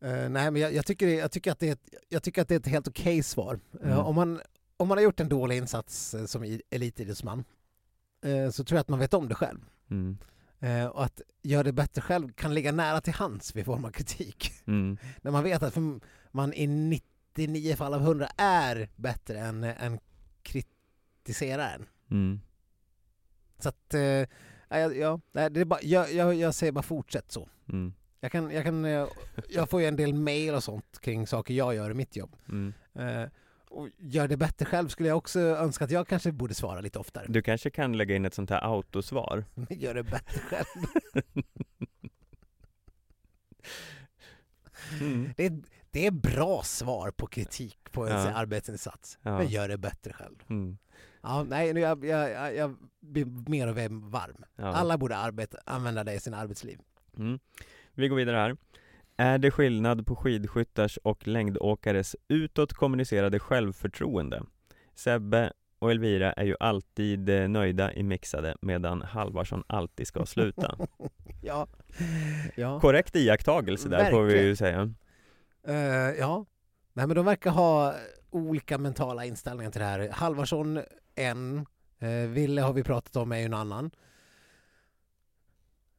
[0.00, 2.48] Eh, nej, men jag, jag, tycker, jag, tycker att det är ett, jag tycker att
[2.48, 3.60] det är ett helt okej svar.
[3.82, 3.98] Eh, Mm.
[3.98, 4.40] om, man,
[4.76, 7.44] om man har gjort en dålig insats eh, som elitidrottsman
[8.24, 9.58] eh, så tror jag att man vet om det själv.
[9.90, 10.18] Mm.
[10.64, 13.90] Eh, och att göra det bättre själv kan ligga nära till hands vid form av
[13.90, 14.52] kritik.
[14.66, 14.96] Mm.
[15.22, 15.76] När man vet att
[16.30, 19.98] man i 99 fall av 100 är bättre än, än
[20.42, 21.86] kritiseraren.
[22.10, 22.40] Mm.
[23.58, 27.48] Så att, eh, ja, ja, det är bara, jag, jag, jag säger bara fortsätt så.
[27.68, 27.92] Mm.
[28.20, 29.06] Jag, kan, jag, kan, eh,
[29.48, 32.36] jag får ju en del mail och sånt kring saker jag gör i mitt jobb.
[32.48, 32.72] Mm.
[32.94, 33.28] Eh,
[33.78, 36.98] och gör det bättre själv skulle jag också önska att jag kanske borde svara lite
[36.98, 37.26] oftare.
[37.28, 39.44] Du kanske kan lägga in ett sånt här autosvar?
[39.70, 40.84] Gör det bättre själv.
[45.00, 45.32] Mm.
[45.36, 48.34] Det är, det är bra svar på kritik på ens Ja.
[48.34, 49.18] arbetsinsats.
[49.22, 49.38] Ja.
[49.38, 50.36] Men gör det bättre själv.
[50.50, 50.78] Mm.
[51.22, 54.44] Ja, nej, jag, jag, jag blir mer och mer varm.
[54.56, 54.64] Ja.
[54.64, 56.78] Alla borde arbeta, använda det i sin arbetsliv.
[57.16, 57.38] Mm.
[57.94, 58.56] Vi går vidare här.
[59.16, 64.42] Är det skillnad på skidskyttars och längdåkares utåt kommunicerade självförtroende?
[64.94, 70.76] Sebbe och Elvira är ju alltid eh, nöjda i mixade medan Halvarsson alltid ska sluta.
[71.42, 71.66] Ja.
[72.56, 72.80] ja.
[72.80, 74.56] Korrekt iakttagelse där får vi ju Verkligen.
[74.56, 74.94] säga.
[75.66, 76.46] Eh, ja.
[76.92, 77.94] Nej, men de verkar ha
[78.30, 80.08] olika mentala inställningar till det här.
[80.12, 80.80] Halvarsson
[81.14, 81.66] en,
[82.02, 83.90] uh, Ville har vi pratat om är ju en annan.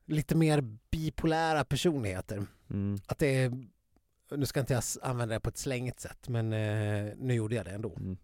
[0.06, 2.46] Lite mer bipolära personligheter.
[2.70, 2.98] Mm.
[3.08, 3.52] Att det är,
[4.32, 7.66] nu ska inte jag använda det på ett slängigt sätt, men eh, nu gjorde jag
[7.66, 7.98] det ändå.
[7.98, 8.18] Mm.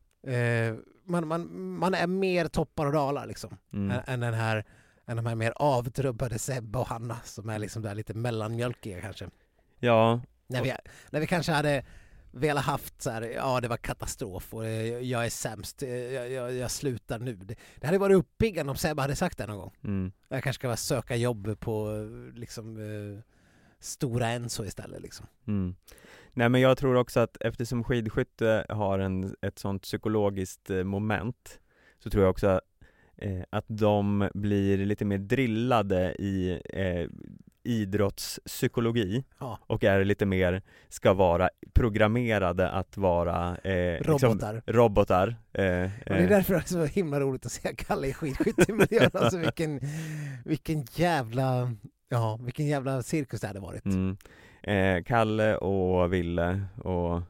[0.73, 3.91] Eh, man, man, man är mer toppar och dalar liksom, Mm.
[3.91, 4.65] än, än den här
[5.05, 9.29] än de här mer avtrubbade Sebbe och Hanna som är liksom där lite mellanmjölkiga kanske.
[9.79, 10.73] Ja, När vi,
[11.09, 11.85] när vi kanske hade
[12.31, 16.31] velat haft så här, ja det var katastrof och eh, jag är sämst, eh, jag,
[16.31, 17.35] jag, jag slutar nu.
[17.35, 19.73] Det, det hade varit uppiggande om Sebbe hade sagt det någon gång.
[19.83, 20.11] mm.
[20.27, 23.23] Jag kanske ska söka jobb på eh, liksom eh,
[23.79, 25.25] Stora Enso istället liksom.
[25.47, 25.75] Mm.
[26.33, 31.59] Nej men jag tror också att eftersom skidskytte har en, ett sånt psykologiskt moment
[31.99, 32.61] så tror jag också
[33.49, 37.09] att de blir lite mer drillade i eh,
[37.63, 39.59] idrottspsykologi Ja.
[39.67, 44.61] och är lite mer, ska vara programmerade att vara eh, liksom Robotar.
[44.65, 45.27] robotar.
[45.27, 45.33] Eh,
[45.63, 49.09] Och det är eh, därför det är så himla roligt att se Kalle i skidskyttemiljön.
[49.13, 49.79] Alltså vilken,
[50.45, 51.73] vilken jävla,
[52.09, 53.85] ja vilken jävla cirkus det hade varit.
[53.85, 54.17] mm.
[54.63, 57.21] eh, Kalle och Ville och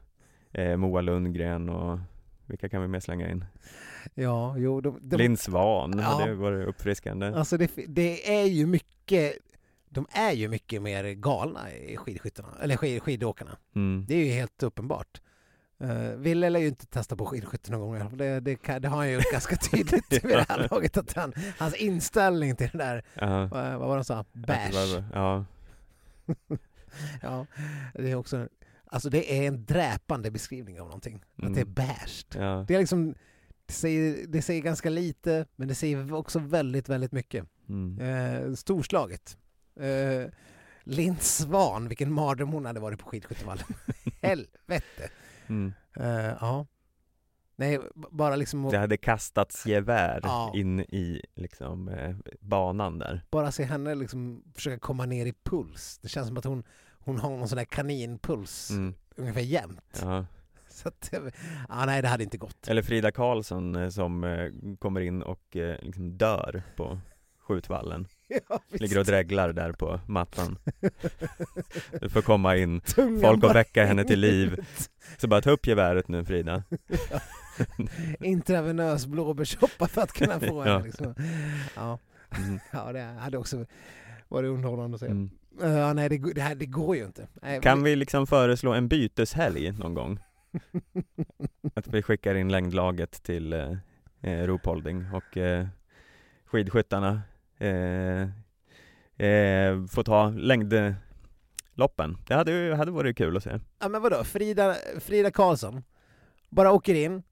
[0.60, 1.98] eh, Moa Lundgren och
[2.46, 3.44] vilka kan vi mer slänga in?
[4.14, 6.02] Ja, jo, de, de, Linn Svan Ja.
[6.02, 7.26] hade varit uppfriskande.
[7.26, 9.32] Alltså det, det är ju mycket,
[9.94, 13.56] de är ju mycket mer galna i skidskyttarna, eller skid, skidåkarna.
[13.74, 14.04] Mm.
[14.08, 15.20] Det är ju helt uppenbart.
[15.84, 18.18] Uh, Ville lär ju inte testa på skidskytte någon gång i alla fall.
[18.18, 20.96] det, det, kan, det har han ju ganska tydligt vid det här laget.
[20.96, 23.46] Att han, hans inställning till det där, Ja.
[23.46, 24.24] vad, vad var det han sa?
[24.32, 25.02] Bash.
[25.12, 25.44] Ja.
[27.22, 27.46] Ja,
[27.94, 28.48] det är också,
[28.86, 31.24] alltså det är en dräpande beskrivning av någonting.
[31.42, 31.74] Att det är Mm.
[31.74, 32.26] bashed.
[32.34, 32.64] Ja.
[32.68, 33.14] Det är liksom,
[33.66, 37.46] det säger, det säger ganska lite, men det säger också väldigt, väldigt mycket.
[37.68, 37.98] Mm.
[38.00, 39.38] Eh, storslaget.
[39.76, 40.28] Eh,
[40.84, 43.64] Linn Svan, vilken mardröm hon hade varit på skidskyttevallen.
[44.22, 45.10] Helvete!
[45.48, 45.72] Mm.
[45.96, 46.06] Eh,
[46.40, 46.66] ja.
[47.56, 47.78] Nej,
[48.10, 50.52] bara liksom Det hade kastats gevär Ja.
[50.54, 53.22] in i liksom eh, banan där.
[53.30, 55.98] bara se henne liksom försöka komma ner i puls.
[56.02, 56.64] Det känns som att hon,
[56.98, 58.94] hon har någon sån där kaninpuls Mm.
[59.16, 59.98] ungefär jämt.
[60.02, 60.26] Ja.
[60.68, 61.10] Så att,
[61.68, 62.68] ja, nej, det hade inte gått.
[62.68, 66.98] Eller Frida Karlsson eh, som eh, kommer in och eh, liksom dör på
[67.38, 68.06] skjutvallen.
[68.48, 68.60] Ja.
[68.78, 70.58] Ligger och dreglar där på mattan.
[72.00, 74.66] Du får komma in, Tungan folk och väcka henne till liv.
[75.16, 76.62] Så bara ta upp geväret nu Frida.
[78.20, 80.74] Intravenös blåbärssoppa för att kunna få henne.
[80.74, 80.84] Ja.
[80.84, 81.14] Liksom.
[81.76, 81.98] Ja.
[82.38, 82.60] Mm.
[82.72, 83.66] ja, det hade också
[84.28, 85.06] varit underhållande att se.
[85.06, 85.30] Mm.
[85.60, 87.28] Ja, nej, det, det, här, det går ju inte.
[87.42, 90.18] Nej, Kan vi liksom föreslå en byteshelg någon gång?
[91.74, 93.72] Att vi skickar in längdlaget till eh,
[94.20, 95.66] eh, Ruhpolding och eh,
[96.44, 97.22] skidskyttarna
[97.62, 98.22] eh,
[99.26, 102.16] eh, får ta längdloppen.
[102.26, 103.58] Det hade hade varit kul att se.
[103.78, 105.82] Ja, men vadå, Frida, Frida Karlsson
[106.50, 107.22] bara åker in,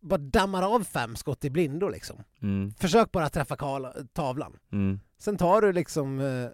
[0.00, 2.16] bara dammar av fem skott i blindo liksom.
[2.42, 4.56] Mm, Försök bara träffa Karl, tavlan.
[4.72, 6.48] mm, Sen tar du liksom eh,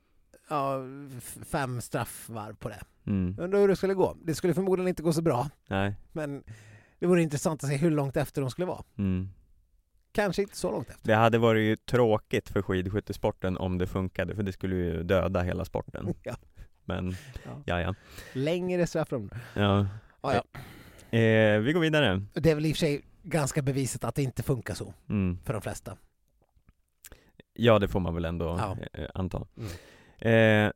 [0.48, 0.78] ja,
[1.47, 2.81] fem straffvarv på det.
[3.06, 3.36] mm.
[3.39, 4.16] Undrar hur det skulle gå.
[4.24, 5.94] Det skulle förmodligen inte gå så bra, Nej.
[6.12, 6.43] men
[6.98, 8.82] det vore intressant att se hur långt efter de skulle vara.
[8.98, 9.28] Mm.
[10.15, 11.07] Kanske inte så långt efter.
[11.09, 15.43] Det hade varit ju tråkigt för skidskyttesporten om det funkade, för det skulle ju döda
[15.43, 16.15] hela sporten.
[16.23, 16.36] Ja.
[16.85, 17.15] Men,
[17.45, 17.62] Ja.
[17.66, 17.95] ja ja.
[18.32, 19.31] Längre straffrum.
[19.55, 19.86] ja.
[20.23, 20.61] Ja, ja.
[21.19, 22.23] Eh, vi går vidare.
[22.35, 25.39] Det är väl i och för sig ganska bevisat att det inte funkar så Mm.
[25.45, 25.97] för de flesta.
[27.53, 28.77] Ja, det får man väl ändå Ja.
[28.93, 29.47] eh, anta.
[29.57, 30.66] Mm.
[30.66, 30.73] Eh,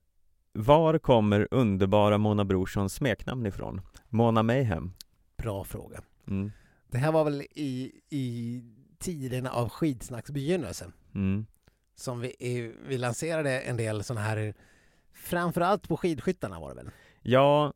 [0.52, 3.81] var kommer underbara Mona Brorssons smeknamn ifrån?
[4.09, 4.93] Mona Mayhem?
[5.36, 6.01] Bra fråga.
[6.28, 6.52] Mm.
[6.90, 8.62] Det här var väl i, i
[8.98, 11.46] tiderna av skidsnacks begynnelse Mm.
[11.96, 14.54] som vi, vi lanserade en del sådana här,
[15.12, 16.90] framförallt på skidskyttarna var det väl?
[17.22, 17.72] Ja,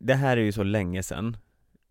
[0.00, 1.36] det här är ju så länge sedan.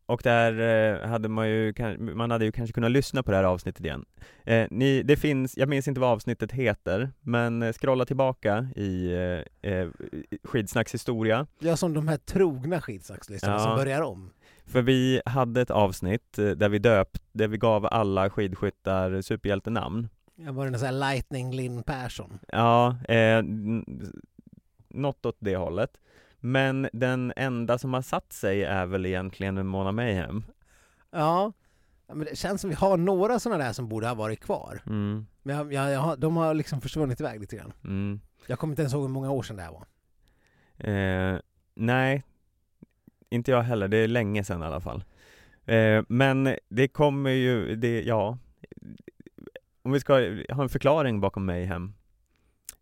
[0.05, 0.59] Och där
[1.03, 4.05] eh, hade man ju, man hade ju kanske kunnat lyssna på det här avsnittet igen.
[4.43, 9.11] Eh, ni, det finns, jag minns inte vad avsnittet heter, men eh, scrolla tillbaka i
[9.63, 9.87] eh, eh,
[10.43, 11.47] Skidsnacks historia.
[11.59, 13.63] Ja, som de här trogna skidsnackslyssnarna Ja.
[13.63, 14.31] som börjar om.
[14.65, 20.09] För vi hade ett avsnitt eh, där vi döpt, där vi gav alla skidskyttar superhjältenamn.
[20.35, 22.39] Jag var det någon sån här Lightning Linn Persson.
[22.47, 23.43] Ja, eh,
[24.87, 25.97] något åt det hållet.
[26.39, 30.43] Men den enda som har satt sig är väl egentligen Mona Mayhem.
[31.11, 31.51] Ja,
[32.07, 34.81] Ja, men det känns som vi har några sådana där som borde ha varit kvar.
[34.85, 37.73] Mm, Men jag, jag, jag, de har liksom försvunnit iväg lite grann.
[37.83, 38.19] mm.
[38.47, 39.85] Jag kommer inte ens ihåg hur många år sedan det här var.
[40.91, 41.39] Eh,
[41.75, 42.23] nej,
[43.31, 43.87] inte jag heller.
[43.87, 45.03] Det är länge sedan i alla fall.
[45.65, 48.37] Eh, men det kommer ju, det, ja.
[49.81, 50.13] Om vi ska
[50.49, 51.93] ha en förklaring bakom Mayhem.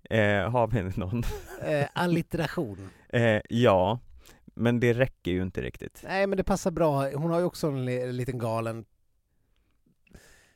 [0.10, 1.24] Eh, har vi någon?
[1.62, 2.90] Eh, allitteration.
[3.10, 4.00] Eh, ja,
[4.46, 6.02] men det räcker ju inte riktigt.
[6.04, 7.10] Nej, men det passar bra.
[7.12, 8.86] Hon har ju också en li- liten galen,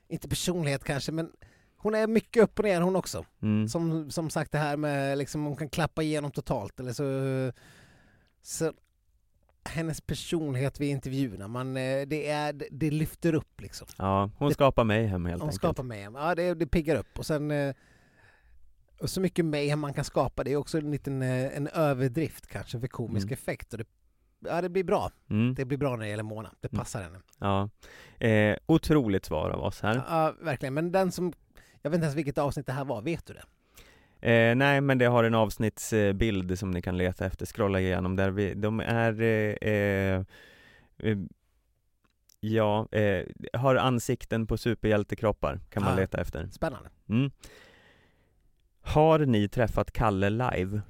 [0.07, 1.32] inte personlighet kanske, men
[1.78, 3.26] hon är mycket upp och ner hon också.
[3.41, 3.68] Mm.
[3.68, 7.03] Som, som sagt det här med liksom hon kan klappa igenom totalt eller så,
[8.41, 8.74] så
[9.65, 13.88] hennes personlighet vid intervjuerna, man, eh, det, är, det lyfter upp liksom.
[13.98, 15.56] Ja, hon Det- skapar Mayhem helt Hon enkelt.
[15.61, 16.15] skapar mayhem.
[16.15, 17.19] Ja, det, det piggar upp.
[17.19, 17.76] Och sen eh,
[19.02, 22.48] och så mycket mayhem man kan skapa, det är också en liten eh, en överdrift
[22.48, 23.34] kanske för komisk Mm.
[23.34, 23.73] effekt.
[23.73, 23.85] Och det,
[24.40, 25.11] ja, det blir bra.
[25.30, 25.53] Mm.
[25.56, 26.52] Det blir bra när det gäller Mona.
[26.61, 26.80] Det Mm.
[26.80, 27.19] passar henne.
[27.40, 27.69] Ja.
[28.27, 29.95] Eh, otroligt svar av oss här.
[30.10, 30.73] Ja, verkligen.
[30.73, 31.34] Men den som,
[31.81, 33.44] jag vet inte ens vilket avsnitt det här var, vet du det?
[34.25, 38.29] Eh, nej, men det har en avsnittsbild som ni kan leta efter, scrolla igenom där
[38.31, 40.23] vi, de är eh, eh,
[40.97, 41.17] eh,
[42.39, 45.95] Ja, eh, har ansikten på superhjältekroppar kan man Ah.
[45.95, 46.47] leta efter.
[46.51, 46.89] Spännande.
[47.09, 47.31] Mm.
[48.81, 50.81] Har ni träffat Kalle live?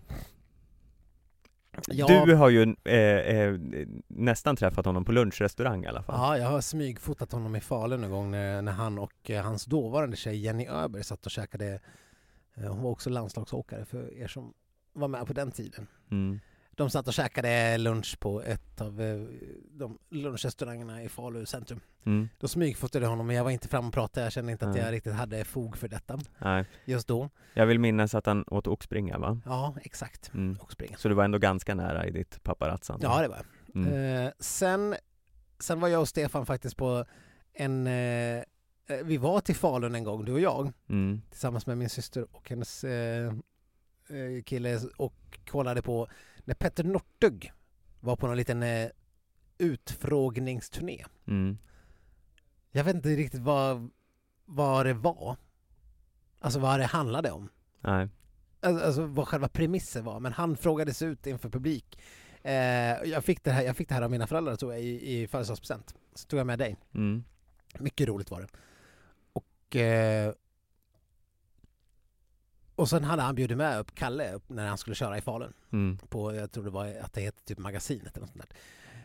[1.88, 2.96] Ja, Du har ju eh,
[3.38, 3.56] eh,
[4.08, 6.16] nästan träffat honom på lunchrestaurang i alla fall.
[6.20, 9.66] ja, jag har smygfotat honom i Falun en gång när, när han och eh, hans
[9.66, 11.80] dåvarande tjej Jenny Öberg satt och käkade.
[12.56, 14.54] Eh, Hon var också landslagsåkare för er som
[14.94, 15.88] var med på den tiden.
[16.12, 16.40] Mm.
[16.76, 19.22] De satt och käkade lunch på ett av eh,
[19.72, 21.80] de lunchrestaurangerna i Falu centrum.
[22.06, 22.30] Mm.
[22.40, 24.26] Då smygfotade jag honom men jag var inte fram och pratade.
[24.26, 24.84] Jag kände inte att Nej.
[24.84, 26.66] jag riktigt hade fog för detta Nej.
[26.86, 27.30] just då.
[27.54, 29.42] Jag vill minnas att han åt oxbringa va?
[29.46, 30.32] Ja, exakt.
[30.34, 30.58] Mm.
[30.98, 33.06] Så du var ändå ganska nära i ditt paparazzande?
[33.06, 33.76] Ja, det var jag.
[33.86, 34.26] mm.
[34.26, 34.96] Eh, sen,
[35.60, 37.06] sen var jag och Stefan faktiskt på
[37.54, 37.88] en...
[37.88, 38.44] Eh,
[39.04, 41.22] vi var till Falun en gång, du och jag, Mm.
[41.30, 43.34] tillsammans med min syster och hennes eh,
[44.10, 46.08] eh, kille och kollade på
[46.46, 47.52] när Petter Northug
[48.00, 48.90] var på någon liten eh,
[49.58, 51.06] utfrågningsturné.
[51.28, 51.58] Mm.
[52.72, 53.90] Jag vet inte riktigt vad,
[54.46, 55.36] vad det var.
[56.40, 57.50] Alltså vad det handlade om.
[57.82, 58.10] Nej.
[58.60, 62.00] alltså, alltså vad själva premissen var, men han frågades ut inför publik.
[62.42, 62.54] Eh,
[63.04, 65.28] jag, fick det här, jag fick det här av mina föräldrar tror jag, i, i
[65.28, 65.96] födelsedagspresent.
[66.16, 66.78] Så tog jag med dig.
[66.94, 67.24] Mm.
[67.80, 68.48] Mycket roligt var det.
[69.74, 70.34] Och, eh,
[72.76, 75.54] och sen hade han bjudit med upp Kalle upp när han skulle köra i Falun.
[75.74, 75.98] Mm.
[76.10, 78.58] På, jag tror det var att det hette typ Magasinet eller något sånt där.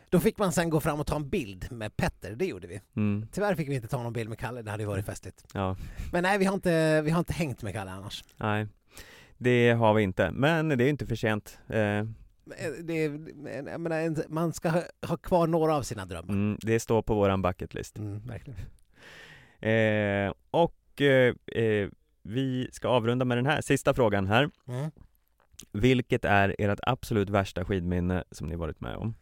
[0.09, 2.81] Då fick man sen gå fram och ta en bild med Petter, det gjorde vi.
[2.95, 3.27] Mm.
[3.31, 5.45] Tyvärr fick vi inte ta någon bild med Kalle, det hade ju varit festligt.
[5.53, 5.77] Ja,
[6.11, 8.23] Men nej, vi har inte, vi har inte hängt med Kalle annars.
[8.37, 8.67] nej.
[9.37, 11.59] Det har vi inte, men det är inte för sent.
[11.67, 11.77] Eh,
[12.43, 13.09] Men Det,
[13.77, 16.33] menar, en- man ska ha, ha kvar några av sina drömmar.
[16.33, 17.97] mm, det står på våran bucket list.
[17.97, 18.59] Mm, verkligen.
[19.59, 21.89] Eh, och eh, eh,
[22.23, 24.49] vi ska avrunda med den här sista frågan här.
[24.67, 24.91] Mm.
[25.71, 29.15] Vilket är ert absolut värsta skidminne som ni varit med om?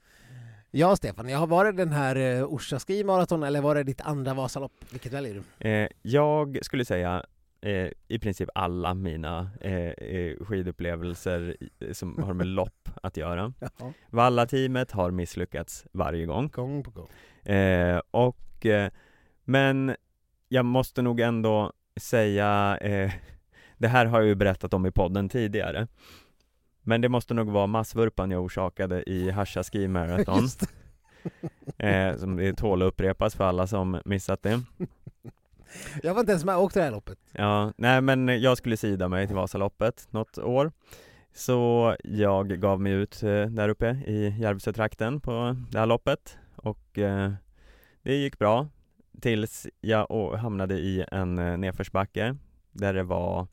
[0.72, 4.02] Ja, Stefan, jag har varit den här uh, Orsa Ski Marathon eller var det ditt
[4.02, 4.72] andra Vasalopp?
[4.92, 5.70] Vilket väljer du?
[5.70, 7.26] Eh, jag skulle säga
[7.62, 11.58] eh, i princip alla mina eh, eh, skidupplevelser
[11.92, 13.54] som har med lopp att göra.
[13.60, 13.94] Ja.
[14.10, 16.48] Valla-teamet har misslyckats varje gång.
[16.48, 17.10] Gång på gång.
[17.56, 18.92] Eh, och, eh,
[19.44, 19.96] men
[20.50, 23.12] jag måste nog ändå säga, eh,
[23.78, 25.88] det här har jag ju berättat om i podden tidigare,
[26.82, 30.48] men det måste nog vara massvurpan jag orsakade i Hasha Ski Marathon,
[31.78, 34.62] eh, som det tål att upprepas för alla som missat det.
[36.04, 37.20] Jag var inte ens med och åkte det här loppet.
[37.32, 40.72] Ja, nej men jag skulle sida mig till Vasaloppet något år,
[41.34, 46.38] så jag gav mig ut eh, där uppe i Järvsötrakten på det här loppet.
[46.56, 47.32] Och eh,
[48.04, 48.68] det gick bra
[49.22, 52.36] tills jag hamnade i en eh, nedförsbacke
[52.72, 53.48] där det var,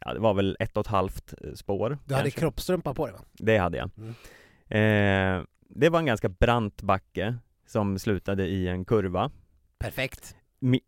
[0.00, 1.98] ja det var väl ett och ett halvt eh, spår.
[2.04, 2.40] Du hade kanske.
[2.40, 3.20] kroppstrumpa på dig va?
[3.32, 3.90] Det hade jag.
[3.96, 4.14] Mm.
[4.68, 7.36] Eh, det var en ganska brant backe
[7.66, 9.30] som slutade i en kurva.
[9.78, 10.36] Perfekt.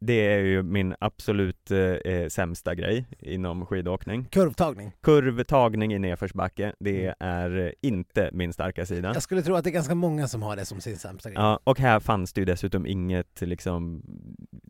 [0.01, 4.25] Det är ju min absolut eh, eh, sämsta grej inom skidåkning.
[4.25, 4.93] Kurvtagning.
[5.03, 7.15] Kurvtagning i nedförsbacke, det Mm.
[7.21, 9.11] är eh, inte min starka sida.
[9.15, 11.39] Jag skulle tro att det är ganska många som har det som sin sämsta grej.
[11.39, 14.03] Ja, och här fanns det ju dessutom inget liksom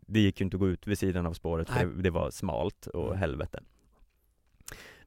[0.07, 1.95] Det gick ju inte att gå ut vid sidan av spåret för Nej.
[2.03, 3.19] det var smalt och Mm.
[3.19, 3.59] helvete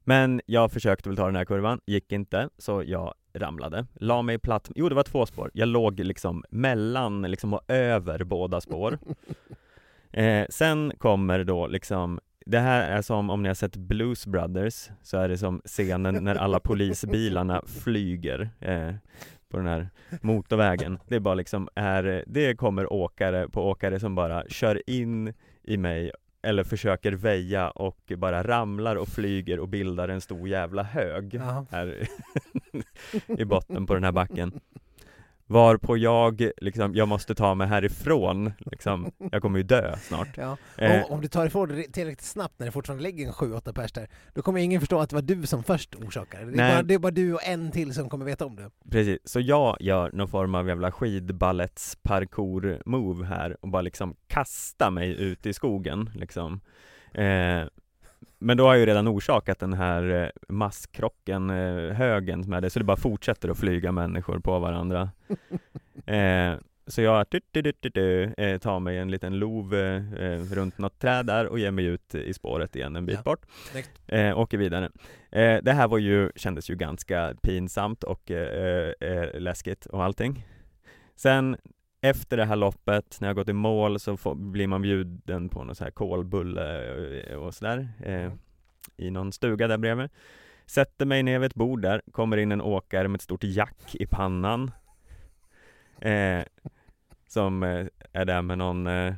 [0.04, 4.38] Men jag försökte väl ta den här kurvan, gick inte, så jag ramlade, la mig
[4.38, 8.98] platt, jo det var två spår, jag låg liksom mellan liksom och över båda spår
[10.12, 14.90] eh, Sen kommer då liksom det här är som om ni har sett Blues Brothers,
[15.02, 18.94] så är det som scenen när alla polisbilarna flyger eh,
[19.48, 19.88] på den här
[20.22, 20.98] motorvägen.
[21.08, 25.76] Det är bara liksom är, det kommer åkare på åkare som bara kör in i
[25.76, 26.12] mig
[26.42, 31.66] eller försöker väja och bara ramlar och flyger och bildar en stor jävla hög Jaha.
[31.70, 32.08] här
[33.38, 34.60] i botten på den här backen.
[35.50, 40.28] Varpå jag liksom, jag måste ta mig härifrån liksom, jag kommer ju dö snart.
[40.36, 40.56] Ja.
[40.76, 43.72] Eh, Och om du tar ifrån det tillräckligt snabbt när det fortfarande ligger en 7-8
[43.72, 46.62] pers där, då kommer ingen förstå att det var du som först orsakade det.
[46.62, 48.70] Är, bara, det är bara du och en till som kommer veta om det.
[48.90, 54.14] Precis, så jag gör någon form av jävla skidballetts parkour move här och bara liksom
[54.26, 56.60] kasta mig ut i skogen liksom
[57.14, 57.62] eh,
[58.42, 62.70] Men då har jag ju redan orsakat den här eh, masskrocken, eh, högen är det,
[62.70, 65.10] så det bara fortsätter att flyga människor på varandra.
[66.06, 66.54] Eh,
[66.86, 70.98] Så jag du, du, du, eh, tar mig en liten lov eh, eh, runt något
[70.98, 73.46] träd där och ger mig ut i spåret igen en bit Ja, bort.
[74.06, 74.90] Eh, Åker vidare.
[75.32, 78.30] Eh, det här var ju, kändes ju ganska pinsamt och
[79.34, 80.46] läskigt och allting.
[81.16, 81.56] Sen
[82.00, 85.64] efter det här loppet, när jag gått i mål, så får, blir man bjuden på
[85.64, 86.92] någon så här kolbulle
[87.30, 88.38] eh, och sådär eh, Mm.
[88.96, 90.10] i någon stuga där bredvid.
[90.66, 93.94] Sätter mig ner vid ett bord där, kommer in en åkare med ett stort jack
[93.94, 94.70] i pannan.
[96.00, 96.44] Eh,
[97.28, 99.14] som eh, är där med någon eh,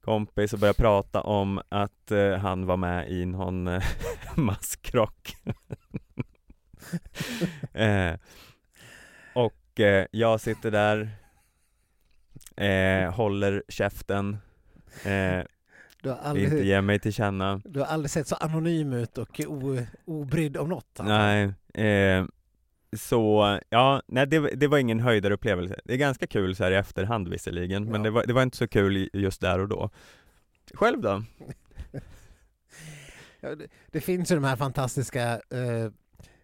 [0.00, 3.64] kompis och börjar prata om att eh, han var med i någon
[4.36, 5.36] masskrock.
[7.72, 8.14] eh,
[9.34, 9.80] och
[10.10, 11.10] jag sitter där,
[12.56, 14.36] eh, håller käften,
[15.04, 15.42] eh,
[16.02, 17.60] Du har, vill inte aldrig, ge mig till känna.
[17.64, 21.00] du har aldrig sett så anonym ut och o, obrydd om något.
[21.00, 21.04] alltså.
[21.04, 21.52] Nej,
[21.86, 22.24] eh,
[22.96, 25.80] så ja, nej det, det var ingen höjdarupplevelse.
[25.84, 27.98] Det är ganska kul så här i efterhand visserligen, men Ja.
[28.04, 29.90] det, var, det var inte så kul just där och då.
[30.74, 31.22] Själv då?
[33.40, 35.90] Ja, det, det finns ju de här fantastiska eh,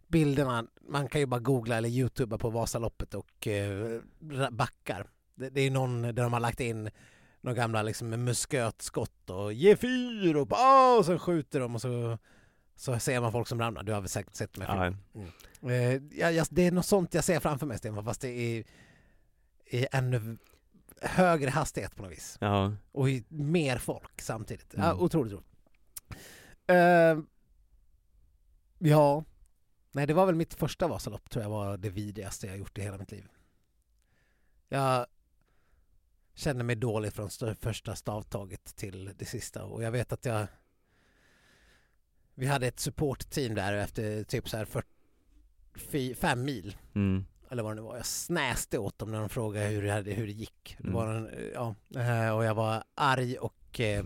[0.08, 4.00] bilderna, man kan ju bara googla eller youtuba på Vasaloppet och eh,
[4.50, 5.06] backar.
[5.42, 6.90] Det, det är någon där de har lagt in
[7.40, 10.52] några gamla liksom, muskötskott och ge fyr och,
[10.98, 12.18] och så skjuter de och så,
[12.76, 13.82] så ser man folk som ramlar.
[13.82, 15.32] Du har väl säkert sett här Ja, filmerna.
[16.22, 18.64] Eh, ja, det är något sånt jag ser framför mig Stefan, fast det är
[19.66, 20.36] i ännu
[21.02, 22.36] högre hastighet på något vis.
[22.40, 24.74] ja, Och i mer folk samtidigt.
[24.76, 25.00] Ja, Mm.
[25.04, 25.46] otroligt roligt.
[26.66, 27.24] Eh,
[28.78, 29.24] Ja.
[29.92, 32.82] Nej, det var väl mitt första Vasalopp tror jag var det vidrigaste jag gjort i
[32.82, 33.24] hela mitt liv.
[34.68, 35.06] Jag
[36.34, 40.46] kände mig dålig från st- första stavtaget till det sista och jag vet att jag
[42.34, 47.24] vi hade ett supportteam där efter typ så här 40, fem mil Mm.
[47.50, 47.96] eller vad det nu var.
[47.96, 50.76] Jag snäste åt dem när de frågade hur det, hur det gick.
[50.78, 50.94] Det Mm.
[50.94, 54.04] var en, ja, eh, och jag var arg och eh,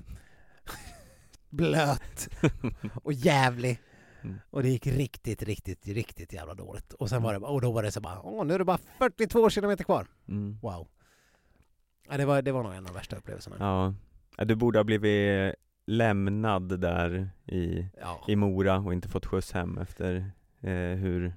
[1.50, 2.28] blöt
[3.02, 3.78] och jävlig.
[4.22, 4.36] Mm.
[4.50, 6.92] Och det gick riktigt, riktigt, riktigt jävla dåligt.
[6.92, 8.78] Och sen var det och då var det så bara, åh nu är det bara
[8.98, 10.06] 42 kilometer kvar.
[10.28, 10.58] Mm.
[10.62, 10.88] Wow.
[12.10, 13.56] Ja, det, var, det var nog en av de värsta upplevelserna.
[13.58, 13.94] Ja.
[14.38, 15.54] Ja, Du borde ha blivit
[15.86, 18.24] lämnad där i, Ja.
[18.28, 20.30] i Mora och inte fått skjuts hem efter
[20.60, 21.34] eh, hur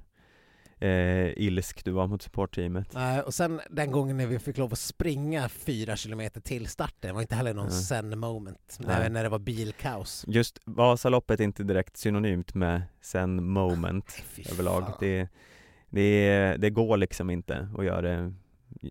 [0.79, 2.93] eh, ilsk du var mot supportteamet.
[2.93, 7.15] Nej, och sen den gången när vi fick lov att springa fyra kilometer till starten
[7.15, 7.73] var inte heller någon Nej.
[7.83, 8.77] sen moment.
[8.79, 10.25] När, när det var bilkaos.
[10.27, 14.83] Just Vasaloppet är inte direkt synonymt med sen moment fy överlag.
[14.99, 15.27] Det,
[15.89, 18.33] det, det går liksom inte att göra det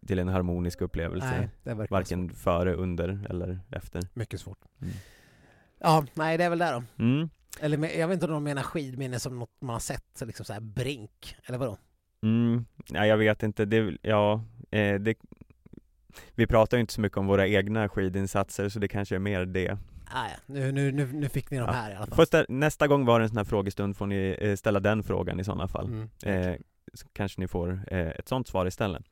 [0.06, 1.30] till en harmonisk upplevelse.
[1.38, 4.00] Nej, det är Varken före, under eller efter.
[4.00, 4.16] svårt.
[4.16, 4.58] mycket svårt.
[4.82, 4.94] Mm.
[5.78, 7.04] Ja, nej det är väl där då.
[7.04, 7.30] Mm.
[7.60, 10.52] Eller jag vet inte om de menar skidminne som något man har sett, liksom så
[10.52, 11.78] här brink, eller vadå?
[12.22, 12.64] Mm.
[12.86, 15.14] Ja, jag vet inte, det, ja, eh, det,
[16.34, 19.44] vi pratar ju inte så mycket om våra egna skidinsatser så det kanske är mer
[19.46, 19.78] det.
[20.12, 20.36] Ah, ja.
[20.46, 21.72] nu, nu, nu, nu fick ni de Ja.
[21.72, 22.16] här i alla fall.
[22.16, 25.40] Första, nästa gång var det en sån här frågestund får ni eh, ställa den frågan
[25.40, 25.86] i sådana fall.
[25.86, 26.08] Mm.
[26.22, 26.56] Eh,
[27.12, 29.02] kanske ni får eh, ett sånt svar istället.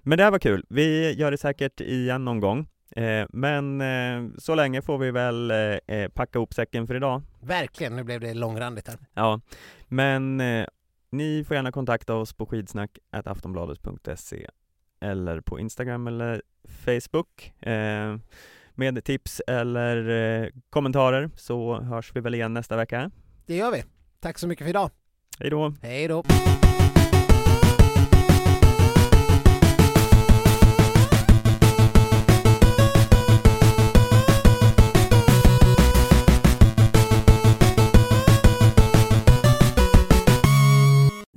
[0.00, 0.64] Men det här var kul.
[0.68, 2.68] Vi gör det säkert igen någon gång.
[2.96, 5.52] Eh, men eh, så länge får vi väl
[6.14, 7.22] packa ihop säcken för idag.
[7.40, 8.96] Verkligen, nu blev det långrandigt här.
[9.14, 9.40] Ja,
[9.88, 10.36] men
[11.10, 14.48] ni får gärna kontakta oss på skidsnack.aftonbladet.se
[15.00, 18.16] eller på Instagram eller Facebook eh,
[18.74, 23.10] med tips eller eh, kommentarer så hörs vi väl igen nästa vecka.
[23.46, 23.84] Det gör vi.
[24.20, 24.90] Tack så mycket för idag.
[25.38, 25.74] Hej då!
[25.82, 26.24] Hej då!